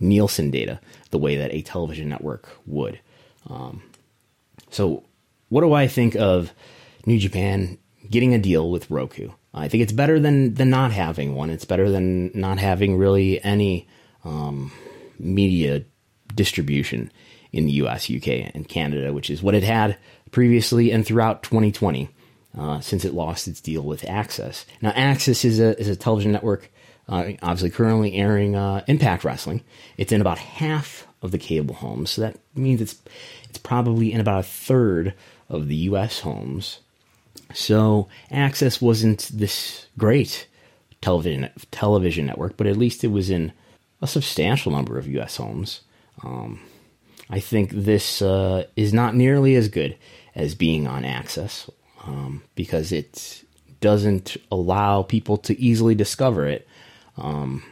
Nielsen 0.00 0.50
data 0.50 0.78
the 1.10 1.18
way 1.18 1.36
that 1.36 1.52
a 1.54 1.62
television 1.62 2.10
network 2.10 2.46
would. 2.66 3.00
Um, 3.48 3.82
so, 4.70 5.04
what 5.48 5.62
do 5.62 5.72
I 5.72 5.86
think 5.86 6.14
of 6.14 6.52
New 7.06 7.18
Japan 7.18 7.78
getting 8.10 8.34
a 8.34 8.38
deal 8.38 8.70
with 8.70 8.90
Roku? 8.90 9.30
I 9.52 9.68
think 9.68 9.82
it's 9.82 9.92
better 9.92 10.20
than 10.20 10.54
than 10.54 10.70
not 10.70 10.92
having 10.92 11.34
one. 11.34 11.50
It's 11.50 11.64
better 11.64 11.90
than 11.90 12.30
not 12.34 12.58
having 12.58 12.96
really 12.96 13.42
any 13.42 13.88
um, 14.24 14.72
media 15.18 15.84
distribution 16.34 17.10
in 17.52 17.66
the 17.66 17.72
U.S., 17.72 18.10
UK, 18.10 18.54
and 18.54 18.68
Canada, 18.68 19.12
which 19.12 19.28
is 19.28 19.42
what 19.42 19.54
it 19.54 19.64
had 19.64 19.96
previously 20.30 20.92
and 20.92 21.04
throughout 21.04 21.42
2020 21.42 22.08
uh, 22.56 22.80
since 22.80 23.04
it 23.04 23.14
lost 23.14 23.48
its 23.48 23.60
deal 23.60 23.82
with 23.82 24.08
Access. 24.08 24.66
Now, 24.80 24.90
Access 24.90 25.44
is 25.44 25.60
a 25.60 25.78
is 25.78 25.88
a 25.88 25.96
television 25.96 26.32
network, 26.32 26.70
uh, 27.08 27.30
obviously 27.42 27.70
currently 27.70 28.14
airing 28.14 28.56
uh, 28.56 28.84
Impact 28.86 29.24
Wrestling. 29.24 29.62
It's 29.96 30.12
in 30.12 30.20
about 30.20 30.38
half 30.38 31.06
of 31.22 31.30
the 31.32 31.38
cable 31.38 31.74
homes, 31.74 32.10
so 32.10 32.22
that 32.22 32.36
means 32.54 32.80
it's 32.80 32.96
it's 33.48 33.58
probably 33.58 34.12
in 34.12 34.20
about 34.20 34.40
a 34.40 34.44
third 34.44 35.14
of 35.48 35.68
the 35.68 35.76
U.S. 35.76 36.20
homes. 36.20 36.80
So 37.54 38.08
Access 38.30 38.80
wasn't 38.80 39.30
this 39.32 39.86
great 39.98 40.46
television 41.00 41.50
television 41.70 42.26
network, 42.26 42.56
but 42.56 42.66
at 42.66 42.76
least 42.76 43.04
it 43.04 43.08
was 43.08 43.30
in 43.30 43.52
a 44.02 44.06
substantial 44.06 44.72
number 44.72 44.98
of 44.98 45.06
U.S. 45.08 45.36
homes. 45.36 45.80
Um, 46.22 46.60
I 47.28 47.40
think 47.40 47.70
this 47.70 48.22
uh, 48.22 48.66
is 48.76 48.92
not 48.92 49.14
nearly 49.14 49.54
as 49.54 49.68
good 49.68 49.96
as 50.34 50.54
being 50.54 50.86
on 50.86 51.04
Access 51.04 51.70
um, 52.04 52.42
because 52.54 52.92
it 52.92 53.44
doesn't 53.80 54.36
allow 54.50 55.02
people 55.02 55.36
to 55.38 55.58
easily 55.60 55.94
discover 55.94 56.46
it. 56.46 56.68
Um, 57.16 57.62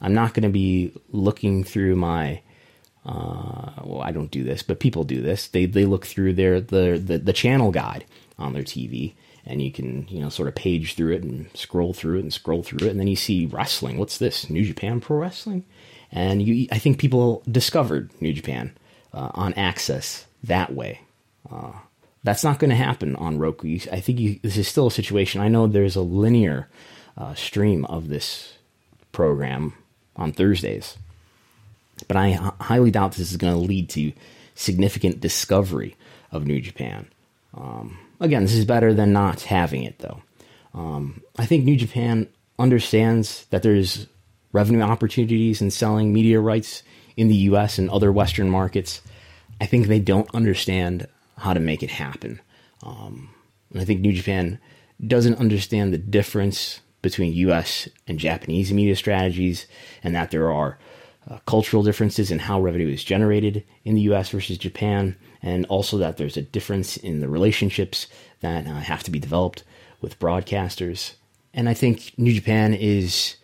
I'm 0.00 0.14
not 0.14 0.34
going 0.34 0.42
to 0.42 0.50
be 0.50 0.92
looking 1.10 1.64
through 1.64 1.96
my 1.96 2.40
uh, 3.06 3.70
well, 3.82 4.00
I 4.00 4.12
don't 4.12 4.30
do 4.30 4.42
this, 4.42 4.62
but 4.62 4.80
people 4.80 5.04
do 5.04 5.20
this. 5.20 5.48
They 5.48 5.66
they 5.66 5.84
look 5.84 6.06
through 6.06 6.34
their 6.34 6.60
the, 6.60 6.98
the 7.02 7.18
the 7.18 7.32
channel 7.32 7.70
guide 7.70 8.04
on 8.38 8.54
their 8.54 8.62
TV, 8.62 9.12
and 9.46 9.62
you 9.62 9.70
can 9.70 10.06
you 10.08 10.20
know 10.20 10.28
sort 10.28 10.48
of 10.48 10.54
page 10.54 10.94
through 10.94 11.14
it 11.14 11.22
and 11.22 11.48
scroll 11.54 11.92
through 11.92 12.18
it 12.18 12.22
and 12.22 12.32
scroll 12.32 12.62
through 12.62 12.86
it, 12.86 12.90
and 12.90 13.00
then 13.00 13.06
you 13.06 13.16
see 13.16 13.46
wrestling. 13.46 13.98
What's 13.98 14.18
this? 14.18 14.48
New 14.50 14.64
Japan 14.64 15.00
Pro 15.00 15.18
Wrestling, 15.18 15.64
and 16.10 16.42
you 16.42 16.68
I 16.72 16.78
think 16.78 16.98
people 16.98 17.42
discovered 17.50 18.10
New 18.20 18.32
Japan 18.32 18.76
uh, 19.12 19.30
on 19.34 19.54
Access 19.54 20.26
that 20.42 20.74
way. 20.74 21.00
Uh, 21.50 21.72
that's 22.22 22.42
not 22.44 22.58
going 22.58 22.70
to 22.70 22.76
happen 22.76 23.14
on 23.16 23.38
Roku. 23.38 23.78
I 23.92 24.00
think 24.00 24.18
you, 24.18 24.40
this 24.42 24.56
is 24.56 24.66
still 24.66 24.86
a 24.86 24.90
situation. 24.90 25.42
I 25.42 25.48
know 25.48 25.66
there's 25.66 25.96
a 25.96 26.00
linear 26.00 26.68
uh, 27.18 27.34
stream 27.34 27.84
of 27.84 28.08
this 28.08 28.54
program 29.12 29.74
on 30.16 30.32
Thursdays, 30.32 30.96
but 32.08 32.16
I 32.16 32.28
h- 32.32 32.40
highly 32.60 32.90
doubt 32.90 33.12
this 33.12 33.30
is 33.30 33.36
going 33.36 33.52
to 33.52 33.58
lead 33.58 33.90
to 33.90 34.12
significant 34.54 35.20
discovery 35.20 35.96
of 36.32 36.46
New 36.46 36.60
Japan. 36.62 37.08
Um, 37.52 37.98
again, 38.24 38.42
this 38.42 38.54
is 38.54 38.64
better 38.64 38.92
than 38.92 39.12
not 39.12 39.42
having 39.42 39.84
it, 39.84 39.98
though. 39.98 40.22
Um, 40.74 41.22
I 41.38 41.46
think 41.46 41.64
New 41.64 41.76
Japan 41.76 42.28
understands 42.58 43.46
that 43.50 43.62
there's 43.62 44.06
revenue 44.52 44.82
opportunities 44.82 45.60
in 45.60 45.70
selling 45.70 46.12
media 46.12 46.40
rights 46.40 46.82
in 47.16 47.28
the 47.28 47.36
U.S. 47.36 47.78
and 47.78 47.90
other 47.90 48.10
Western 48.10 48.50
markets. 48.50 49.00
I 49.60 49.66
think 49.66 49.86
they 49.86 50.00
don't 50.00 50.32
understand 50.34 51.06
how 51.38 51.54
to 51.54 51.60
make 51.60 51.82
it 51.82 51.90
happen. 51.90 52.40
Um, 52.82 53.30
and 53.70 53.80
I 53.80 53.84
think 53.84 54.00
New 54.00 54.12
Japan 54.12 54.58
doesn't 55.04 55.38
understand 55.38 55.92
the 55.92 55.98
difference 55.98 56.80
between 57.02 57.34
U.S. 57.34 57.88
and 58.08 58.18
Japanese 58.18 58.72
media 58.72 58.96
strategies, 58.96 59.66
and 60.02 60.14
that 60.14 60.30
there 60.30 60.50
are 60.50 60.78
uh, 61.30 61.38
cultural 61.46 61.82
differences 61.82 62.30
in 62.30 62.38
how 62.38 62.60
revenue 62.60 62.88
is 62.88 63.04
generated 63.04 63.64
in 63.84 63.94
the 63.94 64.02
U.S. 64.02 64.30
versus 64.30 64.58
Japan, 64.58 65.16
and 65.44 65.66
also 65.66 65.98
that 65.98 66.16
there's 66.16 66.38
a 66.38 66.42
difference 66.42 66.96
in 66.96 67.20
the 67.20 67.28
relationships 67.28 68.06
that 68.40 68.66
uh, 68.66 68.80
have 68.80 69.02
to 69.02 69.10
be 69.10 69.18
developed 69.18 69.62
with 70.00 70.18
broadcasters. 70.18 71.12
And 71.52 71.68
I 71.68 71.74
think 71.74 72.14
New 72.16 72.32
Japan 72.32 72.72
is 72.72 73.36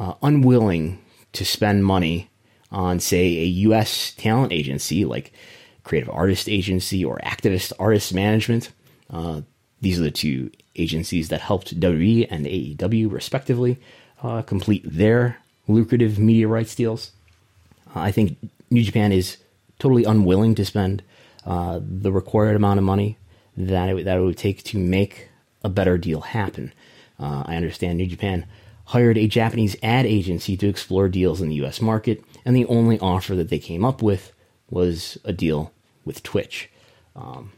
uh, 0.00 0.14
unwilling 0.20 1.00
to 1.32 1.44
spend 1.44 1.84
money 1.84 2.28
on, 2.72 2.98
say, 2.98 3.38
a 3.38 3.44
U.S. 3.68 4.12
talent 4.16 4.52
agency 4.52 5.04
like 5.04 5.32
Creative 5.84 6.10
Artist 6.10 6.48
Agency 6.48 7.04
or 7.04 7.18
Activist 7.18 7.72
Artist 7.78 8.12
Management. 8.12 8.72
Uh, 9.08 9.42
these 9.80 9.98
are 10.00 10.02
the 10.02 10.10
two 10.10 10.50
agencies 10.74 11.28
that 11.28 11.40
helped 11.40 11.78
WWE 11.78 12.26
and 12.28 12.46
AEW, 12.46 13.12
respectively, 13.12 13.78
uh, 14.24 14.42
complete 14.42 14.82
their 14.84 15.38
lucrative 15.68 16.18
media 16.18 16.48
rights 16.48 16.74
deals. 16.74 17.12
Uh, 17.94 18.00
I 18.00 18.10
think 18.10 18.38
New 18.70 18.82
Japan 18.82 19.12
is 19.12 19.36
totally 19.80 20.04
unwilling 20.04 20.54
to 20.54 20.64
spend 20.64 21.02
uh, 21.44 21.80
the 21.82 22.12
required 22.12 22.54
amount 22.54 22.78
of 22.78 22.84
money 22.84 23.18
that 23.56 23.88
it, 23.88 24.04
that 24.04 24.18
it 24.18 24.20
would 24.20 24.38
take 24.38 24.62
to 24.62 24.78
make 24.78 25.28
a 25.64 25.68
better 25.68 25.98
deal 25.98 26.20
happen. 26.20 26.72
Uh, 27.18 27.42
I 27.46 27.56
understand 27.56 27.98
New 27.98 28.06
Japan 28.06 28.46
hired 28.86 29.18
a 29.18 29.26
Japanese 29.26 29.76
ad 29.82 30.06
agency 30.06 30.56
to 30.56 30.68
explore 30.68 31.08
deals 31.08 31.40
in 31.40 31.48
the 31.48 31.54
US 31.66 31.80
market, 31.80 32.24
and 32.44 32.54
the 32.54 32.66
only 32.66 32.98
offer 33.00 33.34
that 33.36 33.48
they 33.48 33.58
came 33.58 33.84
up 33.84 34.02
with 34.02 34.32
was 34.68 35.18
a 35.24 35.32
deal 35.32 35.72
with 36.04 36.22
Twitch. 36.22 36.70
Um, 37.16 37.52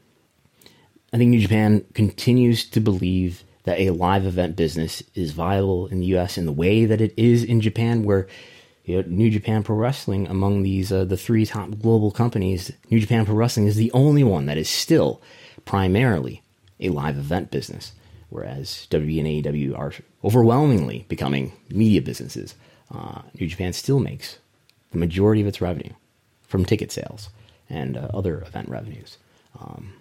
I 1.12 1.18
think 1.18 1.30
New 1.30 1.40
Japan 1.40 1.84
continues 1.94 2.64
to 2.70 2.80
believe 2.80 3.44
that 3.64 3.78
a 3.78 3.90
live 3.90 4.26
event 4.26 4.56
business 4.56 5.02
is 5.14 5.32
viable 5.32 5.86
in 5.86 6.00
the 6.00 6.06
U.S. 6.06 6.36
in 6.36 6.46
the 6.46 6.52
way 6.52 6.84
that 6.84 7.00
it 7.00 7.14
is 7.16 7.44
in 7.44 7.60
Japan, 7.60 8.02
where 8.02 8.26
you 8.85 8.97
know, 8.97 9.09
New 9.09 9.30
Japan 9.30 9.62
Pro 9.62 9.76
Wrestling, 9.76 10.26
among 10.26 10.62
these 10.62 10.93
uh, 10.93 11.05
the 11.05 11.16
three 11.16 11.47
top 11.47 11.78
global 11.78 12.11
companies, 12.11 12.72
New 12.91 13.01
Japan 13.01 13.24
Pro 13.24 13.35
Wrestling 13.35 13.66
is 13.66 13.76
the 13.76 13.93
only 13.93 14.24
one 14.24 14.47
that 14.47 14.59
is 14.59 14.68
still 14.68 15.22
primarily 15.64 16.43
a 16.80 16.89
live 16.89 17.16
event 17.16 17.51
business, 17.51 17.93
whereas 18.28 18.89
WWE 18.91 19.18
and 19.20 19.45
AEW 19.45 19.78
are 19.78 19.93
overwhelmingly 20.24 21.05
becoming 21.09 21.53
media 21.70 22.03
businesses. 22.03 22.55
Uh, 22.93 23.22
New 23.39 23.47
Japan 23.47 23.72
still 23.72 24.01
makes 24.01 24.39
the 24.91 24.99
majority 24.99 25.41
of 25.41 25.47
its 25.47 25.61
revenue 25.61 25.93
from 26.47 26.64
ticket 26.64 26.91
sales 26.91 27.30
and 27.70 27.97
uh, 27.97 28.09
other 28.12 28.43
event 28.43 28.68
revenues. 28.68 29.16
Um, 29.59 29.95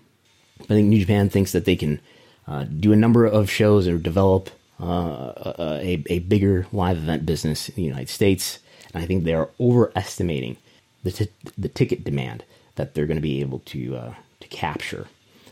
I 0.61 0.65
think 0.65 0.87
New 0.87 0.99
Japan 0.99 1.29
thinks 1.29 1.51
that 1.51 1.65
they 1.65 1.75
can 1.75 1.99
uh, 2.47 2.63
do 2.63 2.91
a 2.91 2.97
number 2.97 3.25
of 3.25 3.49
shows 3.49 3.87
or 3.87 3.97
develop 3.97 4.49
uh, 4.79 5.53
a, 5.59 6.03
a 6.07 6.19
bigger 6.19 6.67
live 6.71 6.97
event 6.97 7.25
business 7.25 7.69
in 7.69 7.75
the 7.75 7.83
United 7.83 8.09
States. 8.09 8.59
And 8.93 9.03
I 9.03 9.07
think 9.07 9.23
they 9.23 9.33
are 9.33 9.49
overestimating 9.59 10.57
the, 11.03 11.11
t- 11.11 11.29
the 11.57 11.69
ticket 11.69 12.03
demand 12.03 12.43
that 12.75 12.93
they're 12.93 13.05
going 13.05 13.17
to 13.17 13.21
be 13.21 13.41
able 13.41 13.59
to, 13.59 13.95
uh, 13.95 14.13
to 14.39 14.47
capture. 14.47 15.07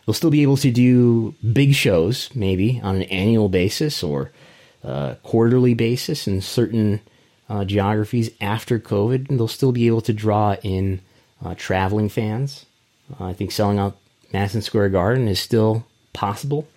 They'll 0.06 0.14
still 0.14 0.32
be 0.32 0.44
able 0.44 0.58
to 0.58 0.72
do 0.72 1.36
big 1.54 1.74
shows, 1.76 2.30
maybe 2.34 2.80
on 2.84 2.96
an 2.96 3.04
annual 3.04 3.50
basis 3.50 4.02
or 4.04 4.32
uh, 4.84 5.16
quarterly 5.24 5.74
basis 5.74 6.28
in 6.28 6.42
certain 6.42 7.02
uh, 7.50 7.66
geographies 7.66 8.32
after 8.42 8.80
COVID. 8.80 9.30
And 9.30 9.40
they'll 9.40 9.48
still 9.48 9.72
be 9.72 9.88
able 9.88 10.02
to 10.02 10.14
draw 10.14 10.56
in 10.64 11.02
uh, 11.44 11.56
traveling 11.56 12.10
fans. 12.10 12.66
Uh, 13.20 13.26
I 13.26 13.34
think 13.34 13.52
selling 13.52 13.80
out 13.80 13.98
Madison 14.34 14.62
Square 14.62 14.90
Garden 14.90 15.28
is 15.28 15.40
still 15.40 15.86
possible, 16.14 16.68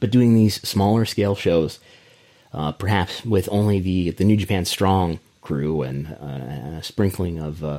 but 0.00 0.10
doing 0.10 0.34
these 0.34 0.60
smaller 0.68 1.04
scale 1.04 1.34
shows, 1.34 1.78
uh, 2.52 2.72
perhaps 2.72 3.24
with 3.24 3.48
only 3.50 3.80
the 3.80 4.10
the 4.10 4.24
New 4.24 4.36
Japan 4.36 4.64
Strong 4.64 5.18
crew 5.46 5.82
and 5.82 6.08
uh, 6.20 6.78
a 6.78 6.82
sprinkling 6.82 7.38
of 7.38 7.62
uh, 7.62 7.78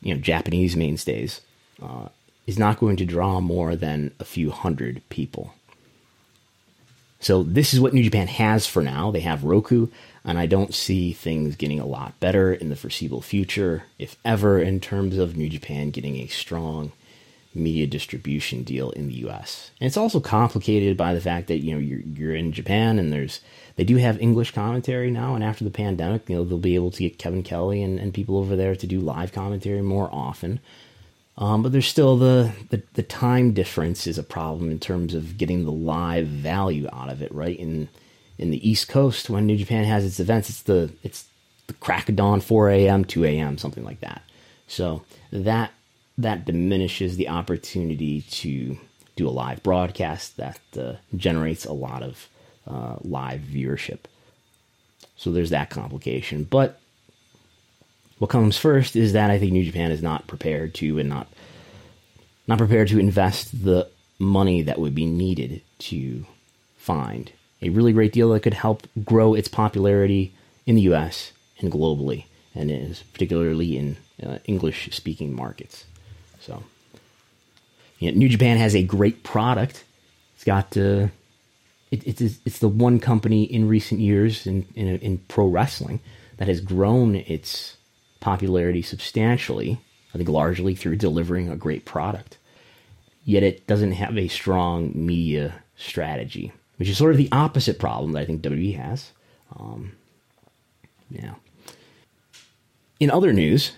you 0.00 0.12
know 0.12 0.20
Japanese 0.20 0.76
mainstays, 0.76 1.40
uh, 1.80 2.08
is 2.46 2.58
not 2.58 2.80
going 2.80 2.96
to 2.96 3.04
draw 3.04 3.40
more 3.40 3.76
than 3.76 4.12
a 4.18 4.24
few 4.24 4.50
hundred 4.50 5.02
people. 5.08 5.54
So 7.20 7.42
this 7.42 7.72
is 7.72 7.80
what 7.80 7.94
New 7.94 8.02
Japan 8.02 8.26
has 8.26 8.66
for 8.66 8.82
now. 8.82 9.10
They 9.10 9.20
have 9.20 9.44
Roku, 9.44 9.88
and 10.24 10.38
I 10.38 10.46
don't 10.46 10.74
see 10.74 11.12
things 11.12 11.56
getting 11.56 11.80
a 11.80 11.86
lot 11.86 12.18
better 12.20 12.52
in 12.52 12.68
the 12.68 12.76
foreseeable 12.76 13.22
future, 13.22 13.84
if 13.98 14.16
ever, 14.24 14.58
in 14.58 14.80
terms 14.80 15.16
of 15.16 15.36
New 15.36 15.48
Japan 15.48 15.90
getting 15.90 16.16
a 16.16 16.26
strong 16.26 16.92
media 17.54 17.86
distribution 17.86 18.64
deal 18.64 18.90
in 18.90 19.08
the 19.08 19.14
U.S. 19.14 19.70
And 19.80 19.86
it's 19.86 19.96
also 19.96 20.20
complicated 20.20 20.96
by 20.96 21.14
the 21.14 21.20
fact 21.20 21.46
that 21.48 21.58
you 21.58 21.72
know 21.72 21.80
you're 21.80 22.00
you're 22.00 22.34
in 22.34 22.52
Japan 22.52 22.98
and 22.98 23.12
there's 23.12 23.40
they 23.76 23.84
do 23.84 23.96
have 23.96 24.20
English 24.20 24.52
commentary 24.52 25.10
now, 25.10 25.34
and 25.34 25.44
after 25.44 25.64
the 25.64 25.70
pandemic, 25.70 26.28
you 26.28 26.36
know 26.36 26.44
they'll 26.44 26.58
be 26.58 26.74
able 26.74 26.90
to 26.90 27.02
get 27.02 27.18
Kevin 27.18 27.42
Kelly 27.42 27.82
and, 27.82 27.98
and 27.98 28.12
people 28.12 28.38
over 28.38 28.56
there 28.56 28.74
to 28.74 28.86
do 28.86 29.00
live 29.00 29.32
commentary 29.32 29.82
more 29.82 30.08
often. 30.12 30.60
Um, 31.38 31.62
but 31.62 31.72
there's 31.72 31.86
still 31.86 32.16
the, 32.16 32.52
the, 32.70 32.82
the 32.94 33.02
time 33.02 33.52
difference 33.52 34.06
is 34.06 34.16
a 34.16 34.22
problem 34.22 34.70
in 34.70 34.78
terms 34.78 35.12
of 35.12 35.36
getting 35.36 35.66
the 35.66 35.72
live 35.72 36.26
value 36.26 36.88
out 36.92 37.10
of 37.10 37.20
it, 37.20 37.32
right? 37.32 37.58
In 37.58 37.88
in 38.38 38.50
the 38.50 38.68
East 38.68 38.88
Coast, 38.88 39.30
when 39.30 39.46
New 39.46 39.56
Japan 39.56 39.84
has 39.84 40.04
its 40.04 40.20
events, 40.20 40.50
it's 40.50 40.62
the 40.62 40.92
it's 41.02 41.26
the 41.66 41.74
crack 41.74 42.08
of 42.08 42.16
dawn, 42.16 42.40
4 42.40 42.70
a.m., 42.70 43.04
2 43.04 43.24
a.m., 43.24 43.58
something 43.58 43.84
like 43.84 44.00
that. 44.00 44.22
So 44.66 45.02
that 45.30 45.72
that 46.18 46.46
diminishes 46.46 47.16
the 47.16 47.28
opportunity 47.28 48.22
to 48.22 48.78
do 49.16 49.28
a 49.28 49.30
live 49.30 49.62
broadcast 49.62 50.36
that 50.38 50.60
uh, 50.78 50.94
generates 51.14 51.64
a 51.66 51.72
lot 51.72 52.02
of 52.02 52.28
uh, 52.66 52.96
live 53.02 53.40
viewership. 53.40 54.00
So 55.16 55.32
there's 55.32 55.50
that 55.50 55.70
complication. 55.70 56.44
But 56.44 56.80
what 58.18 58.30
comes 58.30 58.56
first 58.56 58.96
is 58.96 59.12
that 59.12 59.30
I 59.30 59.38
think 59.38 59.52
New 59.52 59.64
Japan 59.64 59.90
is 59.90 60.02
not 60.02 60.26
prepared 60.26 60.74
to 60.74 60.98
and 60.98 61.08
not 61.08 61.28
not 62.46 62.58
prepared 62.58 62.88
to 62.88 62.98
invest 62.98 63.64
the 63.64 63.88
money 64.18 64.62
that 64.62 64.78
would 64.78 64.94
be 64.94 65.04
needed 65.04 65.60
to 65.78 66.24
find 66.76 67.32
a 67.60 67.70
really 67.70 67.92
great 67.92 68.12
deal 68.12 68.30
that 68.30 68.42
could 68.42 68.54
help 68.54 68.86
grow 69.04 69.34
its 69.34 69.48
popularity 69.48 70.32
in 70.64 70.76
the 70.76 70.82
U.S. 70.82 71.32
and 71.58 71.72
globally, 71.72 72.26
and 72.54 72.70
is 72.70 73.02
particularly 73.12 73.76
in 73.76 73.96
uh, 74.22 74.38
English-speaking 74.44 75.34
markets. 75.34 75.84
So, 76.40 76.62
you 77.98 78.12
know, 78.12 78.18
New 78.18 78.28
Japan 78.28 78.58
has 78.58 78.76
a 78.76 78.82
great 78.82 79.22
product. 79.22 79.84
It's 80.34 80.44
got 80.44 80.76
uh, 80.76 81.08
it, 81.90 82.06
it's 82.06 82.38
it's 82.44 82.58
the 82.58 82.68
one 82.68 82.98
company 82.98 83.44
in 83.44 83.68
recent 83.68 84.00
years 84.00 84.46
in, 84.46 84.66
in 84.74 84.98
in 84.98 85.18
pro 85.28 85.46
wrestling 85.46 86.00
that 86.36 86.48
has 86.48 86.60
grown 86.60 87.16
its 87.16 87.76
popularity 88.20 88.82
substantially, 88.82 89.80
I 90.14 90.18
think 90.18 90.28
largely 90.28 90.74
through 90.74 90.96
delivering 90.96 91.48
a 91.48 91.56
great 91.56 91.84
product. 91.84 92.38
Yet 93.24 93.42
it 93.42 93.66
doesn't 93.66 93.92
have 93.92 94.16
a 94.16 94.28
strong 94.28 94.92
media 94.94 95.62
strategy, 95.76 96.52
which 96.76 96.88
is 96.88 96.98
sort 96.98 97.12
of 97.12 97.18
the 97.18 97.28
opposite 97.32 97.78
problem 97.78 98.12
that 98.12 98.20
I 98.20 98.24
think 98.24 98.42
WWE 98.42 98.76
has. 98.76 99.10
Um, 99.58 99.92
yeah. 101.10 101.34
In 102.98 103.10
other 103.10 103.32
news, 103.32 103.72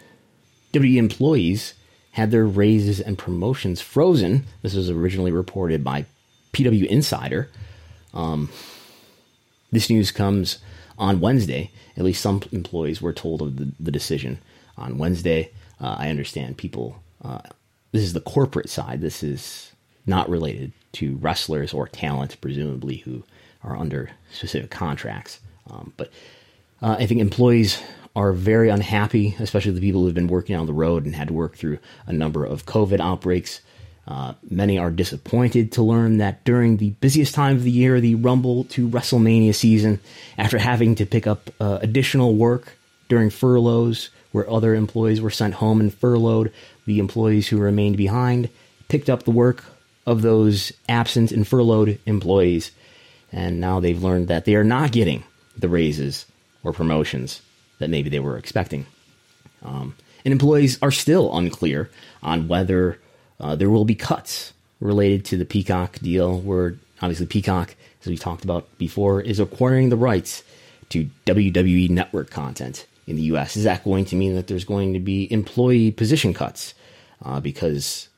WWE 0.73 0.97
employees 0.97 1.75
had 2.13 2.31
their 2.31 2.47
raises 2.47 3.01
and 3.01 3.19
promotions 3.19 3.81
frozen. 3.81 4.45
This 4.63 4.75
was 4.75 4.91
originally 4.91 5.33
reported 5.33 5.83
by 5.83 6.05
PW 6.53 6.87
Insider. 6.87 7.51
Um, 8.15 8.49
this 9.71 9.91
news 9.91 10.11
comes 10.11 10.59
on 10.99 11.21
Wednesday. 11.21 11.71
At 11.97 12.05
least 12.05 12.23
some 12.23 12.43
employees 12.53 13.03
were 13.03 13.13
told 13.13 13.43
of 13.43 13.57
the, 13.57 13.73
the 13.79 13.91
decision 13.91 14.39
on 14.77 14.99
Wednesday. 14.99 15.51
Uh, 15.81 15.97
I 15.99 16.11
understand 16.11 16.57
people, 16.57 17.03
uh, 17.25 17.41
this 17.93 18.03
is 18.03 18.13
the 18.13 18.21
corporate 18.21 18.69
side. 18.69 19.01
This 19.01 19.23
is 19.23 19.73
not 20.07 20.29
related 20.29 20.73
to 20.93 21.17
wrestlers 21.17 21.75
or 21.75 21.87
talent, 21.87 22.41
presumably, 22.41 22.97
who 22.99 23.25
are 23.63 23.77
under 23.77 24.11
specific 24.33 24.71
contracts. 24.71 25.41
Um, 25.71 25.93
but 25.97 26.11
uh, 26.81 26.97
I 26.99 27.07
think 27.07 27.21
employees 27.21 27.83
are 28.17 28.33
very 28.33 28.69
unhappy, 28.69 29.37
especially 29.39 29.73
the 29.73 29.81
people 29.81 30.01
who 30.01 30.07
have 30.07 30.15
been 30.15 30.29
working 30.29 30.57
on 30.57 30.67
the 30.67 30.73
road 30.73 31.05
and 31.05 31.15
had 31.15 31.29
to 31.29 31.35
work 31.35 31.57
through 31.57 31.79
a 32.07 32.13
number 32.13 32.45
of 32.45 32.67
COVID 32.67 33.01
outbreaks. 33.01 33.61
Uh, 34.09 34.33
many 34.49 34.79
are 34.79 34.91
disappointed 34.91 35.71
to 35.71 35.83
learn 35.83 36.17
that 36.17 36.43
during 36.45 36.79
the 36.79 36.91
busiest 37.01 37.35
time 37.35 37.57
of 37.57 37.63
the 37.63 37.71
year, 37.71 38.01
the 38.01 38.15
Rumble 38.15 38.65
to 38.65 38.89
WrestleMania 38.89 39.55
season, 39.55 40.01
after 40.39 40.57
having 40.57 40.95
to 40.95 41.05
pick 41.05 41.27
up 41.27 41.51
uh, 41.61 41.79
additional 41.83 42.35
work 42.35 42.79
during 43.11 43.29
furloughs, 43.29 44.09
where 44.33 44.49
other 44.51 44.75
employees 44.75 45.21
were 45.21 45.31
sent 45.31 45.55
home 45.55 45.79
and 45.79 45.93
furloughed, 45.93 46.51
the 46.87 47.01
employees 47.01 47.49
who 47.49 47.59
remained 47.59 47.99
behind 47.99 48.49
picked 48.89 49.11
up 49.11 49.25
the 49.25 49.31
work 49.31 49.63
of 50.07 50.23
those 50.23 50.73
absent 50.89 51.31
and 51.31 51.47
furloughed 51.47 51.99
employees, 52.07 52.71
and 53.31 53.61
now 53.61 53.79
they've 53.79 54.03
learned 54.03 54.29
that 54.29 54.47
they 54.47 54.55
are 54.55 54.65
not 54.65 54.91
getting 54.91 55.23
the 55.55 55.69
raises 55.69 56.25
or 56.65 56.73
promotions 56.73 57.43
that 57.79 57.91
maybe 57.91 58.09
they 58.09 58.21
were 58.21 58.39
expecting. 58.39 58.87
Um, 59.63 59.95
and 60.25 60.33
employees 60.33 60.79
are 60.81 60.91
still 60.91 61.37
unclear 61.37 61.91
on 62.23 62.49
whether 62.49 62.99
uh, 63.41 63.55
there 63.57 63.71
will 63.71 63.85
be 63.85 63.95
cuts 63.95 64.53
related 64.81 65.25
to 65.27 65.37
the 65.37 65.45
Peacock 65.45 65.99
deal, 65.99 66.41
where 66.41 66.77
obviously 67.01 67.27
Peacock, 67.27 67.75
as 68.03 68.07
we 68.07 68.17
talked 68.17 68.45
about 68.45 68.67
before, 68.79 69.21
is 69.21 69.41
acquiring 69.41 69.89
the 69.89 69.97
rights 69.97 70.43
to 70.91 71.09
WWE 71.27 71.91
network 71.91 72.31
content 72.31 72.87
in 73.07 73.17
the 73.17 73.23
US. 73.23 73.57
Is 73.57 73.65
that 73.65 73.85
going 73.85 74.05
to 74.07 74.17
mean 74.17 74.35
that 74.35 74.47
there's 74.47 74.65
going 74.65 74.93
to 74.95 75.01
be 75.01 75.31
employee 75.33 75.91
position 75.91 76.35
cuts 76.35 76.75
uh, 77.25 77.41
because 77.41 78.09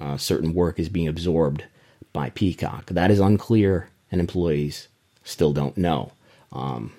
uh, 0.00 0.16
certain 0.16 0.54
work 0.54 0.78
is 0.78 0.88
being 0.88 1.08
absorbed 1.08 1.64
by 2.12 2.30
Peacock? 2.30 2.86
That 2.86 3.10
is 3.10 3.20
unclear, 3.20 3.90
and 4.10 4.20
employees 4.20 4.88
still 5.24 5.52
don't 5.52 5.76
know. 5.76 6.12
Um, 6.52 6.92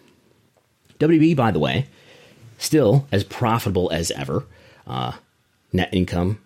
WB, 0.99 1.35
by 1.35 1.51
the 1.51 1.59
way, 1.59 1.87
still 2.57 3.07
as 3.11 3.23
profitable 3.23 3.89
as 3.91 4.11
ever. 4.11 4.45
Uh, 4.85 5.13
net 5.71 5.89
income 5.93 6.39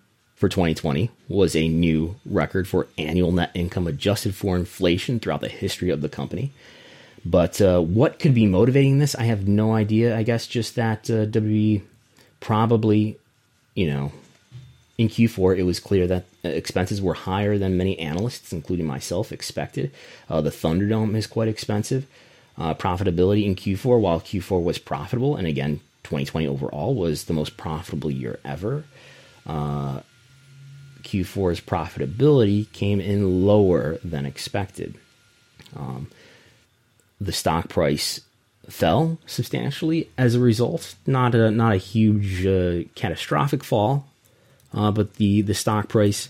for 0.44 0.48
2020 0.50 1.10
was 1.26 1.56
a 1.56 1.68
new 1.68 2.16
record 2.26 2.68
for 2.68 2.86
annual 2.98 3.32
net 3.32 3.50
income 3.54 3.86
adjusted 3.86 4.34
for 4.34 4.56
inflation 4.56 5.18
throughout 5.18 5.40
the 5.40 5.48
history 5.48 5.88
of 5.88 6.02
the 6.02 6.08
company. 6.10 6.52
But 7.24 7.62
uh, 7.62 7.80
what 7.80 8.18
could 8.18 8.34
be 8.34 8.44
motivating 8.44 8.98
this? 8.98 9.14
I 9.14 9.22
have 9.22 9.48
no 9.48 9.72
idea. 9.72 10.14
I 10.14 10.22
guess 10.22 10.46
just 10.46 10.74
that 10.74 11.08
uh, 11.08 11.24
probably, 12.40 13.16
you 13.74 13.86
know, 13.86 14.12
in 14.98 15.08
Q4 15.08 15.56
it 15.56 15.62
was 15.62 15.80
clear 15.80 16.06
that 16.08 16.26
uh, 16.44 16.48
expenses 16.50 17.00
were 17.00 17.14
higher 17.14 17.56
than 17.56 17.78
many 17.78 17.98
analysts, 17.98 18.52
including 18.52 18.84
myself, 18.84 19.32
expected. 19.32 19.92
Uh, 20.28 20.42
the 20.42 20.50
Thunderdome 20.50 21.16
is 21.16 21.26
quite 21.26 21.48
expensive. 21.48 22.06
Uh, 22.58 22.74
profitability 22.74 23.46
in 23.46 23.54
Q4, 23.54 23.98
while 23.98 24.20
Q4 24.20 24.62
was 24.62 24.76
profitable, 24.76 25.36
and 25.36 25.46
again, 25.46 25.80
2020 26.02 26.46
overall 26.46 26.94
was 26.94 27.24
the 27.24 27.32
most 27.32 27.56
profitable 27.56 28.10
year 28.10 28.38
ever. 28.44 28.84
Uh, 29.46 30.00
Q4's 31.04 31.60
profitability 31.60 32.70
came 32.72 33.00
in 33.00 33.46
lower 33.46 33.98
than 34.02 34.26
expected. 34.26 34.94
Um, 35.76 36.08
the 37.20 37.32
stock 37.32 37.68
price 37.68 38.20
fell 38.68 39.18
substantially 39.26 40.08
as 40.16 40.34
a 40.34 40.40
result. 40.40 40.94
Not 41.06 41.34
a 41.34 41.50
not 41.50 41.74
a 41.74 41.78
huge 41.78 42.46
uh, 42.46 42.88
catastrophic 42.94 43.62
fall, 43.62 44.08
uh, 44.72 44.90
but 44.90 45.14
the 45.14 45.42
the 45.42 45.54
stock 45.54 45.88
price 45.88 46.28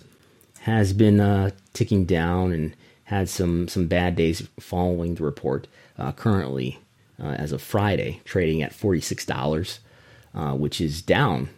has 0.61 0.93
been 0.93 1.21
uh, 1.21 1.51
ticking 1.73 2.05
down 2.05 2.53
and 2.53 2.75
had 3.05 3.29
some 3.29 3.69
some 3.69 3.87
bad 3.87 4.17
days 4.17 4.49
following 4.59 5.15
the 5.15 5.25
report. 5.25 5.67
Uh, 5.97 6.11
currently, 6.11 6.79
uh, 7.23 7.29
as 7.29 7.53
of 7.53 7.63
Friday, 7.63 8.21
trading 8.25 8.63
at 8.63 8.75
forty 8.75 9.01
six 9.01 9.25
dollars, 9.25 9.79
uh, 10.35 10.53
which 10.55 10.81
is 10.81 11.03
down 11.03 11.49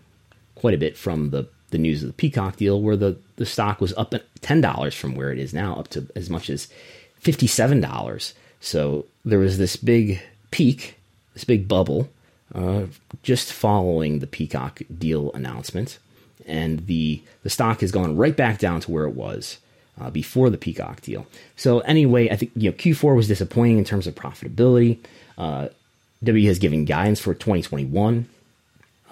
quite 0.55 0.75
a 0.75 0.79
bit 0.79 0.97
from 0.97 1.31
the 1.31 1.49
the 1.77 1.83
news 1.83 2.03
of 2.03 2.09
the 2.09 2.15
Peacock 2.15 2.57
deal, 2.57 2.81
where 2.81 2.97
the, 2.97 3.19
the 3.37 3.45
stock 3.45 3.81
was 3.81 3.93
up 3.97 4.15
ten 4.41 4.61
dollars 4.63 4.95
from 4.95 5.15
where 5.15 5.31
it 5.31 5.39
is 5.39 5.53
now, 5.53 5.77
up 5.77 5.89
to 5.89 6.07
as 6.17 6.31
much 6.31 6.49
as 6.49 6.69
fifty 7.19 7.47
seven 7.47 7.81
dollars. 7.81 8.33
So 8.61 9.05
there 9.25 9.39
was 9.39 9.59
this 9.59 9.77
big 9.77 10.23
peak, 10.51 10.97
this 11.35 11.45
big 11.45 11.69
bubble, 11.69 12.09
uh, 12.55 12.85
just 13.23 13.53
following 13.53 14.21
the 14.21 14.27
Peacock 14.27 14.81
deal 14.99 15.31
announcement, 15.33 15.99
and 16.47 16.87
the 16.87 17.23
the 17.43 17.51
stock 17.51 17.81
has 17.81 17.93
gone 17.93 18.17
right 18.17 18.37
back 18.37 18.59
down 18.59 18.81
to 18.81 18.91
where 18.91 19.05
it 19.05 19.15
was 19.15 19.59
uh, 20.01 20.09
before 20.09 20.49
the 20.49 20.59
Peacock 20.59 21.03
deal. 21.03 21.27
So 21.57 21.81
anyway, 21.81 22.31
I 22.31 22.37
think 22.37 22.53
you 22.57 22.71
know 22.71 22.77
Q4 22.77 23.15
was 23.15 23.29
disappointing 23.29 23.77
in 23.79 23.85
terms 23.85 24.07
of 24.07 24.15
profitability. 24.15 24.99
Uh, 25.37 25.69
W 26.25 26.49
has 26.49 26.59
given 26.59 26.87
guidance 26.87 27.21
for 27.21 27.35
2021, 27.35 28.27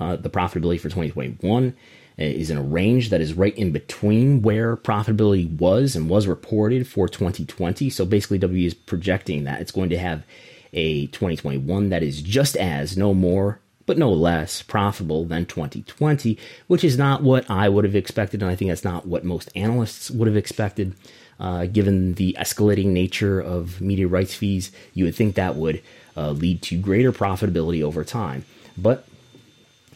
uh, 0.01 0.17
the 0.17 0.31
profitability 0.31 0.81
for 0.81 0.89
2021 0.89 1.75
is 2.17 2.51
in 2.51 2.57
a 2.57 2.63
range 2.63 3.11
that 3.11 3.21
is 3.21 3.35
right 3.35 3.57
in 3.57 3.73
between 3.73 4.43
where 4.43 4.77
profitability 4.77 5.51
was 5.59 5.97
and 5.97 6.09
was 6.09 6.27
reported 6.27 6.87
for 6.87 7.09
2020. 7.09 7.91
So 7.91 8.05
basically, 8.05 8.39
W 8.39 8.67
is 8.67 8.75
projecting 8.75 9.45
that 9.45 9.61
it's 9.61 9.73
going 9.73 9.91
to 9.91 9.99
have 9.99 10.25
a 10.73 11.07
2021 11.07 11.89
that 11.89 12.03
is 12.03 12.23
just 12.23 12.57
as, 12.57 12.97
no 12.97 13.15
more, 13.15 13.61
but 13.87 13.99
no 13.99 14.13
less 14.13 14.63
profitable 14.63 15.25
than 15.25 15.47
2020, 15.47 16.39
which 16.67 16.85
is 16.85 16.97
not 16.97 17.23
what 17.23 17.49
I 17.51 17.69
would 17.69 17.85
have 17.85 17.97
expected, 17.97 18.43
and 18.43 18.51
I 18.51 18.55
think 18.55 18.71
that's 18.71 18.85
not 18.85 19.07
what 19.07 19.25
most 19.25 19.51
analysts 19.55 20.11
would 20.11 20.29
have 20.29 20.37
expected. 20.37 20.95
Uh, 21.39 21.67
given 21.67 22.15
the 22.15 22.37
escalating 22.39 22.87
nature 22.87 23.41
of 23.41 23.81
media 23.81 24.07
rights 24.07 24.35
fees, 24.35 24.71
you 24.95 25.05
would 25.05 25.17
think 25.17 25.35
that 25.35 25.57
would 25.57 25.83
uh, 26.17 26.31
lead 26.31 26.63
to 26.63 26.79
greater 26.79 27.13
profitability 27.13 27.83
over 27.83 28.05
time. 28.05 28.45
But 28.79 29.07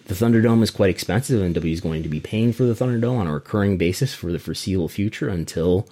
the 0.08 0.14
Thunderdome 0.14 0.62
is 0.62 0.70
quite 0.70 0.88
expensive, 0.88 1.42
and 1.42 1.54
W 1.54 1.72
is 1.72 1.82
going 1.82 2.02
to 2.02 2.08
be 2.08 2.18
paying 2.18 2.54
for 2.54 2.64
the 2.64 2.72
Thunderdome 2.72 3.18
on 3.18 3.26
a 3.26 3.34
recurring 3.34 3.76
basis 3.76 4.14
for 4.14 4.32
the 4.32 4.38
foreseeable 4.38 4.88
future 4.88 5.28
until 5.28 5.86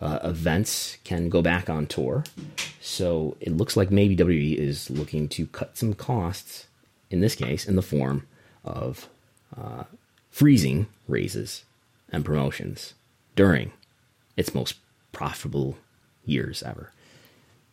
uh, 0.00 0.18
events 0.24 0.98
can 1.04 1.28
go 1.28 1.42
back 1.42 1.70
on 1.70 1.86
tour. 1.86 2.24
So 2.80 3.36
it 3.40 3.56
looks 3.56 3.76
like 3.76 3.92
maybe 3.92 4.16
WWE 4.16 4.56
is 4.56 4.90
looking 4.90 5.28
to 5.28 5.46
cut 5.46 5.78
some 5.78 5.94
costs, 5.94 6.66
in 7.08 7.20
this 7.20 7.36
case, 7.36 7.64
in 7.64 7.76
the 7.76 7.82
form 7.82 8.26
of 8.64 9.08
uh, 9.56 9.84
freezing 10.32 10.88
raises 11.06 11.62
and 12.10 12.24
promotions 12.24 12.94
during 13.36 13.70
its 14.36 14.56
most 14.56 14.74
profitable 15.12 15.78
years 16.24 16.64
ever. 16.64 16.90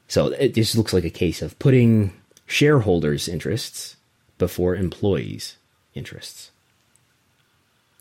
So 0.08 0.28
it 0.28 0.54
just 0.54 0.78
looks 0.78 0.94
like 0.94 1.04
a 1.04 1.10
case 1.10 1.42
of 1.42 1.58
putting 1.58 2.14
shareholders' 2.46 3.28
interests 3.28 3.96
before 4.38 4.76
employees' 4.76 5.56
interests. 5.94 6.52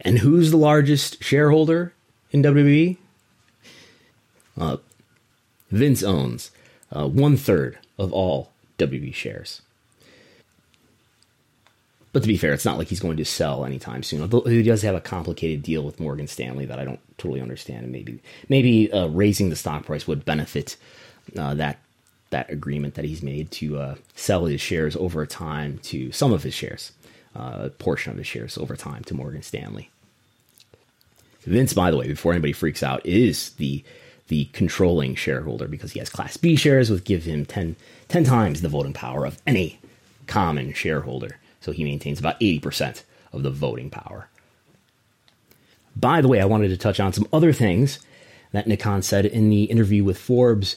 And 0.01 0.18
who's 0.18 0.51
the 0.51 0.57
largest 0.57 1.22
shareholder 1.22 1.93
in 2.30 2.43
WWE? 2.43 2.97
Uh, 4.57 4.76
Vince 5.70 6.03
owns 6.03 6.51
uh, 6.93 7.09
one 7.09 7.36
third 7.36 7.78
of 7.99 8.12
all 8.12 8.53
WWE 8.78 9.14
shares. 9.14 9.62
But 12.12 12.22
to 12.22 12.28
be 12.28 12.39
fair, 12.39 12.53
it's 12.53 12.64
not 12.64 12.78
like 12.78 12.89
he's 12.89 13.01
going 13.01 13.18
to 13.18 13.24
sell 13.24 13.64
anytime 13.64 14.03
soon. 14.03 14.22
Although 14.22 14.41
he 14.43 14.62
does 14.62 14.82
have 14.82 14.95
a 14.95 15.01
complicated 15.01 15.62
deal 15.62 15.82
with 15.82 16.01
Morgan 16.01 16.26
Stanley 16.26 16.64
that 16.64 16.78
I 16.78 16.84
don't 16.84 17.01
totally 17.18 17.41
understand, 17.41 17.84
and 17.84 17.93
maybe 17.93 18.18
maybe 18.49 18.91
uh, 18.91 19.09
raising 19.09 19.51
the 19.51 19.57
stock 19.57 19.84
price 19.84 20.07
would 20.07 20.24
benefit 20.24 20.76
uh, 21.36 21.55
that 21.55 21.78
that 22.30 22.51
agreement 22.51 22.95
that 22.95 23.05
he's 23.05 23.22
made 23.22 23.51
to 23.51 23.78
uh, 23.78 23.95
sell 24.14 24.47
his 24.47 24.61
shares 24.61 24.97
over 24.97 25.24
time 25.26 25.78
to 25.78 26.11
some 26.11 26.32
of 26.32 26.43
his 26.43 26.55
shares 26.55 26.93
uh, 27.39 27.68
portion 27.78 28.12
of 28.12 28.18
his 28.18 28.26
shares 28.26 28.59
over 28.59 28.76
time 28.76 29.05
to 29.05 29.14
Morgan 29.14 29.43
Stanley. 29.43 29.91
Vince, 31.43 31.72
by 31.72 31.91
the 31.91 31.97
way, 31.97 32.09
before 32.09 32.32
anybody 32.32 32.53
freaks 32.53 32.82
out, 32.82 33.05
is 33.07 33.51
the 33.55 33.82
the 34.26 34.45
controlling 34.47 35.14
shareholder 35.14 35.66
because 35.66 35.93
he 35.93 35.99
has 35.99 36.11
Class 36.11 36.36
B 36.36 36.55
shares, 36.55 36.91
which 36.91 37.05
give 37.05 37.24
him 37.24 37.47
10, 37.47 37.76
10 38.09 38.24
times 38.24 38.61
the 38.61 38.68
voting 38.68 38.93
power 38.93 39.24
of 39.24 39.41
any 39.47 39.80
common 40.26 40.74
shareholder. 40.74 41.39
So 41.62 41.72
he 41.72 41.82
maintains 41.82 42.20
about 42.20 42.39
80% 42.39 43.05
of 43.32 43.43
the 43.43 43.51
voting 43.51 43.89
power. 43.89 44.28
By 45.97 46.20
the 46.20 46.28
way, 46.28 46.43
I 46.43 46.45
wanted 46.45 46.68
to 46.68 46.76
touch 46.76 47.01
on 47.01 47.14
some 47.14 47.26
other 47.32 47.55
things 47.55 48.01
that 48.53 48.66
Nick 48.66 48.80
Khan 48.80 49.01
said 49.01 49.24
in 49.24 49.49
the 49.49 49.64
interview 49.64 50.05
with 50.05 50.18
Forbes, 50.18 50.76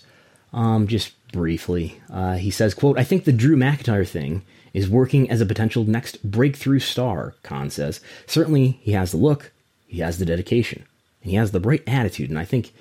um, 0.53 0.87
just 0.87 1.11
briefly. 1.33 2.01
Uh, 2.09 2.35
he 2.35 2.51
says, 2.51 2.73
quote, 2.73 2.97
I 2.97 3.03
think 3.03 3.25
the 3.25 3.31
Drew 3.33 3.57
McIntyre 3.57 4.07
thing 4.07 4.43
is 4.73 4.89
working 4.89 5.29
as 5.29 5.41
a 5.41 5.45
potential 5.45 5.83
next 5.83 6.23
breakthrough 6.29 6.79
star, 6.79 7.35
Khan 7.43 7.69
says. 7.69 8.01
Certainly, 8.25 8.79
he 8.81 8.93
has 8.93 9.11
the 9.11 9.17
look, 9.17 9.51
he 9.87 9.99
has 9.99 10.17
the 10.17 10.25
dedication, 10.25 10.85
and 11.21 11.31
he 11.31 11.37
has 11.37 11.51
the 11.51 11.59
right 11.59 11.83
attitude, 11.87 12.29
and 12.29 12.39
I 12.39 12.45
think 12.45 12.71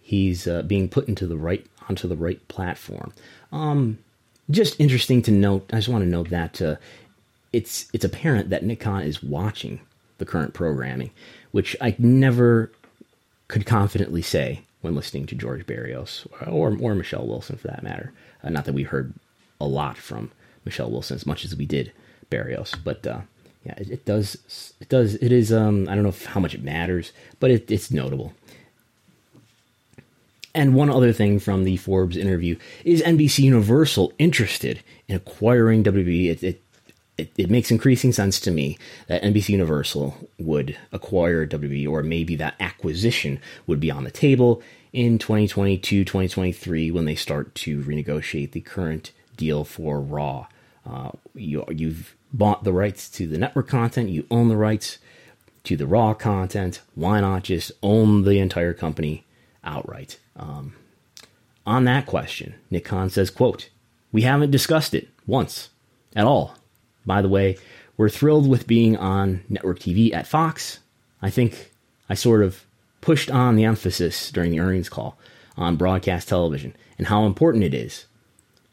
he's 0.00 0.46
uh, 0.46 0.62
being 0.62 0.88
put 0.88 1.08
into 1.08 1.26
the 1.26 1.36
right 1.36 1.66
onto 1.88 2.08
the 2.08 2.16
right 2.16 2.46
platform. 2.48 3.12
Um, 3.52 3.98
just 4.50 4.78
interesting 4.80 5.22
to 5.22 5.30
note. 5.30 5.68
I 5.72 5.76
just 5.76 5.88
want 5.88 6.04
to 6.04 6.10
note 6.10 6.30
that 6.30 6.60
uh, 6.60 6.76
it's 7.52 7.86
it's 7.92 8.04
apparent 8.04 8.50
that 8.50 8.64
Nick 8.64 8.80
Khan 8.80 9.02
is 9.02 9.22
watching 9.22 9.80
the 10.18 10.24
current 10.24 10.54
programming, 10.54 11.10
which 11.52 11.76
I 11.80 11.94
never 11.98 12.70
could 13.48 13.66
confidently 13.66 14.22
say 14.22 14.62
when 14.80 14.94
listening 14.94 15.26
to 15.26 15.34
George 15.34 15.66
Barrios 15.66 16.26
or 16.46 16.76
or 16.80 16.94
Michelle 16.94 17.26
Wilson 17.26 17.56
for 17.56 17.68
that 17.68 17.82
matter. 17.82 18.12
Uh, 18.42 18.50
not 18.50 18.64
that 18.66 18.74
we 18.74 18.82
heard 18.82 19.14
a 19.60 19.66
lot 19.66 19.96
from 19.96 20.30
Michelle 20.64 20.90
Wilson 20.90 21.14
as 21.16 21.26
much 21.26 21.44
as 21.44 21.54
we 21.56 21.66
did 21.66 21.92
Barrios. 22.30 22.74
But 22.82 23.06
uh, 23.06 23.20
yeah, 23.64 23.74
it, 23.78 23.90
it, 23.90 24.04
does. 24.04 24.74
It 24.80 24.88
does. 24.88 25.14
It 25.16 25.32
is. 25.32 25.52
Um, 25.52 25.88
I 25.88 25.94
don't 25.94 26.04
know 26.04 26.14
how 26.28 26.40
much 26.40 26.54
it 26.54 26.62
matters, 26.62 27.12
but 27.40 27.50
it, 27.50 27.70
it's 27.70 27.90
notable. 27.90 28.34
And 30.54 30.74
one 30.74 30.88
other 30.88 31.12
thing 31.12 31.40
from 31.40 31.64
the 31.64 31.76
Forbes 31.78 32.16
interview 32.16 32.56
is 32.84 33.02
NBC 33.02 33.40
Universal 33.40 34.12
interested 34.18 34.82
in 35.08 35.16
acquiring 35.16 35.82
WWE. 35.82 36.30
It, 36.30 36.44
it, 36.44 36.62
it, 37.18 37.32
it, 37.36 37.50
makes 37.50 37.72
increasing 37.72 38.12
sense 38.12 38.38
to 38.40 38.52
me 38.52 38.78
that 39.08 39.22
NBC 39.22 39.50
Universal 39.50 40.16
would 40.38 40.76
acquire 40.92 41.46
WWE, 41.46 41.88
or 41.88 42.02
maybe 42.04 42.36
that 42.36 42.54
acquisition 42.60 43.40
would 43.66 43.80
be 43.80 43.90
on 43.90 44.04
the 44.04 44.12
table 44.12 44.62
in 44.92 45.18
2022, 45.18 46.04
2023, 46.04 46.90
when 46.92 47.04
they 47.04 47.16
start 47.16 47.52
to 47.56 47.82
renegotiate 47.82 48.52
the 48.52 48.60
current 48.60 49.10
deal 49.36 49.64
for 49.64 50.00
Raw. 50.00 50.46
Uh, 50.86 51.10
you, 51.34 51.64
you've 51.70 52.14
bought 52.32 52.64
the 52.64 52.72
rights 52.72 53.08
to 53.10 53.26
the 53.26 53.38
network 53.38 53.68
content, 53.68 54.10
you 54.10 54.26
own 54.30 54.48
the 54.48 54.56
rights 54.56 54.98
to 55.64 55.76
the 55.76 55.86
raw 55.86 56.12
content. 56.14 56.82
Why 56.94 57.20
not 57.20 57.44
just 57.44 57.72
own 57.82 58.24
the 58.24 58.38
entire 58.38 58.74
company 58.74 59.24
outright? 59.62 60.18
Um, 60.36 60.74
on 61.66 61.84
that 61.84 62.06
question, 62.06 62.54
Nick 62.70 62.84
Khan 62.84 63.08
says, 63.08 63.30
quote, 63.30 63.70
We 64.12 64.22
haven't 64.22 64.50
discussed 64.50 64.94
it 64.94 65.08
once 65.26 65.70
at 66.14 66.26
all. 66.26 66.56
By 67.06 67.22
the 67.22 67.28
way, 67.28 67.56
we're 67.96 68.08
thrilled 68.08 68.48
with 68.48 68.66
being 68.66 68.96
on 68.96 69.42
network 69.48 69.78
TV 69.78 70.12
at 70.12 70.26
Fox. 70.26 70.80
I 71.22 71.30
think 71.30 71.72
I 72.08 72.14
sort 72.14 72.42
of 72.42 72.64
pushed 73.00 73.30
on 73.30 73.56
the 73.56 73.64
emphasis 73.64 74.30
during 74.30 74.50
the 74.50 74.60
earnings 74.60 74.88
call 74.88 75.18
on 75.56 75.76
broadcast 75.76 76.28
television 76.28 76.74
and 76.98 77.06
how 77.06 77.24
important 77.26 77.64
it 77.64 77.74
is 77.74 78.06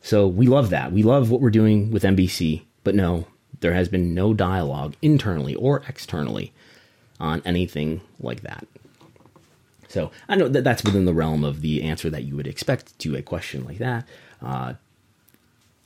so 0.02 0.28
we 0.28 0.48
love 0.48 0.70
that. 0.72 0.92
We 0.92 1.04
love 1.04 1.30
what 1.30 1.42
we're 1.42 1.50
doing 1.50 1.92
with 1.92 2.04
NBC, 2.04 2.64
but 2.84 2.96
no, 2.96 3.28
there 3.60 3.74
has 3.74 3.88
been 3.88 4.14
no 4.14 4.34
dialogue 4.34 4.96
internally 5.02 5.56
or 5.56 5.84
externally 5.88 6.52
on 7.20 7.42
anything 7.46 8.02
like 8.20 8.42
that. 8.42 8.68
So 9.88 10.12
I 10.28 10.36
know 10.36 10.48
that 10.48 10.64
that's 10.64 10.84
within 10.84 11.06
the 11.06 11.14
realm 11.14 11.44
of 11.44 11.62
the 11.62 11.84
answer 11.84 12.10
that 12.10 12.24
you 12.24 12.36
would 12.36 12.48
expect 12.48 12.98
to 13.00 13.16
a 13.16 13.22
question 13.22 13.64
like 13.64 13.78
that. 13.78 14.08
Uh, 14.42 14.74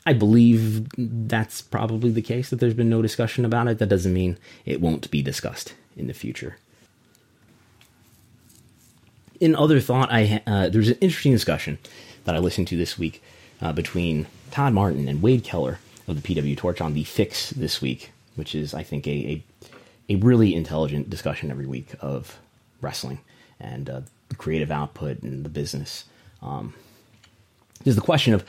I 0.05 0.13
believe 0.13 0.87
that's 0.97 1.61
probably 1.61 2.11
the 2.11 2.21
case 2.21 2.49
that 2.51 2.57
there's 2.57 2.75
been 2.75 2.89
no 2.89 3.01
discussion 3.01 3.43
about 3.43 3.67
it. 3.67 3.79
That 3.79 3.89
doesn't 3.89 4.13
mean 4.13 4.37
it 4.63 4.79
won't 4.79 5.09
be 5.09 5.21
discussed 5.21 5.73
in 5.97 6.07
the 6.07 6.13
future. 6.13 6.57
In 9.39 9.55
other 9.55 9.79
thought, 9.79 10.09
I 10.11 10.41
uh, 10.45 10.69
there's 10.69 10.89
an 10.89 10.97
interesting 11.01 11.33
discussion 11.33 11.79
that 12.23 12.35
I 12.35 12.37
listened 12.37 12.67
to 12.69 12.77
this 12.77 12.97
week 12.97 13.21
uh, 13.61 13.73
between 13.73 14.27
Todd 14.51 14.73
Martin 14.73 15.07
and 15.07 15.21
Wade 15.21 15.43
Keller 15.43 15.79
of 16.07 16.21
the 16.21 16.35
PW 16.35 16.57
Torch 16.57 16.81
on 16.81 16.93
the 16.93 17.03
fix 17.03 17.49
this 17.51 17.81
week, 17.81 18.11
which 18.35 18.53
is, 18.53 18.73
I 18.73 18.83
think, 18.83 19.07
a, 19.07 19.11
a, 19.11 19.43
a 20.13 20.15
really 20.17 20.53
intelligent 20.53 21.09
discussion 21.09 21.51
every 21.51 21.65
week 21.65 21.95
of 21.99 22.37
wrestling 22.81 23.19
and 23.59 23.89
uh, 23.89 24.01
creative 24.37 24.71
output 24.71 25.21
and 25.23 25.43
the 25.43 25.49
business. 25.49 26.05
Um, 26.41 26.73
there's 27.83 27.95
the 27.95 28.01
question 28.01 28.33
of 28.33 28.45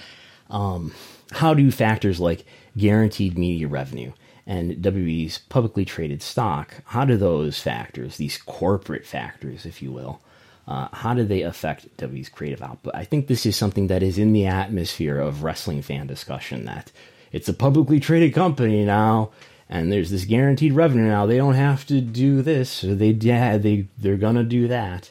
um, 0.51 0.93
how 1.33 1.55
do 1.55 1.71
factors 1.71 2.21
like 2.21 2.45
guaranteed 2.77 3.39
media 3.39 3.69
revenue 3.69 4.13
and 4.47 4.77
WWE's 4.77 5.39
publicly 5.39 5.85
traded 5.85 6.23
stock, 6.23 6.75
how 6.87 7.05
do 7.05 7.17
those 7.17 7.61
factors, 7.61 8.17
these 8.17 8.39
corporate 8.39 9.05
factors, 9.05 9.67
if 9.67 9.83
you 9.83 9.91
will, 9.91 10.21
uh, 10.69 10.89
how 10.93 11.15
do 11.15 11.25
they 11.25 11.43
affect 11.43 11.97
W's 11.97 12.29
creative 12.29 12.63
output? 12.63 12.95
I 12.95 13.05
think 13.05 13.27
this 13.27 13.47
is 13.47 13.57
something 13.57 13.87
that 13.87 14.03
is 14.03 14.19
in 14.19 14.33
the 14.33 14.47
atmosphere 14.47 15.19
of 15.19 15.43
wrestling 15.43 15.83
fan 15.83 16.07
discussion 16.07 16.65
that 16.65 16.91
it's 17.33 17.49
a 17.49 17.55
publicly 17.55 18.01
traded 18.01 18.35
company 18.35 18.85
now, 18.85 19.31
and 19.69 19.93
there's 19.93 20.11
this 20.11 20.25
guaranteed 20.25 20.73
revenue 20.73 21.07
now. 21.07 21.27
They 21.27 21.37
don't 21.37 21.55
have 21.55 21.87
to 21.87 22.01
do 22.01 22.43
this, 22.43 22.83
or 22.83 22.95
they 22.95 23.11
yeah 23.11 23.59
they 23.59 23.87
they're 23.99 24.17
gonna 24.17 24.45
do 24.45 24.67
that, 24.69 25.11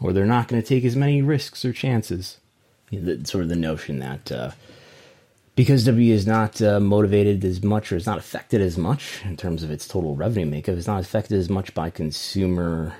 or 0.00 0.12
they're 0.12 0.26
not 0.26 0.48
gonna 0.48 0.62
take 0.62 0.84
as 0.84 0.96
many 0.96 1.22
risks 1.22 1.64
or 1.64 1.72
chances. 1.72 2.38
You 2.90 3.00
know, 3.00 3.14
the, 3.16 3.26
sort 3.26 3.44
of 3.44 3.48
the 3.48 3.56
notion 3.56 3.98
that. 4.00 4.30
Uh, 4.32 4.50
because 5.56 5.84
W 5.84 6.14
is 6.14 6.26
not 6.26 6.62
uh, 6.62 6.80
motivated 6.80 7.44
as 7.44 7.62
much 7.62 7.92
or 7.92 7.96
is 7.96 8.06
not 8.06 8.16
affected 8.16 8.62
as 8.62 8.78
much 8.78 9.20
in 9.24 9.36
terms 9.36 9.62
of 9.62 9.70
its 9.70 9.86
total 9.86 10.16
revenue 10.16 10.46
makeup, 10.46 10.76
it's 10.76 10.86
not 10.86 11.02
affected 11.02 11.38
as 11.38 11.50
much 11.50 11.74
by 11.74 11.90
consumer 11.90 12.94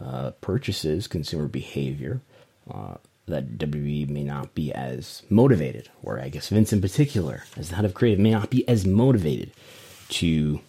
uh, 0.00 0.30
purchases, 0.40 1.06
consumer 1.06 1.48
behavior, 1.48 2.20
uh, 2.72 2.94
that 3.26 3.58
WWE 3.58 4.08
may 4.08 4.24
not 4.24 4.54
be 4.54 4.72
as 4.72 5.22
motivated, 5.28 5.90
or 6.02 6.18
I 6.20 6.28
guess 6.28 6.48
Vince 6.48 6.72
in 6.72 6.80
particular, 6.80 7.44
as 7.56 7.68
the 7.68 7.76
head 7.76 7.84
of 7.84 7.94
creative, 7.94 8.20
may 8.20 8.30
not 8.30 8.50
be 8.50 8.66
as 8.68 8.86
motivated 8.86 9.50
to 10.10 10.60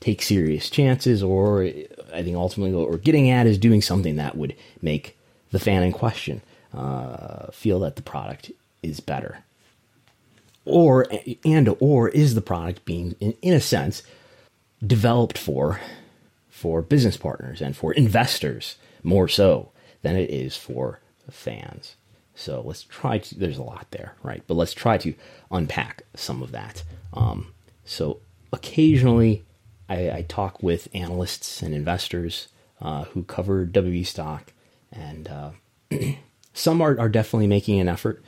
take 0.00 0.22
serious 0.22 0.70
chances 0.70 1.24
or 1.24 1.64
I 2.12 2.22
think 2.22 2.36
ultimately 2.36 2.74
what 2.74 2.90
we're 2.90 2.98
getting 2.98 3.30
at 3.30 3.46
is 3.46 3.58
doing 3.58 3.82
something 3.82 4.16
that 4.16 4.36
would 4.36 4.54
make 4.80 5.18
the 5.50 5.58
fan 5.58 5.82
in 5.82 5.92
question 5.92 6.40
uh, 6.74 7.50
feel 7.50 7.80
that 7.80 7.96
the 7.96 8.02
product 8.02 8.52
is 8.82 9.00
better, 9.00 9.38
or 10.64 11.06
and 11.44 11.74
or 11.80 12.08
is 12.08 12.34
the 12.34 12.40
product 12.40 12.84
being, 12.84 13.14
in, 13.20 13.34
in 13.42 13.54
a 13.54 13.60
sense, 13.60 14.02
developed 14.86 15.38
for 15.38 15.80
for 16.58 16.82
business 16.82 17.16
partners 17.16 17.60
and 17.60 17.76
for 17.76 17.92
investors 17.92 18.76
more 19.04 19.28
so 19.28 19.70
than 20.02 20.16
it 20.16 20.28
is 20.28 20.56
for 20.56 21.00
fans. 21.30 21.94
So 22.34 22.62
let's 22.64 22.82
try 22.82 23.18
to. 23.18 23.38
There's 23.38 23.58
a 23.58 23.62
lot 23.62 23.86
there, 23.92 24.16
right? 24.24 24.42
But 24.46 24.54
let's 24.54 24.74
try 24.74 24.98
to 24.98 25.14
unpack 25.52 26.02
some 26.16 26.42
of 26.42 26.50
that. 26.50 26.82
Um, 27.14 27.54
so 27.84 28.20
occasionally, 28.52 29.44
I, 29.88 30.10
I, 30.10 30.26
talk 30.28 30.62
with 30.62 30.88
analysts 30.94 31.62
and 31.62 31.74
investors 31.74 32.48
uh, 32.80 33.04
who 33.04 33.22
cover 33.22 33.64
WWE 33.64 34.06
stock, 34.06 34.52
and 34.92 35.28
uh, 35.28 35.50
some 36.52 36.80
are, 36.80 36.98
are 36.98 37.08
definitely 37.08 37.46
making 37.46 37.80
an 37.80 37.88
effort 37.88 38.22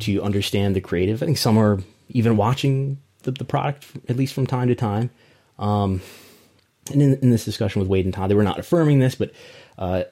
to 0.00 0.22
understand 0.22 0.76
the 0.76 0.80
creative. 0.80 1.22
I 1.22 1.26
think 1.26 1.38
some 1.38 1.58
are 1.58 1.80
even 2.08 2.36
watching 2.36 2.98
the, 3.22 3.32
the 3.32 3.44
product 3.44 3.86
at 4.08 4.16
least 4.16 4.34
from 4.34 4.46
time 4.46 4.68
to 4.68 4.74
time. 4.74 5.10
Um, 5.58 6.00
and 6.90 7.02
in, 7.02 7.14
in, 7.16 7.30
this 7.30 7.44
discussion 7.44 7.80
with 7.80 7.88
Wade 7.88 8.04
and 8.04 8.14
Todd, 8.14 8.30
they 8.30 8.34
were 8.34 8.42
not 8.42 8.58
affirming 8.58 8.98
this, 8.98 9.14
but 9.14 9.32
uh, 9.78 10.04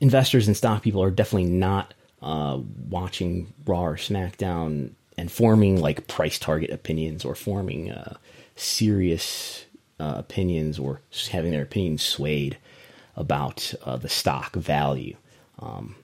investors 0.00 0.46
and 0.46 0.56
stock 0.56 0.82
people 0.82 1.02
are 1.02 1.10
definitely 1.10 1.50
not 1.50 1.94
uh, 2.22 2.58
watching 2.88 3.52
Raw 3.66 3.84
or 3.84 3.96
SmackDown 3.96 4.90
and 5.16 5.30
forming 5.30 5.80
like 5.80 6.06
price 6.06 6.38
target 6.38 6.70
opinions 6.70 7.24
or 7.24 7.34
forming 7.34 7.90
uh, 7.90 8.16
serious 8.56 9.64
uh, 9.98 10.14
opinions 10.16 10.78
or 10.78 11.00
having 11.30 11.50
their 11.50 11.62
opinions 11.62 12.02
swayed 12.02 12.56
about 13.16 13.74
uh, 13.84 13.96
the 13.96 14.08
stock 14.08 14.54
value. 14.54 15.16
Um, 15.58 15.94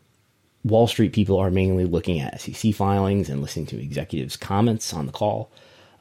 Wall 0.64 0.86
Street 0.86 1.12
people 1.12 1.38
are 1.38 1.50
mainly 1.50 1.84
looking 1.84 2.20
at 2.20 2.40
SEC 2.40 2.74
filings 2.74 3.30
and 3.30 3.40
listening 3.40 3.66
to 3.66 3.80
executives' 3.80 4.36
comments 4.36 4.92
on 4.92 5.06
the 5.06 5.12
call, 5.12 5.50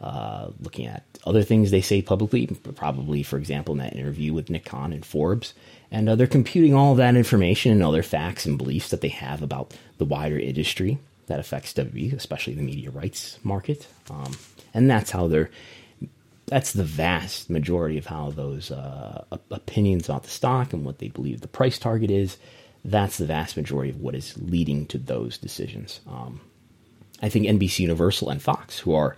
uh, 0.01 0.49
looking 0.59 0.87
at 0.87 1.03
other 1.25 1.43
things 1.43 1.71
they 1.71 1.81
say 1.81 2.01
publicly, 2.01 2.47
probably, 2.75 3.23
for 3.23 3.37
example, 3.37 3.73
in 3.73 3.79
that 3.79 3.95
interview 3.95 4.33
with 4.33 4.49
Nick 4.49 4.65
Khan 4.65 4.93
and 4.93 5.05
Forbes. 5.05 5.53
And 5.91 6.09
uh, 6.09 6.15
they're 6.15 6.27
computing 6.27 6.73
all 6.73 6.95
that 6.95 7.15
information 7.15 7.71
and 7.71 7.83
other 7.83 8.03
facts 8.03 8.45
and 8.45 8.57
beliefs 8.57 8.89
that 8.89 9.01
they 9.01 9.09
have 9.09 9.41
about 9.41 9.73
the 9.97 10.05
wider 10.05 10.37
industry 10.37 10.99
that 11.27 11.39
affects 11.39 11.73
WWE, 11.73 12.13
especially 12.13 12.53
the 12.53 12.61
media 12.61 12.91
rights 12.91 13.39
market. 13.43 13.87
Um, 14.09 14.37
and 14.73 14.89
that's 14.89 15.11
how 15.11 15.27
they're, 15.27 15.49
that's 16.45 16.73
the 16.73 16.83
vast 16.83 17.49
majority 17.49 17.97
of 17.97 18.05
how 18.05 18.29
those 18.31 18.69
uh, 18.69 19.23
opinions 19.49 20.07
about 20.07 20.23
the 20.23 20.29
stock 20.29 20.73
and 20.73 20.85
what 20.85 20.99
they 20.99 21.07
believe 21.07 21.41
the 21.41 21.47
price 21.47 21.79
target 21.79 22.11
is. 22.11 22.37
That's 22.83 23.17
the 23.17 23.25
vast 23.25 23.57
majority 23.57 23.89
of 23.89 23.99
what 23.99 24.13
is 24.13 24.37
leading 24.37 24.85
to 24.87 24.99
those 24.99 25.39
decisions. 25.39 26.01
Um, 26.07 26.41
I 27.21 27.29
think 27.29 27.47
NBC 27.47 27.79
Universal 27.79 28.29
and 28.29 28.41
Fox, 28.41 28.77
who 28.77 28.93
are 28.93 29.15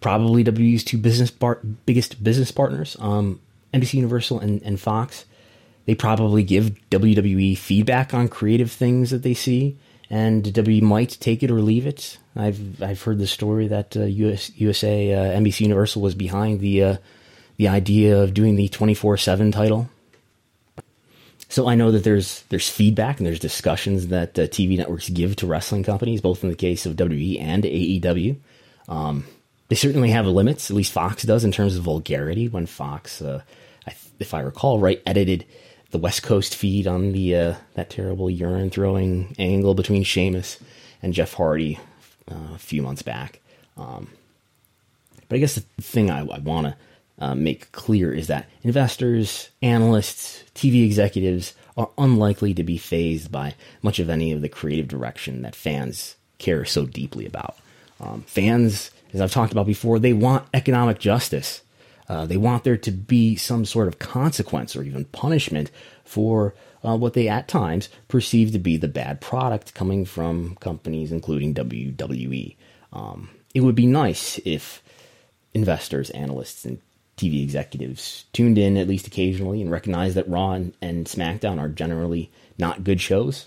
probably 0.00 0.44
WWE's 0.44 0.84
two 0.84 0.98
business 0.98 1.30
bar- 1.30 1.60
biggest 1.86 2.22
business 2.22 2.50
partners, 2.50 2.96
um, 3.00 3.40
NBC 3.72 3.94
Universal 3.94 4.40
and, 4.40 4.62
and 4.62 4.80
Fox, 4.80 5.24
they 5.86 5.94
probably 5.94 6.42
give 6.42 6.76
WWE 6.90 7.56
feedback 7.56 8.14
on 8.14 8.28
creative 8.28 8.70
things 8.70 9.10
that 9.10 9.22
they 9.22 9.34
see, 9.34 9.76
and 10.08 10.44
WWE 10.44 10.82
might 10.82 11.16
take 11.20 11.42
it 11.42 11.50
or 11.50 11.60
leave 11.60 11.86
it. 11.86 12.18
I've 12.36 12.82
I've 12.82 13.02
heard 13.02 13.18
the 13.18 13.26
story 13.26 13.68
that 13.68 13.96
uh, 13.96 14.04
US, 14.04 14.50
USA 14.56 15.12
uh, 15.12 15.40
NBC 15.40 15.60
Universal 15.60 16.02
was 16.02 16.14
behind 16.14 16.60
the 16.60 16.82
uh, 16.82 16.96
the 17.56 17.68
idea 17.68 18.22
of 18.22 18.34
doing 18.34 18.56
the 18.56 18.68
twenty 18.68 18.94
four 18.94 19.16
seven 19.16 19.52
title. 19.52 19.88
So 21.48 21.68
I 21.68 21.74
know 21.74 21.90
that 21.90 22.04
there's 22.04 22.42
there's 22.50 22.68
feedback 22.68 23.18
and 23.18 23.26
there's 23.26 23.40
discussions 23.40 24.08
that 24.08 24.38
uh, 24.38 24.42
TV 24.42 24.78
networks 24.78 25.08
give 25.08 25.34
to 25.36 25.46
wrestling 25.46 25.82
companies, 25.82 26.20
both 26.20 26.44
in 26.44 26.50
the 26.50 26.56
case 26.56 26.86
of 26.86 26.94
WWE 26.94 27.40
and 27.40 27.64
AEW. 27.64 28.36
Um, 28.88 29.24
they 29.70 29.76
certainly 29.76 30.10
have 30.10 30.26
limits. 30.26 30.68
At 30.68 30.76
least 30.76 30.92
Fox 30.92 31.22
does 31.22 31.44
in 31.44 31.52
terms 31.52 31.76
of 31.76 31.84
vulgarity. 31.84 32.48
When 32.48 32.66
Fox, 32.66 33.22
uh, 33.22 33.42
I, 33.86 33.94
if 34.18 34.34
I 34.34 34.40
recall 34.40 34.80
right, 34.80 35.00
edited 35.06 35.46
the 35.92 35.98
West 35.98 36.24
Coast 36.24 36.56
feed 36.56 36.88
on 36.88 37.12
the 37.12 37.36
uh, 37.36 37.54
that 37.74 37.88
terrible 37.88 38.28
urine 38.28 38.70
throwing 38.70 39.34
angle 39.38 39.74
between 39.74 40.02
Sheamus 40.02 40.58
and 41.02 41.14
Jeff 41.14 41.34
Hardy 41.34 41.78
uh, 42.30 42.54
a 42.54 42.58
few 42.58 42.82
months 42.82 43.02
back. 43.02 43.40
Um, 43.76 44.10
but 45.28 45.36
I 45.36 45.38
guess 45.38 45.54
the 45.54 45.64
thing 45.80 46.10
I, 46.10 46.26
I 46.26 46.40
want 46.40 46.66
to 46.66 46.76
uh, 47.24 47.34
make 47.36 47.70
clear 47.70 48.12
is 48.12 48.26
that 48.26 48.48
investors, 48.64 49.50
analysts, 49.62 50.42
TV 50.52 50.84
executives 50.84 51.54
are 51.76 51.90
unlikely 51.96 52.54
to 52.54 52.64
be 52.64 52.76
fazed 52.76 53.30
by 53.30 53.54
much 53.82 54.00
of 54.00 54.10
any 54.10 54.32
of 54.32 54.40
the 54.40 54.48
creative 54.48 54.88
direction 54.88 55.42
that 55.42 55.54
fans 55.54 56.16
care 56.38 56.64
so 56.64 56.86
deeply 56.86 57.24
about. 57.24 57.56
Um, 58.00 58.22
fans 58.22 58.90
as 59.12 59.20
I've 59.20 59.32
talked 59.32 59.52
about 59.52 59.66
before, 59.66 59.98
they 59.98 60.12
want 60.12 60.46
economic 60.54 60.98
justice. 60.98 61.62
Uh, 62.08 62.26
they 62.26 62.36
want 62.36 62.64
there 62.64 62.76
to 62.76 62.90
be 62.90 63.36
some 63.36 63.64
sort 63.64 63.88
of 63.88 63.98
consequence 63.98 64.74
or 64.74 64.82
even 64.82 65.04
punishment 65.06 65.70
for 66.04 66.54
uh, 66.82 66.96
what 66.96 67.14
they 67.14 67.28
at 67.28 67.46
times 67.46 67.88
perceive 68.08 68.52
to 68.52 68.58
be 68.58 68.76
the 68.76 68.88
bad 68.88 69.20
product 69.20 69.74
coming 69.74 70.04
from 70.04 70.56
companies 70.56 71.12
including 71.12 71.54
WWE. 71.54 72.56
Um, 72.92 73.30
it 73.54 73.60
would 73.60 73.74
be 73.74 73.86
nice 73.86 74.40
if 74.44 74.82
investors, 75.54 76.10
analysts, 76.10 76.64
and 76.64 76.80
TV 77.16 77.42
executives 77.42 78.24
tuned 78.32 78.56
in 78.56 78.76
at 78.76 78.88
least 78.88 79.06
occasionally 79.06 79.60
and 79.60 79.70
recognized 79.70 80.16
that 80.16 80.28
Raw 80.28 80.52
and, 80.52 80.72
and 80.80 81.06
SmackDown 81.06 81.60
are 81.60 81.68
generally 81.68 82.30
not 82.58 82.82
good 82.82 83.00
shows. 83.00 83.46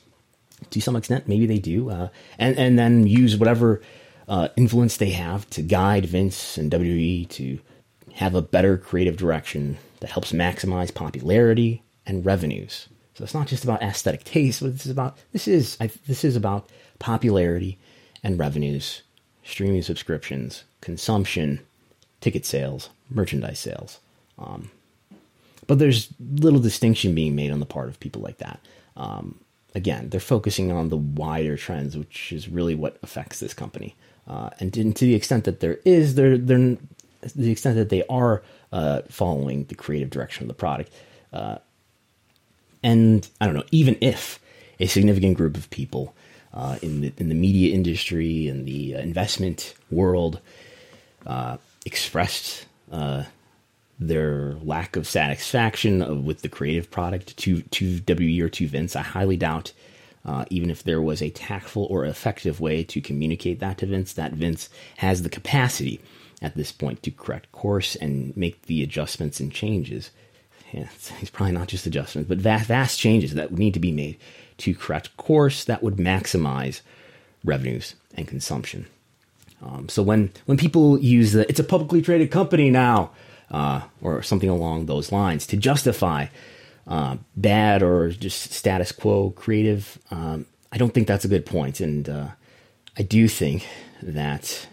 To 0.70 0.80
some 0.80 0.96
extent, 0.96 1.28
maybe 1.28 1.46
they 1.46 1.60
do, 1.60 1.90
uh, 1.90 2.08
and 2.40 2.58
and 2.58 2.80
then 2.80 3.06
use 3.06 3.36
whatever 3.36 3.82
uh, 4.28 4.50
influence 4.56 4.98
they 4.98 5.12
have 5.12 5.50
to 5.52 5.62
guide 5.62 6.06
Vince 6.06 6.58
and 6.58 6.72
WWE 6.72 7.28
to 7.30 7.60
have 8.14 8.36
a 8.36 8.42
better 8.42 8.78
creative 8.78 9.18
direction 9.18 9.78
that 10.00 10.12
helps 10.12 10.32
maximize 10.32 10.94
popularity 10.94 11.82
and 12.06 12.26
revenues. 12.26 12.88
So 13.16 13.24
it's 13.24 13.34
not 13.34 13.48
just 13.48 13.64
about 13.64 13.82
aesthetic 13.82 14.24
taste, 14.24 14.62
but 14.62 14.74
this 14.74 14.86
is 14.86 14.92
about 14.92 15.18
this 15.32 15.48
is 15.48 15.78
I, 15.80 15.90
this 16.08 16.24
is 16.24 16.36
about 16.36 16.70
popularity 17.00 17.78
and 18.24 18.40
revenues, 18.40 19.02
streaming 19.44 19.82
subscriptions, 19.82 20.64
consumption, 20.82 21.60
ticket 22.22 22.46
sales, 22.46 22.90
merchandise 23.10 23.60
sales. 23.60 24.00
Um, 24.40 24.72
but 25.68 25.80
there's 25.80 26.10
little 26.20 26.60
distinction 26.60 27.16
being 27.16 27.36
made 27.36 27.52
on 27.52 27.60
the 27.60 27.66
part 27.66 27.90
of 27.90 28.00
people 28.00 28.22
like 28.22 28.38
that. 28.38 28.60
Um, 28.98 29.40
again, 29.76 30.10
they're 30.10 30.20
focusing 30.20 30.72
on 30.72 30.90
the 30.90 30.98
wider 30.98 31.58
trends, 31.58 31.98
which 31.98 32.32
is 32.32 32.50
really 32.50 32.76
what 32.76 32.98
affects 33.04 33.40
this 33.40 33.54
company. 33.54 33.96
Uh, 34.28 34.50
and, 34.60 34.74
to, 34.74 35.06
the 35.06 35.16
extent 35.16 35.44
that 35.44 35.60
there 35.60 35.80
is, 35.84 36.16
they're, 36.16 36.38
they're 36.38 36.78
the 37.36 37.52
extent 37.52 37.76
that 37.76 37.90
they 37.90 38.04
are 38.08 38.42
uh, 38.72 39.02
following 39.10 39.66
the 39.66 39.76
creative 39.76 40.10
direction 40.10 40.44
of 40.44 40.48
the 40.48 40.54
product. 40.54 40.92
Uh, 41.32 41.58
and 42.82 43.28
I 43.40 43.46
don't 43.46 43.56
know, 43.56 43.64
even 43.72 43.98
if 44.02 44.40
a 44.80 44.88
significant 44.88 45.38
group 45.38 45.56
of 45.56 45.70
people 45.70 46.14
uh, 46.54 46.78
in 46.82 47.02
the 47.02 47.14
in 47.18 47.30
the 47.30 47.36
media 47.36 47.74
industry 47.74 48.48
and 48.48 48.66
the 48.66 48.94
investment 48.94 49.74
world 49.90 50.40
uh, 51.26 51.58
expressed 51.86 52.66
uh, 52.92 53.24
their 54.00 54.56
lack 54.64 54.96
of 54.96 55.08
satisfaction 55.08 56.02
of, 56.02 56.24
with 56.26 56.42
the 56.42 56.50
creative 56.50 56.92
product 56.92 57.36
to 57.38 57.62
to 57.62 58.02
WE 58.08 58.42
or 58.42 58.50
to 58.50 58.68
Vince, 58.68 58.96
I 58.96 59.02
highly 59.02 59.38
doubt 59.38 59.72
uh, 60.26 60.46
even 60.50 60.70
if 60.70 60.84
there 60.84 61.02
was 61.02 61.22
a 61.22 61.30
tactful 61.30 61.86
or 61.90 62.06
effective 62.06 62.60
way 62.60 62.84
to 62.84 63.02
communicate 63.02 63.60
that 63.60 63.78
to 63.80 63.86
Vince, 63.86 64.14
that 64.14 64.34
Vince 64.34 64.70
has 64.98 65.22
the 65.22 65.30
capacity 65.30 66.00
at 66.42 66.56
this 66.56 66.72
point 66.72 67.04
to 67.04 67.12
correct 67.12 67.52
course 67.52 67.96
and 67.96 68.36
make 68.36 68.64
the 68.64 68.84
adjustments 68.84 69.40
and 69.40 69.52
changes. 69.52 70.12
Yeah, 70.72 70.88
it's 71.22 71.30
probably 71.30 71.54
not 71.54 71.68
just 71.68 71.86
adjustments, 71.86 72.28
but 72.28 72.40
vast, 72.40 72.68
vast 72.68 73.00
changes 73.00 73.36
that 73.36 73.52
would 73.52 73.60
need 73.60 73.76
to 73.76 73.80
be 73.80 73.92
made 73.92 74.18
to 74.58 74.74
correct 74.74 75.16
course 75.18 75.64
that 75.66 75.84
would 75.84 75.98
maximize 75.98 76.82
revenues 77.44 77.96
and 78.16 78.28
consumption. 78.28 78.88
Um, 79.62 79.88
so 79.88 80.04
when 80.04 80.32
when 80.46 80.58
people 80.58 81.00
use 81.00 81.32
the 81.32 81.48
"it's 81.48 81.60
a 81.60 81.64
publicly 81.64 82.02
traded 82.02 82.32
company 82.32 82.70
now" 82.70 83.12
uh, 83.52 83.82
or 84.02 84.24
something 84.24 84.50
along 84.50 84.86
those 84.86 85.12
lines 85.12 85.46
to 85.48 85.58
justify 85.58 86.28
uh, 86.88 87.18
bad 87.36 87.82
or 87.82 88.10
just 88.10 88.52
status 88.52 88.92
quo 88.92 89.32
creative. 89.32 90.00
Um, 90.12 90.46
I 90.72 90.78
don't 90.78 90.94
think 90.94 91.08
that's 91.08 91.26
a 91.26 91.30
good 91.30 91.46
point. 91.46 91.80
And 91.80 92.10
uh, 92.10 92.28
I 92.98 93.04
do 93.04 93.28
think 93.28 93.68
that, 94.02 94.68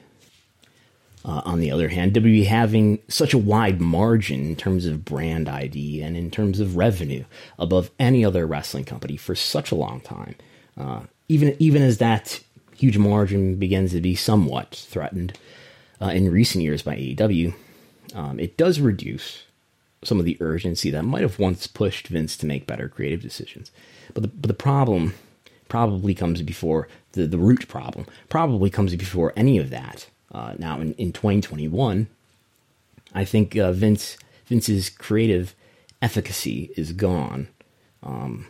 uh, 1.25 1.43
on 1.45 1.61
the 1.61 1.71
other 1.71 1.89
hand, 1.89 2.15
WWE 2.15 2.47
having 2.47 3.01
such 3.09 3.35
a 3.35 3.39
wide 3.39 3.81
margin 3.81 4.47
in 4.47 4.57
terms 4.57 4.87
of 4.87 5.05
brand 5.05 5.49
ID 5.49 6.03
and 6.03 6.17
in 6.17 6.31
terms 6.31 6.59
of 6.61 6.77
revenue 6.77 7.25
above 7.59 7.91
any 7.99 8.25
other 8.25 8.47
wrestling 8.47 8.85
company 8.85 9.17
for 9.17 9.35
such 9.35 9.71
a 9.71 9.77
long 9.77 10.01
time, 10.01 10.35
uh, 10.79 11.03
even 11.29 11.55
even 11.59 11.83
as 11.83 11.99
that 11.99 12.41
huge 12.75 12.97
margin 12.97 13.57
begins 13.57 13.93
to 13.93 14.01
be 14.01 14.15
somewhat 14.15 14.75
threatened 14.75 15.39
uh, 16.01 16.07
in 16.07 16.31
recent 16.31 16.65
years 16.65 16.81
by 16.83 16.97
AEW, 16.97 17.55
um, 18.15 18.41
it 18.41 18.57
does 18.57 18.81
reduce 18.81 19.45
some 20.03 20.19
of 20.19 20.25
the 20.25 20.37
urgency 20.41 20.91
that 20.91 21.03
might 21.03 21.23
have 21.23 21.39
once 21.39 21.67
pushed 21.67 22.09
Vince 22.09 22.37
to 22.39 22.47
make 22.47 22.67
better 22.67 22.89
creative 22.89 23.21
decisions. 23.21 23.71
But 24.15 24.23
the, 24.23 24.29
but 24.29 24.49
the 24.49 24.55
problem 24.55 25.15
probably 25.69 26.15
comes 26.15 26.43
before 26.43 26.89
the, 27.13 27.27
the 27.27 27.39
root 27.39 27.69
problem, 27.69 28.07
probably 28.29 28.71
comes 28.71 28.95
before 28.97 29.33
any 29.37 29.59
of 29.59 29.71
that. 29.71 30.09
Uh, 30.33 30.55
now, 30.59 30.81
in, 30.81 30.95
in 30.95 31.13
2021, 31.13 32.07
I 33.15 33.25
think 33.25 33.57
uh, 33.57 33.73
Vince 33.73 34.17
Vince's 34.47 34.91
creative 34.91 35.55
efficacy 36.03 36.71
is 36.77 36.93
gone. 36.93 37.49
Um, 38.03 38.47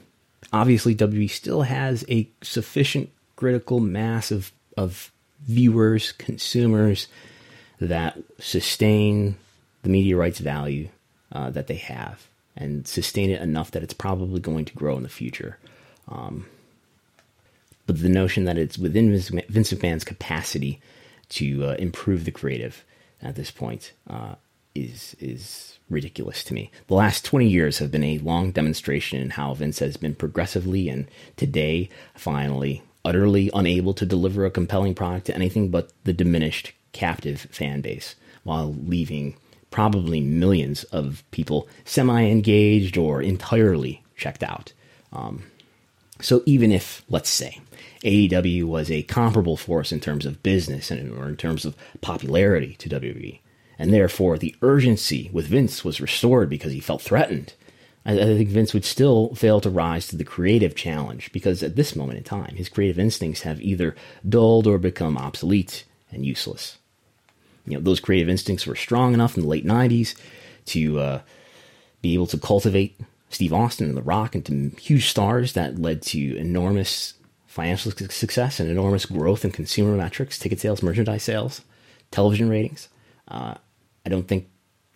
obviously, 0.52 0.94
WWE 0.94 1.30
still 1.30 1.62
has 1.62 2.04
a 2.08 2.28
sufficient 2.42 3.10
critical 3.36 3.80
mass 3.80 4.30
of, 4.30 4.52
of 4.76 5.10
viewers, 5.40 6.12
consumers 6.12 7.08
that 7.80 8.18
sustain 8.38 9.36
the 9.82 9.88
media 9.88 10.16
rights 10.16 10.38
value 10.38 10.88
uh, 11.32 11.50
that 11.50 11.66
they 11.66 11.76
have 11.76 12.26
and 12.56 12.86
sustain 12.86 13.30
it 13.30 13.40
enough 13.40 13.70
that 13.70 13.82
it's 13.82 13.94
probably 13.94 14.40
going 14.40 14.64
to 14.64 14.74
grow 14.74 14.96
in 14.96 15.02
the 15.02 15.08
future. 15.08 15.58
Um, 16.08 16.46
but 17.86 18.00
the 18.00 18.08
notion 18.08 18.44
that 18.44 18.58
it's 18.58 18.78
within 18.78 19.10
Vince 19.10 19.72
McMahon's 19.72 20.04
capacity 20.04 20.80
to 21.30 21.64
uh, 21.64 21.74
improve 21.78 22.24
the 22.24 22.30
creative 22.30 22.84
at 23.22 23.36
this 23.36 23.50
point 23.50 23.92
uh, 24.08 24.34
is 24.74 25.16
is 25.20 25.78
ridiculous 25.88 26.44
to 26.44 26.54
me. 26.54 26.70
The 26.86 26.94
last 26.94 27.24
20 27.24 27.48
years 27.48 27.78
have 27.78 27.90
been 27.90 28.04
a 28.04 28.18
long 28.18 28.52
demonstration 28.52 29.20
in 29.20 29.30
how 29.30 29.54
Vince 29.54 29.80
has 29.80 29.96
been 29.96 30.14
progressively 30.14 30.88
and 30.88 31.08
today 31.36 31.88
finally 32.14 32.82
utterly 33.04 33.50
unable 33.54 33.94
to 33.94 34.06
deliver 34.06 34.44
a 34.44 34.50
compelling 34.50 34.94
product 34.94 35.26
to 35.26 35.34
anything 35.34 35.70
but 35.70 35.90
the 36.04 36.12
diminished 36.12 36.72
captive 36.92 37.48
fan 37.50 37.80
base 37.80 38.14
while 38.44 38.74
leaving 38.86 39.36
probably 39.70 40.20
millions 40.20 40.84
of 40.84 41.22
people 41.30 41.68
semi 41.84 42.24
engaged 42.24 42.96
or 42.96 43.22
entirely 43.22 44.02
checked 44.16 44.42
out. 44.42 44.72
Um, 45.12 45.44
so 46.20 46.42
even 46.46 46.72
if, 46.72 47.02
let's 47.08 47.30
say, 47.30 47.60
AEW 48.04 48.64
was 48.64 48.90
a 48.90 49.02
comparable 49.02 49.56
force 49.56 49.92
in 49.92 50.00
terms 50.00 50.26
of 50.26 50.42
business 50.42 50.90
and 50.90 51.12
or 51.16 51.28
in 51.28 51.36
terms 51.36 51.64
of 51.64 51.76
popularity 52.00 52.74
to 52.78 52.88
WWE, 52.88 53.40
and 53.78 53.92
therefore 53.92 54.38
the 54.38 54.54
urgency 54.62 55.30
with 55.32 55.46
Vince 55.46 55.84
was 55.84 56.00
restored 56.00 56.48
because 56.50 56.72
he 56.72 56.80
felt 56.80 57.02
threatened, 57.02 57.54
I, 58.04 58.12
I 58.14 58.24
think 58.36 58.48
Vince 58.48 58.74
would 58.74 58.84
still 58.84 59.34
fail 59.34 59.60
to 59.60 59.70
rise 59.70 60.08
to 60.08 60.16
the 60.16 60.24
creative 60.24 60.74
challenge 60.74 61.32
because 61.32 61.62
at 61.62 61.76
this 61.76 61.94
moment 61.94 62.18
in 62.18 62.24
time, 62.24 62.56
his 62.56 62.68
creative 62.68 62.98
instincts 62.98 63.42
have 63.42 63.60
either 63.60 63.94
dulled 64.28 64.66
or 64.66 64.78
become 64.78 65.16
obsolete 65.16 65.84
and 66.10 66.24
useless. 66.24 66.78
You 67.66 67.74
know, 67.74 67.80
those 67.80 68.00
creative 68.00 68.28
instincts 68.28 68.66
were 68.66 68.76
strong 68.76 69.14
enough 69.14 69.36
in 69.36 69.42
the 69.42 69.48
late 69.48 69.66
90s 69.66 70.14
to 70.66 70.98
uh, 70.98 71.20
be 72.02 72.14
able 72.14 72.26
to 72.28 72.38
cultivate 72.38 72.98
Steve 73.28 73.52
Austin 73.52 73.88
and 73.88 73.96
The 73.96 74.02
Rock 74.02 74.34
into 74.34 74.70
huge 74.76 75.08
stars 75.08 75.52
that 75.52 75.78
led 75.78 76.02
to 76.02 76.36
enormous 76.36 77.14
financial 77.46 77.92
success 77.92 78.60
and 78.60 78.70
enormous 78.70 79.06
growth 79.06 79.44
in 79.44 79.50
consumer 79.50 79.96
metrics, 79.96 80.38
ticket 80.38 80.60
sales, 80.60 80.82
merchandise 80.82 81.22
sales, 81.22 81.62
television 82.10 82.48
ratings. 82.48 82.88
Uh, 83.28 83.54
I 84.04 84.08
don't 84.08 84.28
think 84.28 84.48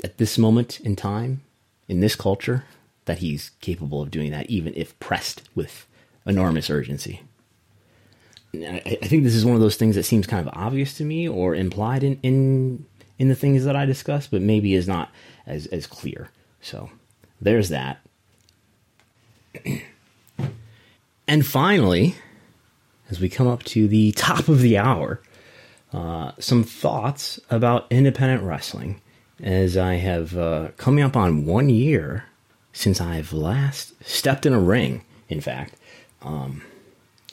at 0.03 0.19
this 0.19 0.39
moment 0.39 0.81
in 0.81 0.97
time, 0.97 1.43
in 1.89 2.01
this 2.01 2.17
culture, 2.17 2.65
that 3.05 3.19
he's 3.19 3.51
capable 3.61 4.03
of 4.03 4.11
doing 4.11 4.31
that, 4.31 4.49
even 4.49 4.73
if 4.75 4.99
pressed 4.99 5.43
with 5.55 5.87
enormous 6.27 6.71
urgency. 6.71 7.23
I, 8.63 8.83
I 9.03 9.07
think 9.07 9.25
this 9.25 9.35
is 9.35 9.45
one 9.45 9.55
of 9.55 9.61
those 9.61 9.77
things 9.77 9.97
that 9.97 10.05
seems 10.05 10.27
kind 10.27 10.47
of 10.47 10.55
obvious 10.55 10.95
to 10.99 11.05
me 11.05 11.29
or 11.29 11.55
implied 11.55 12.05
in, 12.05 12.19
in 12.23 12.87
in 13.19 13.29
the 13.29 13.35
things 13.35 13.65
that 13.65 13.77
I 13.77 13.87
discuss, 13.87 14.27
but 14.27 14.43
maybe 14.43 14.75
is 14.75 14.89
not 14.89 15.11
as 15.47 15.67
as 15.67 15.87
clear. 15.87 16.31
So 16.61 16.91
there's 17.41 17.69
that. 17.71 18.01
and 21.29 21.47
finally, 21.47 22.17
as 23.11 23.21
we 23.21 23.29
come 23.29 23.47
up 23.47 23.63
to 23.65 23.89
the 23.89 24.13
top 24.13 24.49
of 24.49 24.61
the 24.61 24.79
hour, 24.79 25.21
uh, 25.93 26.33
some 26.39 26.65
thoughts 26.65 27.41
about 27.51 27.87
independent 27.91 28.43
wrestling 28.43 29.01
as 29.43 29.77
I 29.77 29.95
have 29.95 30.37
uh, 30.37 30.69
coming 30.77 31.05
up 31.05 31.17
on 31.17 31.45
one 31.47 31.69
year 31.69 32.25
since 32.73 33.01
I've 33.01 33.33
last 33.33 33.93
stepped 34.05 34.47
in 34.47 34.53
a 34.53 34.61
ring. 34.61 35.05
In 35.29 35.41
fact, 35.41 35.75
um, 36.23 36.63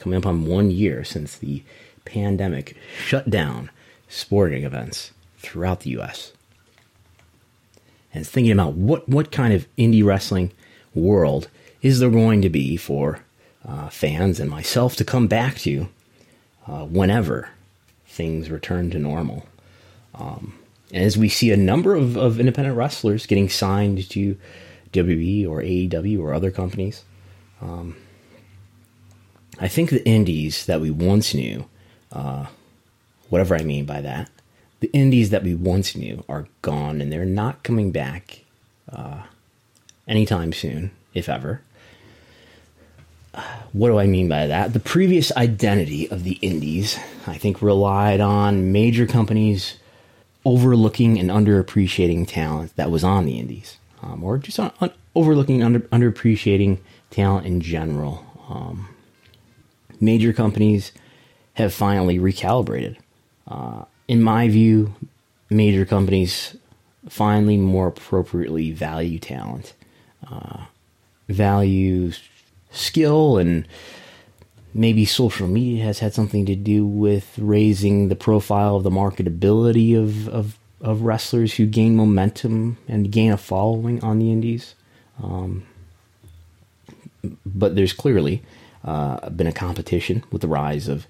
coming 0.01 0.17
up 0.17 0.25
on 0.25 0.45
one 0.45 0.71
year 0.71 1.03
since 1.03 1.37
the 1.37 1.63
pandemic 2.03 2.75
shut 2.97 3.29
down 3.29 3.69
sporting 4.09 4.63
events 4.63 5.11
throughout 5.37 5.81
the 5.81 5.91
U.S. 5.91 6.33
And 8.13 8.27
thinking 8.27 8.51
about 8.51 8.73
what, 8.73 9.07
what 9.07 9.31
kind 9.31 9.53
of 9.53 9.67
indie 9.77 10.03
wrestling 10.03 10.51
world 10.93 11.47
is 11.81 11.99
there 11.99 12.09
going 12.09 12.41
to 12.41 12.49
be 12.49 12.75
for 12.77 13.19
uh, 13.65 13.89
fans 13.89 14.39
and 14.39 14.49
myself 14.49 14.95
to 14.95 15.05
come 15.05 15.27
back 15.27 15.57
to 15.59 15.87
uh, 16.67 16.85
whenever 16.85 17.49
things 18.07 18.49
return 18.49 18.89
to 18.91 18.99
normal. 18.99 19.45
Um, 20.15 20.55
as 20.93 21.17
we 21.17 21.29
see 21.29 21.51
a 21.51 21.57
number 21.57 21.95
of, 21.95 22.17
of 22.17 22.39
independent 22.39 22.75
wrestlers 22.75 23.25
getting 23.25 23.49
signed 23.49 24.09
to 24.09 24.37
WWE 24.91 25.47
or 25.47 25.61
AEW 25.61 26.19
or 26.19 26.33
other 26.33 26.51
companies, 26.51 27.03
um, 27.61 27.95
I 29.61 29.67
think 29.67 29.91
the 29.91 30.05
indies 30.05 30.65
that 30.65 30.81
we 30.81 30.89
once 30.89 31.35
knew, 31.35 31.65
uh, 32.11 32.47
whatever 33.29 33.55
I 33.55 33.61
mean 33.61 33.85
by 33.85 34.01
that, 34.01 34.29
the 34.79 34.89
indies 34.91 35.29
that 35.29 35.43
we 35.43 35.53
once 35.53 35.95
knew 35.95 36.25
are 36.27 36.47
gone 36.63 36.99
and 36.99 37.11
they're 37.11 37.25
not 37.25 37.63
coming 37.63 37.91
back 37.91 38.43
uh, 38.91 39.21
anytime 40.07 40.51
soon, 40.51 40.89
if 41.13 41.29
ever. 41.29 41.61
What 43.71 43.89
do 43.89 43.99
I 43.99 44.07
mean 44.07 44.27
by 44.27 44.47
that? 44.47 44.73
The 44.73 44.79
previous 44.79 45.31
identity 45.37 46.09
of 46.09 46.23
the 46.23 46.39
indies, 46.41 46.99
I 47.27 47.37
think, 47.37 47.61
relied 47.61 48.19
on 48.19 48.71
major 48.71 49.05
companies 49.05 49.77
overlooking 50.43 51.19
and 51.19 51.29
underappreciating 51.29 52.27
talent 52.27 52.75
that 52.75 52.89
was 52.89 53.03
on 53.03 53.25
the 53.25 53.39
indies, 53.39 53.77
um, 54.01 54.23
or 54.23 54.39
just 54.39 54.59
on, 54.59 54.71
on 54.81 54.91
overlooking 55.15 55.61
and 55.61 55.75
under, 55.75 56.11
underappreciating 56.11 56.79
talent 57.11 57.45
in 57.45 57.61
general. 57.61 58.25
Um, 58.49 58.89
major 60.01 60.33
companies 60.33 60.91
have 61.53 61.73
finally 61.73 62.17
recalibrated. 62.19 62.97
Uh, 63.47 63.85
in 64.07 64.21
my 64.21 64.49
view, 64.49 64.93
major 65.49 65.85
companies 65.85 66.57
finally 67.07 67.57
more 67.57 67.87
appropriately 67.87 68.71
value 68.71 69.19
talent, 69.19 69.73
uh, 70.29 70.65
value 71.29 72.11
skill, 72.71 73.37
and 73.37 73.67
maybe 74.73 75.05
social 75.05 75.47
media 75.47 75.83
has 75.83 75.99
had 75.99 76.13
something 76.13 76.45
to 76.45 76.55
do 76.55 76.85
with 76.85 77.37
raising 77.37 78.07
the 78.07 78.15
profile 78.15 78.77
of 78.77 78.83
the 78.83 78.89
marketability 78.89 79.97
of, 79.97 80.27
of, 80.29 80.57
of 80.79 81.01
wrestlers 81.01 81.55
who 81.55 81.65
gain 81.65 81.95
momentum 81.95 82.77
and 82.87 83.11
gain 83.11 83.31
a 83.31 83.37
following 83.37 84.01
on 84.03 84.19
the 84.19 84.31
indies. 84.31 84.75
Um, 85.21 85.65
but 87.45 87.75
there's 87.75 87.93
clearly 87.93 88.41
uh, 88.83 89.29
been 89.29 89.47
a 89.47 89.51
competition 89.51 90.23
with 90.31 90.41
the 90.41 90.47
rise 90.47 90.87
of 90.87 91.07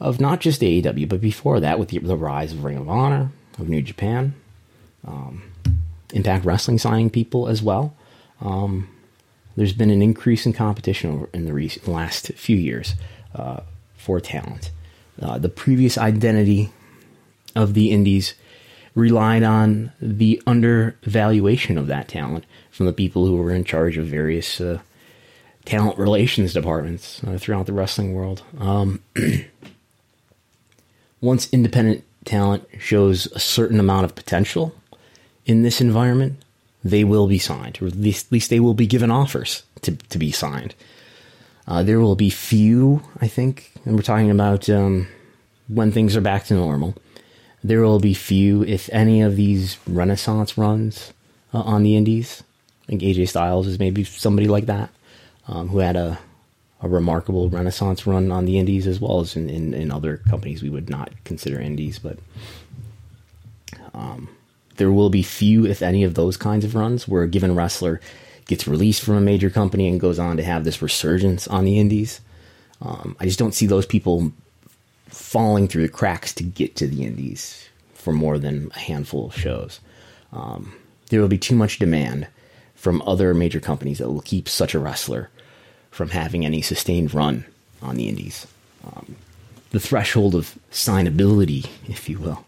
of 0.00 0.20
not 0.20 0.40
just 0.40 0.62
AEW, 0.62 1.08
but 1.08 1.20
before 1.20 1.60
that 1.60 1.78
with 1.78 1.90
the, 1.90 1.98
the 1.98 2.16
rise 2.16 2.52
of 2.52 2.64
Ring 2.64 2.76
of 2.76 2.88
Honor, 2.88 3.30
of 3.56 3.68
New 3.68 3.80
Japan, 3.80 4.34
um, 5.06 5.44
Impact 6.12 6.44
Wrestling 6.44 6.78
signing 6.78 7.08
people 7.08 7.46
as 7.46 7.62
well. 7.62 7.94
Um, 8.40 8.88
there's 9.56 9.72
been 9.72 9.90
an 9.90 10.02
increase 10.02 10.44
in 10.44 10.54
competition 10.54 11.28
in 11.32 11.44
the 11.44 11.52
recent, 11.52 11.86
last 11.86 12.32
few 12.32 12.56
years 12.56 12.94
uh, 13.34 13.60
for 13.96 14.18
talent. 14.20 14.72
Uh, 15.20 15.38
the 15.38 15.48
previous 15.48 15.96
identity 15.96 16.72
of 17.54 17.74
the 17.74 17.92
indies 17.92 18.34
relied 18.94 19.42
on 19.42 19.92
the 20.00 20.42
undervaluation 20.46 21.78
of 21.78 21.86
that 21.86 22.08
talent 22.08 22.44
from 22.70 22.86
the 22.86 22.92
people 22.92 23.26
who 23.26 23.36
were 23.36 23.52
in 23.52 23.64
charge 23.64 23.96
of 23.96 24.06
various 24.06 24.60
uh, 24.60 24.80
talent 25.64 25.98
relations 25.98 26.52
departments 26.52 27.22
uh, 27.24 27.38
throughout 27.38 27.66
the 27.66 27.72
wrestling 27.72 28.14
world. 28.14 28.42
Um, 28.58 29.02
once 31.20 31.48
independent 31.52 32.04
talent 32.24 32.66
shows 32.78 33.26
a 33.26 33.38
certain 33.38 33.80
amount 33.80 34.04
of 34.04 34.14
potential 34.14 34.74
in 35.46 35.62
this 35.62 35.80
environment, 35.80 36.42
they 36.84 37.04
will 37.04 37.26
be 37.26 37.38
signed, 37.38 37.78
or 37.80 37.86
at 37.86 37.96
least, 37.96 38.26
at 38.26 38.32
least 38.32 38.50
they 38.50 38.60
will 38.60 38.74
be 38.74 38.86
given 38.86 39.10
offers 39.10 39.62
to, 39.82 39.92
to 39.96 40.18
be 40.18 40.32
signed. 40.32 40.74
Uh, 41.66 41.82
there 41.82 42.00
will 42.00 42.16
be 42.16 42.30
few, 42.30 43.02
I 43.20 43.28
think, 43.28 43.72
and 43.84 43.94
we're 43.94 44.02
talking 44.02 44.30
about 44.30 44.68
um, 44.68 45.06
when 45.68 45.92
things 45.92 46.16
are 46.16 46.20
back 46.20 46.44
to 46.46 46.54
normal. 46.54 46.96
There 47.62 47.82
will 47.82 48.00
be 48.00 48.14
few, 48.14 48.64
if 48.64 48.90
any, 48.92 49.22
of 49.22 49.36
these 49.36 49.78
Renaissance 49.86 50.58
runs 50.58 51.12
uh, 51.54 51.60
on 51.60 51.84
the 51.84 51.96
Indies. 51.96 52.42
I 52.82 52.86
think 52.86 53.02
AJ 53.02 53.28
Styles 53.28 53.68
is 53.68 53.78
maybe 53.78 54.02
somebody 54.02 54.48
like 54.48 54.66
that 54.66 54.90
um, 55.48 55.68
who 55.68 55.78
had 55.78 55.96
a, 55.96 56.18
a 56.80 56.88
remarkable 56.88 57.48
renaissance 57.48 58.06
run 58.06 58.30
on 58.30 58.44
the 58.44 58.58
indies 58.58 58.86
as 58.86 59.00
well 59.00 59.20
as 59.20 59.36
in, 59.36 59.48
in, 59.48 59.74
in 59.74 59.90
other 59.90 60.18
companies 60.28 60.62
we 60.62 60.70
would 60.70 60.90
not 60.90 61.10
consider 61.24 61.60
indies. 61.60 61.98
But 61.98 62.18
um, 63.94 64.28
there 64.76 64.92
will 64.92 65.10
be 65.10 65.22
few, 65.22 65.66
if 65.66 65.82
any, 65.82 66.04
of 66.04 66.14
those 66.14 66.36
kinds 66.36 66.64
of 66.64 66.74
runs 66.74 67.06
where 67.06 67.22
a 67.22 67.28
given 67.28 67.54
wrestler 67.54 68.00
gets 68.46 68.66
released 68.66 69.02
from 69.02 69.14
a 69.14 69.20
major 69.20 69.50
company 69.50 69.88
and 69.88 70.00
goes 70.00 70.18
on 70.18 70.36
to 70.36 70.42
have 70.42 70.64
this 70.64 70.82
resurgence 70.82 71.46
on 71.48 71.64
the 71.64 71.78
indies. 71.78 72.20
Um, 72.80 73.16
I 73.20 73.24
just 73.24 73.38
don't 73.38 73.54
see 73.54 73.66
those 73.66 73.86
people 73.86 74.32
falling 75.08 75.68
through 75.68 75.82
the 75.82 75.92
cracks 75.92 76.32
to 76.34 76.42
get 76.42 76.74
to 76.76 76.86
the 76.86 77.04
indies 77.04 77.68
for 77.94 78.12
more 78.12 78.38
than 78.38 78.70
a 78.74 78.78
handful 78.78 79.26
of 79.26 79.36
shows. 79.36 79.80
Um, 80.32 80.72
there 81.10 81.20
will 81.20 81.28
be 81.28 81.38
too 81.38 81.54
much 81.54 81.78
demand 81.78 82.26
from 82.82 83.00
other 83.06 83.32
major 83.32 83.60
companies 83.60 83.98
that 83.98 84.10
will 84.10 84.22
keep 84.22 84.48
such 84.48 84.74
a 84.74 84.78
wrestler 84.80 85.30
from 85.92 86.08
having 86.08 86.44
any 86.44 86.60
sustained 86.60 87.14
run 87.14 87.44
on 87.80 87.94
the 87.94 88.08
indies. 88.08 88.44
Um, 88.84 89.14
the 89.70 89.78
threshold 89.78 90.34
of 90.34 90.58
signability, 90.72 91.68
if 91.88 92.08
you 92.08 92.18
will, 92.18 92.44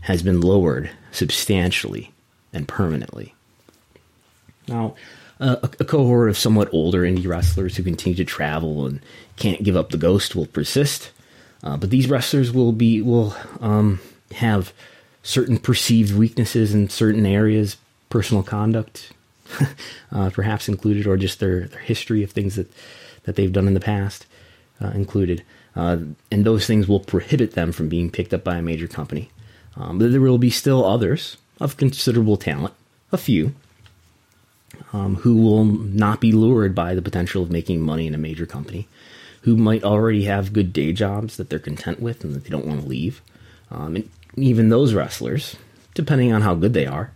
has 0.00 0.22
been 0.22 0.40
lowered 0.40 0.88
substantially 1.12 2.14
and 2.50 2.66
permanently. 2.66 3.34
Now, 4.66 4.94
uh, 5.38 5.56
a, 5.62 5.70
a, 5.80 5.84
cohort 5.84 6.30
of 6.30 6.38
somewhat 6.38 6.72
older 6.72 7.02
indie 7.02 7.28
wrestlers 7.28 7.76
who 7.76 7.82
continue 7.82 8.16
to 8.16 8.24
travel 8.24 8.86
and 8.86 9.00
can't 9.36 9.64
give 9.64 9.76
up 9.76 9.90
the 9.90 9.98
ghost 9.98 10.34
will 10.34 10.46
persist, 10.46 11.10
uh, 11.62 11.76
but 11.76 11.90
these 11.90 12.08
wrestlers 12.08 12.50
will 12.50 12.72
be 12.72 13.02
will 13.02 13.36
um, 13.60 14.00
have 14.32 14.72
certain 15.22 15.58
perceived 15.58 16.16
weaknesses 16.16 16.72
in 16.72 16.88
certain 16.88 17.26
areas, 17.26 17.76
personal 18.08 18.42
conduct, 18.42 19.12
uh, 20.12 20.30
perhaps 20.30 20.68
included, 20.68 21.06
or 21.06 21.16
just 21.16 21.40
their, 21.40 21.66
their 21.66 21.80
history 21.80 22.22
of 22.22 22.30
things 22.30 22.56
that 22.56 22.70
that 23.24 23.36
they've 23.36 23.52
done 23.52 23.66
in 23.66 23.74
the 23.74 23.80
past 23.80 24.26
uh, 24.82 24.88
included, 24.88 25.42
uh, 25.76 25.98
and 26.30 26.44
those 26.44 26.66
things 26.66 26.86
will 26.86 27.00
prohibit 27.00 27.52
them 27.52 27.72
from 27.72 27.88
being 27.88 28.10
picked 28.10 28.32
up 28.34 28.44
by 28.44 28.56
a 28.56 28.62
major 28.62 28.86
company. 28.86 29.30
Um, 29.76 29.98
but 29.98 30.12
there 30.12 30.20
will 30.20 30.38
be 30.38 30.50
still 30.50 30.84
others 30.84 31.36
of 31.60 31.76
considerable 31.76 32.36
talent, 32.36 32.74
a 33.12 33.18
few, 33.18 33.54
um, 34.92 35.16
who 35.16 35.36
will 35.36 35.64
not 35.64 36.20
be 36.20 36.32
lured 36.32 36.74
by 36.74 36.94
the 36.94 37.02
potential 37.02 37.42
of 37.42 37.50
making 37.50 37.80
money 37.80 38.06
in 38.06 38.14
a 38.14 38.18
major 38.18 38.46
company, 38.46 38.86
who 39.42 39.56
might 39.56 39.84
already 39.84 40.24
have 40.24 40.52
good 40.52 40.72
day 40.72 40.92
jobs 40.92 41.36
that 41.36 41.50
they're 41.50 41.58
content 41.58 42.00
with 42.00 42.24
and 42.24 42.34
that 42.34 42.44
they 42.44 42.50
don't 42.50 42.66
want 42.66 42.82
to 42.82 42.88
leave. 42.88 43.20
Um, 43.70 43.96
and 43.96 44.10
even 44.36 44.68
those 44.68 44.94
wrestlers, 44.94 45.56
depending 45.94 46.32
on 46.32 46.42
how 46.42 46.54
good 46.54 46.74
they 46.74 46.86
are, 46.86 47.12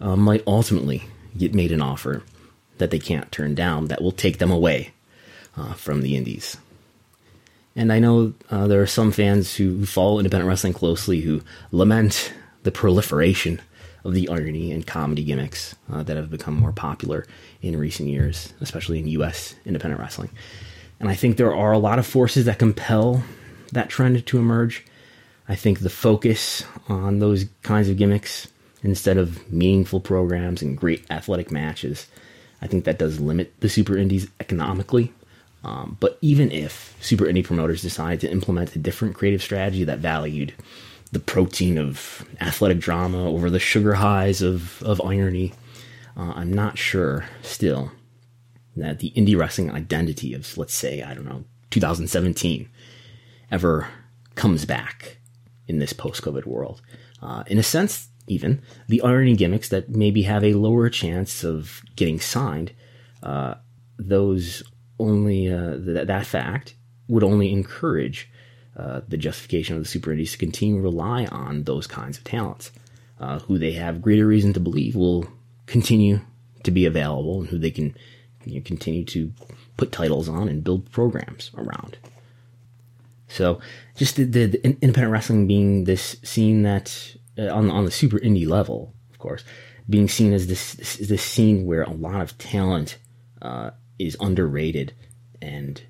uh, 0.00 0.16
might 0.16 0.42
ultimately 0.46 1.04
get 1.38 1.54
made 1.54 1.72
an 1.72 1.82
offer 1.82 2.22
that 2.78 2.90
they 2.90 2.98
can't 2.98 3.30
turn 3.32 3.54
down 3.54 3.86
that 3.86 4.02
will 4.02 4.12
take 4.12 4.38
them 4.38 4.50
away 4.50 4.92
uh, 5.56 5.74
from 5.74 6.02
the 6.02 6.16
indies. 6.16 6.56
And 7.76 7.92
I 7.92 7.98
know 7.98 8.34
uh, 8.50 8.66
there 8.66 8.82
are 8.82 8.86
some 8.86 9.12
fans 9.12 9.54
who 9.54 9.86
follow 9.86 10.18
independent 10.18 10.48
wrestling 10.48 10.72
closely 10.72 11.20
who 11.20 11.42
lament 11.70 12.32
the 12.64 12.72
proliferation 12.72 13.60
of 14.04 14.14
the 14.14 14.28
irony 14.28 14.72
and 14.72 14.86
comedy 14.86 15.22
gimmicks 15.22 15.74
uh, 15.92 16.02
that 16.02 16.16
have 16.16 16.30
become 16.30 16.54
more 16.54 16.72
popular 16.72 17.26
in 17.62 17.78
recent 17.78 18.08
years, 18.08 18.52
especially 18.60 18.98
in 18.98 19.08
U.S. 19.08 19.54
independent 19.64 20.00
wrestling. 20.00 20.30
And 21.00 21.08
I 21.08 21.14
think 21.14 21.36
there 21.36 21.54
are 21.54 21.72
a 21.72 21.78
lot 21.78 21.98
of 21.98 22.06
forces 22.06 22.46
that 22.46 22.58
compel 22.58 23.22
that 23.72 23.88
trend 23.88 24.26
to 24.26 24.38
emerge. 24.38 24.84
I 25.48 25.54
think 25.54 25.80
the 25.80 25.90
focus 25.90 26.64
on 26.88 27.18
those 27.18 27.46
kinds 27.62 27.88
of 27.88 27.96
gimmicks 27.96 28.48
instead 28.88 29.16
of 29.16 29.50
meaningful 29.52 30.00
programs 30.00 30.62
and 30.62 30.76
great 30.76 31.04
athletic 31.10 31.50
matches, 31.50 32.06
I 32.60 32.66
think 32.66 32.84
that 32.84 32.98
does 32.98 33.20
limit 33.20 33.52
the 33.60 33.68
super 33.68 33.96
indies 33.96 34.28
economically 34.40 35.12
um, 35.64 35.96
but 36.00 36.18
even 36.20 36.50
if 36.52 36.96
super 37.00 37.24
indie 37.24 37.44
promoters 37.44 37.82
decide 37.82 38.20
to 38.20 38.30
implement 38.30 38.76
a 38.76 38.78
different 38.78 39.14
creative 39.14 39.42
strategy 39.42 39.84
that 39.84 39.98
valued 39.98 40.54
the 41.10 41.18
protein 41.18 41.78
of 41.78 42.26
athletic 42.40 42.78
drama 42.78 43.28
over 43.28 43.50
the 43.50 43.58
sugar 43.58 43.94
highs 43.94 44.40
of, 44.40 44.82
of 44.82 45.00
irony, 45.04 45.52
uh, 46.16 46.32
I'm 46.36 46.52
not 46.52 46.78
sure 46.78 47.26
still 47.42 47.92
that 48.76 49.00
the 49.00 49.10
indie 49.16 49.36
wrestling 49.36 49.70
identity 49.70 50.32
of, 50.34 50.56
let's 50.56 50.74
say, 50.74 51.02
I 51.02 51.14
don't 51.14 51.26
know, 51.26 51.44
2017 51.70 52.68
ever 53.50 53.88
comes 54.36 54.64
back 54.64 55.16
in 55.66 55.80
this 55.80 55.92
post 55.92 56.22
COVID 56.22 56.44
world. 56.44 56.80
Uh, 57.20 57.42
in 57.48 57.58
a 57.58 57.62
sense, 57.64 58.08
even 58.28 58.62
the 58.88 59.02
irony 59.02 59.34
gimmicks 59.34 59.68
that 59.68 59.88
maybe 59.88 60.22
have 60.22 60.44
a 60.44 60.54
lower 60.54 60.88
chance 60.88 61.44
of 61.44 61.82
getting 61.96 62.20
signed, 62.20 62.72
uh, 63.22 63.54
those 63.98 64.62
only 64.98 65.52
uh, 65.52 65.76
th- 65.76 66.06
that 66.06 66.26
fact 66.26 66.74
would 67.08 67.24
only 67.24 67.52
encourage 67.52 68.30
uh, 68.76 69.00
the 69.08 69.16
justification 69.16 69.76
of 69.76 69.82
the 69.82 69.88
super 69.88 70.12
indies 70.12 70.32
to 70.32 70.38
continue 70.38 70.76
to 70.76 70.82
rely 70.82 71.24
on 71.26 71.64
those 71.64 71.86
kinds 71.86 72.18
of 72.18 72.24
talents, 72.24 72.70
uh, 73.18 73.40
who 73.40 73.58
they 73.58 73.72
have 73.72 74.02
greater 74.02 74.26
reason 74.26 74.52
to 74.52 74.60
believe 74.60 74.94
will 74.94 75.26
continue 75.66 76.20
to 76.62 76.70
be 76.70 76.86
available 76.86 77.40
and 77.40 77.50
who 77.50 77.58
they 77.58 77.70
can 77.70 77.96
you 78.44 78.56
know, 78.56 78.62
continue 78.64 79.04
to 79.04 79.32
put 79.76 79.92
titles 79.92 80.28
on 80.28 80.48
and 80.48 80.64
build 80.64 80.90
programs 80.90 81.50
around. 81.56 81.98
So, 83.28 83.60
just 83.96 84.16
the, 84.16 84.24
the, 84.24 84.46
the 84.46 84.62
independent 84.64 85.12
wrestling 85.12 85.46
being 85.46 85.84
this 85.84 86.16
scene 86.22 86.62
that 86.62 87.16
uh, 87.38 87.54
on 87.54 87.70
on 87.70 87.84
the 87.84 87.90
super 87.90 88.18
indie 88.18 88.48
level, 88.48 88.94
of 89.10 89.18
course, 89.18 89.44
being 89.88 90.08
seen 90.08 90.32
as 90.32 90.46
this 90.46 90.74
this, 90.74 90.96
this 90.96 91.22
scene 91.22 91.66
where 91.66 91.82
a 91.82 91.92
lot 91.92 92.20
of 92.20 92.36
talent 92.38 92.98
uh, 93.42 93.70
is 93.98 94.16
underrated 94.20 94.94
and 95.40 95.82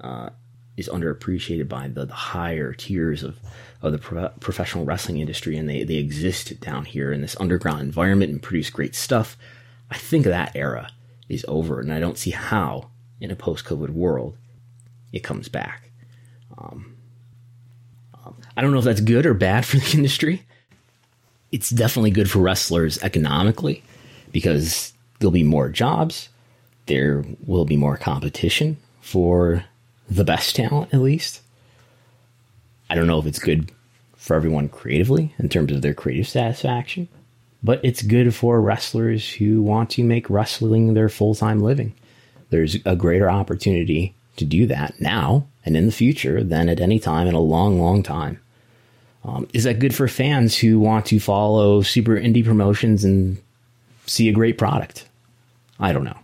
uh, 0.00 0.30
is 0.76 0.88
underappreciated 0.88 1.68
by 1.68 1.88
the, 1.88 2.06
the, 2.06 2.14
higher 2.14 2.72
tiers 2.72 3.22
of, 3.22 3.38
of 3.82 3.92
the 3.92 3.98
pro- 3.98 4.28
professional 4.40 4.84
wrestling 4.84 5.18
industry, 5.18 5.56
and 5.56 5.68
they, 5.68 5.82
they 5.84 5.94
exist 5.94 6.60
down 6.60 6.84
here 6.84 7.12
in 7.12 7.22
this 7.22 7.36
underground 7.40 7.80
environment 7.80 8.30
and 8.30 8.42
produce 8.42 8.70
great 8.70 8.94
stuff. 8.94 9.36
I 9.90 9.96
think 9.96 10.24
that 10.24 10.54
era 10.54 10.90
is 11.28 11.44
over, 11.48 11.80
and 11.80 11.92
I 11.92 12.00
don't 12.00 12.18
see 12.18 12.30
how, 12.30 12.90
in 13.20 13.30
a 13.30 13.36
post 13.36 13.64
COVID 13.64 13.90
world, 13.90 14.36
it 15.12 15.20
comes 15.20 15.48
back. 15.48 15.90
Um, 16.58 16.96
um, 18.14 18.36
I 18.56 18.60
don't 18.60 18.72
know 18.72 18.78
if 18.78 18.84
that's 18.84 19.00
good 19.00 19.24
or 19.24 19.34
bad 19.34 19.64
for 19.66 19.78
the 19.78 19.96
industry. 19.96 20.45
It's 21.52 21.70
definitely 21.70 22.10
good 22.10 22.30
for 22.30 22.40
wrestlers 22.40 23.02
economically 23.02 23.82
because 24.32 24.92
there'll 25.18 25.32
be 25.32 25.42
more 25.42 25.68
jobs 25.68 26.28
there 26.86 27.24
will 27.44 27.64
be 27.64 27.76
more 27.76 27.96
competition 27.96 28.78
for 29.00 29.64
the 30.08 30.24
best 30.24 30.56
talent, 30.56 30.94
at 30.94 31.00
least. 31.00 31.42
I 32.88 32.94
don't 32.94 33.08
know 33.08 33.18
if 33.18 33.26
it's 33.26 33.40
good 33.40 33.72
for 34.16 34.34
everyone 34.34 34.68
creatively 34.68 35.34
in 35.38 35.48
terms 35.48 35.72
of 35.72 35.82
their 35.82 35.94
creative 35.94 36.28
satisfaction, 36.28 37.08
but 37.62 37.80
it's 37.84 38.02
good 38.02 38.34
for 38.34 38.60
wrestlers 38.60 39.28
who 39.34 39.62
want 39.62 39.90
to 39.90 40.04
make 40.04 40.30
wrestling 40.30 40.94
their 40.94 41.08
full 41.08 41.34
time 41.34 41.60
living. 41.60 41.92
There's 42.50 42.76
a 42.84 42.94
greater 42.94 43.28
opportunity 43.28 44.14
to 44.36 44.44
do 44.44 44.66
that 44.66 45.00
now 45.00 45.46
and 45.64 45.76
in 45.76 45.86
the 45.86 45.92
future 45.92 46.44
than 46.44 46.68
at 46.68 46.80
any 46.80 47.00
time 47.00 47.26
in 47.26 47.34
a 47.34 47.40
long, 47.40 47.80
long 47.80 48.02
time. 48.02 48.40
Um, 49.26 49.48
is 49.52 49.64
that 49.64 49.80
good 49.80 49.94
for 49.94 50.06
fans 50.06 50.56
who 50.56 50.78
want 50.78 51.06
to 51.06 51.18
follow 51.18 51.82
super 51.82 52.12
indie 52.12 52.44
promotions 52.44 53.04
and 53.04 53.38
see 54.06 54.28
a 54.28 54.32
great 54.32 54.56
product? 54.56 55.08
I 55.80 55.92
don't 55.92 56.04
know. 56.04 56.18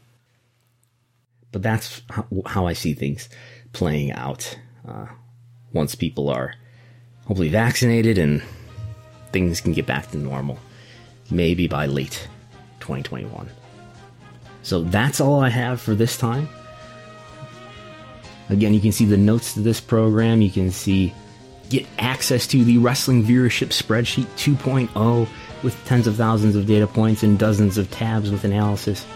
But 1.50 1.62
that's 1.62 2.00
how 2.46 2.66
I 2.66 2.72
see 2.72 2.94
things 2.94 3.28
playing 3.72 4.12
out 4.12 4.56
uh, 4.88 5.06
once 5.72 5.96
people 5.96 6.30
are 6.30 6.54
hopefully 7.26 7.48
vaccinated 7.48 8.18
and 8.18 8.40
things 9.32 9.60
can 9.60 9.72
get 9.72 9.84
back 9.84 10.10
to 10.12 10.16
normal, 10.16 10.58
maybe 11.28 11.66
by 11.66 11.86
late 11.86 12.28
2021. 12.80 13.50
So 14.62 14.82
that's 14.84 15.20
all 15.20 15.40
I 15.40 15.48
have 15.48 15.80
for 15.80 15.96
this 15.96 16.16
time. 16.16 16.48
Again, 18.48 18.74
you 18.74 18.80
can 18.80 18.92
see 18.92 19.06
the 19.06 19.16
notes 19.16 19.54
to 19.54 19.60
this 19.60 19.80
program. 19.80 20.40
You 20.40 20.50
can 20.50 20.70
see 20.70 21.12
get 21.72 21.86
access 21.98 22.46
to 22.46 22.62
the 22.64 22.78
wrestling 22.78 23.24
viewership 23.24 23.68
spreadsheet 23.68 24.26
2.0 24.36 25.28
with 25.62 25.84
tens 25.86 26.06
of 26.06 26.16
thousands 26.16 26.54
of 26.54 26.66
data 26.66 26.86
points 26.86 27.22
and 27.22 27.38
dozens 27.38 27.78
of 27.78 27.90
tabs 27.90 28.30
with 28.30 28.44
analysis 28.44 29.06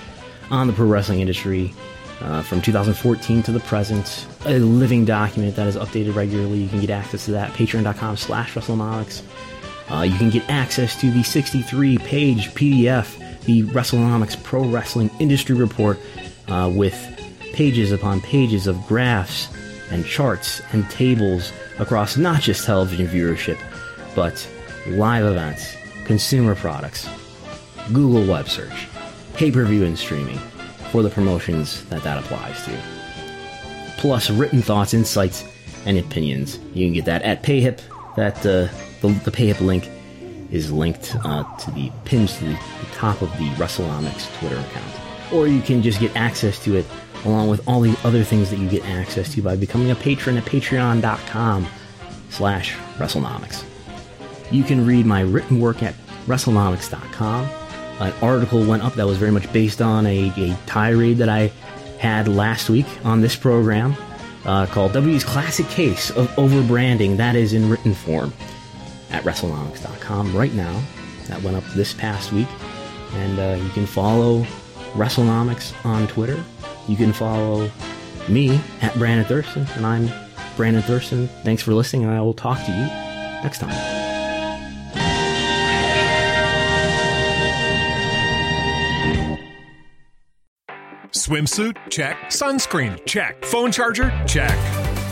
on 0.51 0.67
the 0.67 0.73
pro 0.73 0.87
wrestling 0.87 1.21
industry 1.21 1.75
uh, 2.21 2.41
from 2.43 2.63
2014 2.63 3.43
to 3.43 3.53
the 3.53 3.61
present, 3.61 4.27
a 4.47 4.59
living 4.59 5.05
document 5.05 5.55
that 5.57 5.67
is 5.67 5.77
updated 5.77 6.15
regularly. 6.15 6.59
You 6.59 6.69
can 6.69 6.81
get 6.81 6.91
access 6.91 7.27
to 7.27 7.33
that 7.33 7.53
patreon.com 7.53 8.17
slash. 8.17 8.57
Uh, 8.57 10.03
you 10.03 10.17
can 10.17 10.31
get 10.31 10.49
access 10.49 10.99
to 11.01 11.11
the 11.11 11.23
63 11.23 11.99
page 11.99 12.49
PDF, 12.55 13.45
the 13.45 13.65
WrestleNomics 13.65 14.43
Pro 14.43 14.65
Wrestling 14.65 15.11
Industry 15.21 15.55
Report, 15.55 15.99
uh, 16.49 16.73
with 16.75 16.95
pages 17.53 17.93
upon 17.93 18.21
pages 18.21 18.67
of 18.67 18.85
graphs 18.87 19.49
and 19.91 20.05
charts 20.05 20.61
and 20.72 20.89
tables 20.91 21.53
across 21.78 22.16
not 22.16 22.41
just 22.41 22.64
television 22.64 23.07
viewership, 23.07 23.59
but 24.14 24.49
live 24.89 25.24
events, 25.24 25.76
consumer 26.05 26.55
products, 26.55 27.09
Google 27.93 28.26
web 28.26 28.49
search, 28.49 28.89
pay 29.34 29.51
per 29.51 29.64
view 29.64 29.84
and 29.84 29.99
streaming 29.99 30.39
for 30.91 31.03
the 31.03 31.11
promotions 31.11 31.84
that 31.87 32.03
that 32.03 32.18
applies 32.18 32.64
to. 32.64 32.80
Plus, 33.99 34.30
written 34.30 34.62
thoughts, 34.62 34.95
insights, 34.95 35.45
and 35.84 35.99
opinions. 35.99 36.59
You 36.74 36.87
can 36.87 36.93
get 36.93 37.05
that 37.07 37.22
at 37.22 37.43
PayHip. 37.43 37.80
That 38.16 38.39
uh, 38.39 38.68
the, 39.01 39.09
the 39.24 39.30
PayHip 39.30 39.61
link 39.61 39.89
is 40.51 40.72
linked 40.72 41.16
uh, 41.24 41.45
to 41.59 41.70
the 41.72 41.91
pinned 42.05 42.28
to 42.28 42.45
the, 42.45 42.53
the 42.53 42.87
top 42.93 43.22
of 43.22 43.30
the 43.39 43.49
WrestleNomics 43.57 44.39
Twitter 44.39 44.59
account. 44.59 45.32
Or 45.32 45.47
you 45.49 45.61
can 45.61 45.82
just 45.82 46.01
get 46.01 46.14
access 46.16 46.62
to 46.64 46.76
it 46.76 46.87
along 47.27 47.49
with 47.49 47.66
all 47.68 47.81
the 47.81 47.97
other 48.05 48.22
things 48.22 48.51
that 48.51 48.59
you 48.59 48.68
get 48.68 48.85
access 48.87 49.33
to 49.35 49.43
by 49.43 49.57
becoming 49.57 49.91
a 49.91 49.95
patron 49.95 50.37
at 50.37 50.45
patreon.com 50.45 51.66
slash 52.31 52.74
WrestleNomics. 52.97 53.64
You 54.51 54.62
can 54.62 54.87
read 54.87 55.07
my 55.07 55.22
written 55.22 55.61
work 55.61 55.83
at 55.83 55.95
WrestleNomics.com. 56.27 57.49
An 57.99 58.12
article 58.22 58.64
went 58.64 58.83
up 58.83 58.95
that 58.95 59.07
was 59.07 59.18
very 59.18 59.33
much 59.33 59.53
based 59.53 59.83
on 59.83 60.07
a, 60.07 60.33
a 60.37 60.57
tirade 60.66 61.18
that 61.18 61.29
I 61.29 61.51
had 61.99 62.29
last 62.29 62.68
week 62.68 62.87
on 63.05 63.20
this 63.20 63.35
program 63.35 63.97
uh, 64.45 64.66
called 64.66 64.93
W's 64.93 65.24
Classic 65.24 65.66
Case 65.68 66.11
of 66.11 66.29
Overbranding. 66.37 67.16
That 67.16 67.35
is 67.35 67.53
in 67.53 67.68
written 67.68 67.95
form 67.95 68.33
at 69.11 69.24
WrestleNomics.com 69.24 70.37
right 70.37 70.53
now. 70.53 70.81
That 71.29 71.43
went 71.43 71.57
up 71.57 71.64
this 71.74 71.93
past 71.93 72.33
week. 72.33 72.49
And 73.14 73.39
uh, 73.39 73.62
you 73.62 73.70
can 73.70 73.87
follow 73.87 74.43
WrestleNomics 74.93 75.85
on 75.85 76.07
Twitter. 76.07 76.43
You 76.89 76.97
can 76.97 77.12
follow 77.12 77.70
me 78.28 78.61
at 78.82 78.95
Brandon 78.95 79.26
Thurston. 79.26 79.66
And 79.74 79.87
I'm 79.87 80.09
Brandon 80.57 80.82
Thurston. 80.82 81.28
Thanks 81.43 81.62
for 81.62 81.74
listening, 81.74 82.05
and 82.05 82.12
I 82.12 82.20
will 82.20 82.34
talk 82.34 82.59
to 82.64 82.70
you 82.70 82.87
next 83.43 83.59
time. 83.59 83.74
Swimsuit? 91.12 91.76
Check. 91.91 92.16
Sunscreen? 92.26 93.05
Check. 93.05 93.45
Phone 93.45 93.72
charger? 93.72 94.12
Check. 94.26 94.86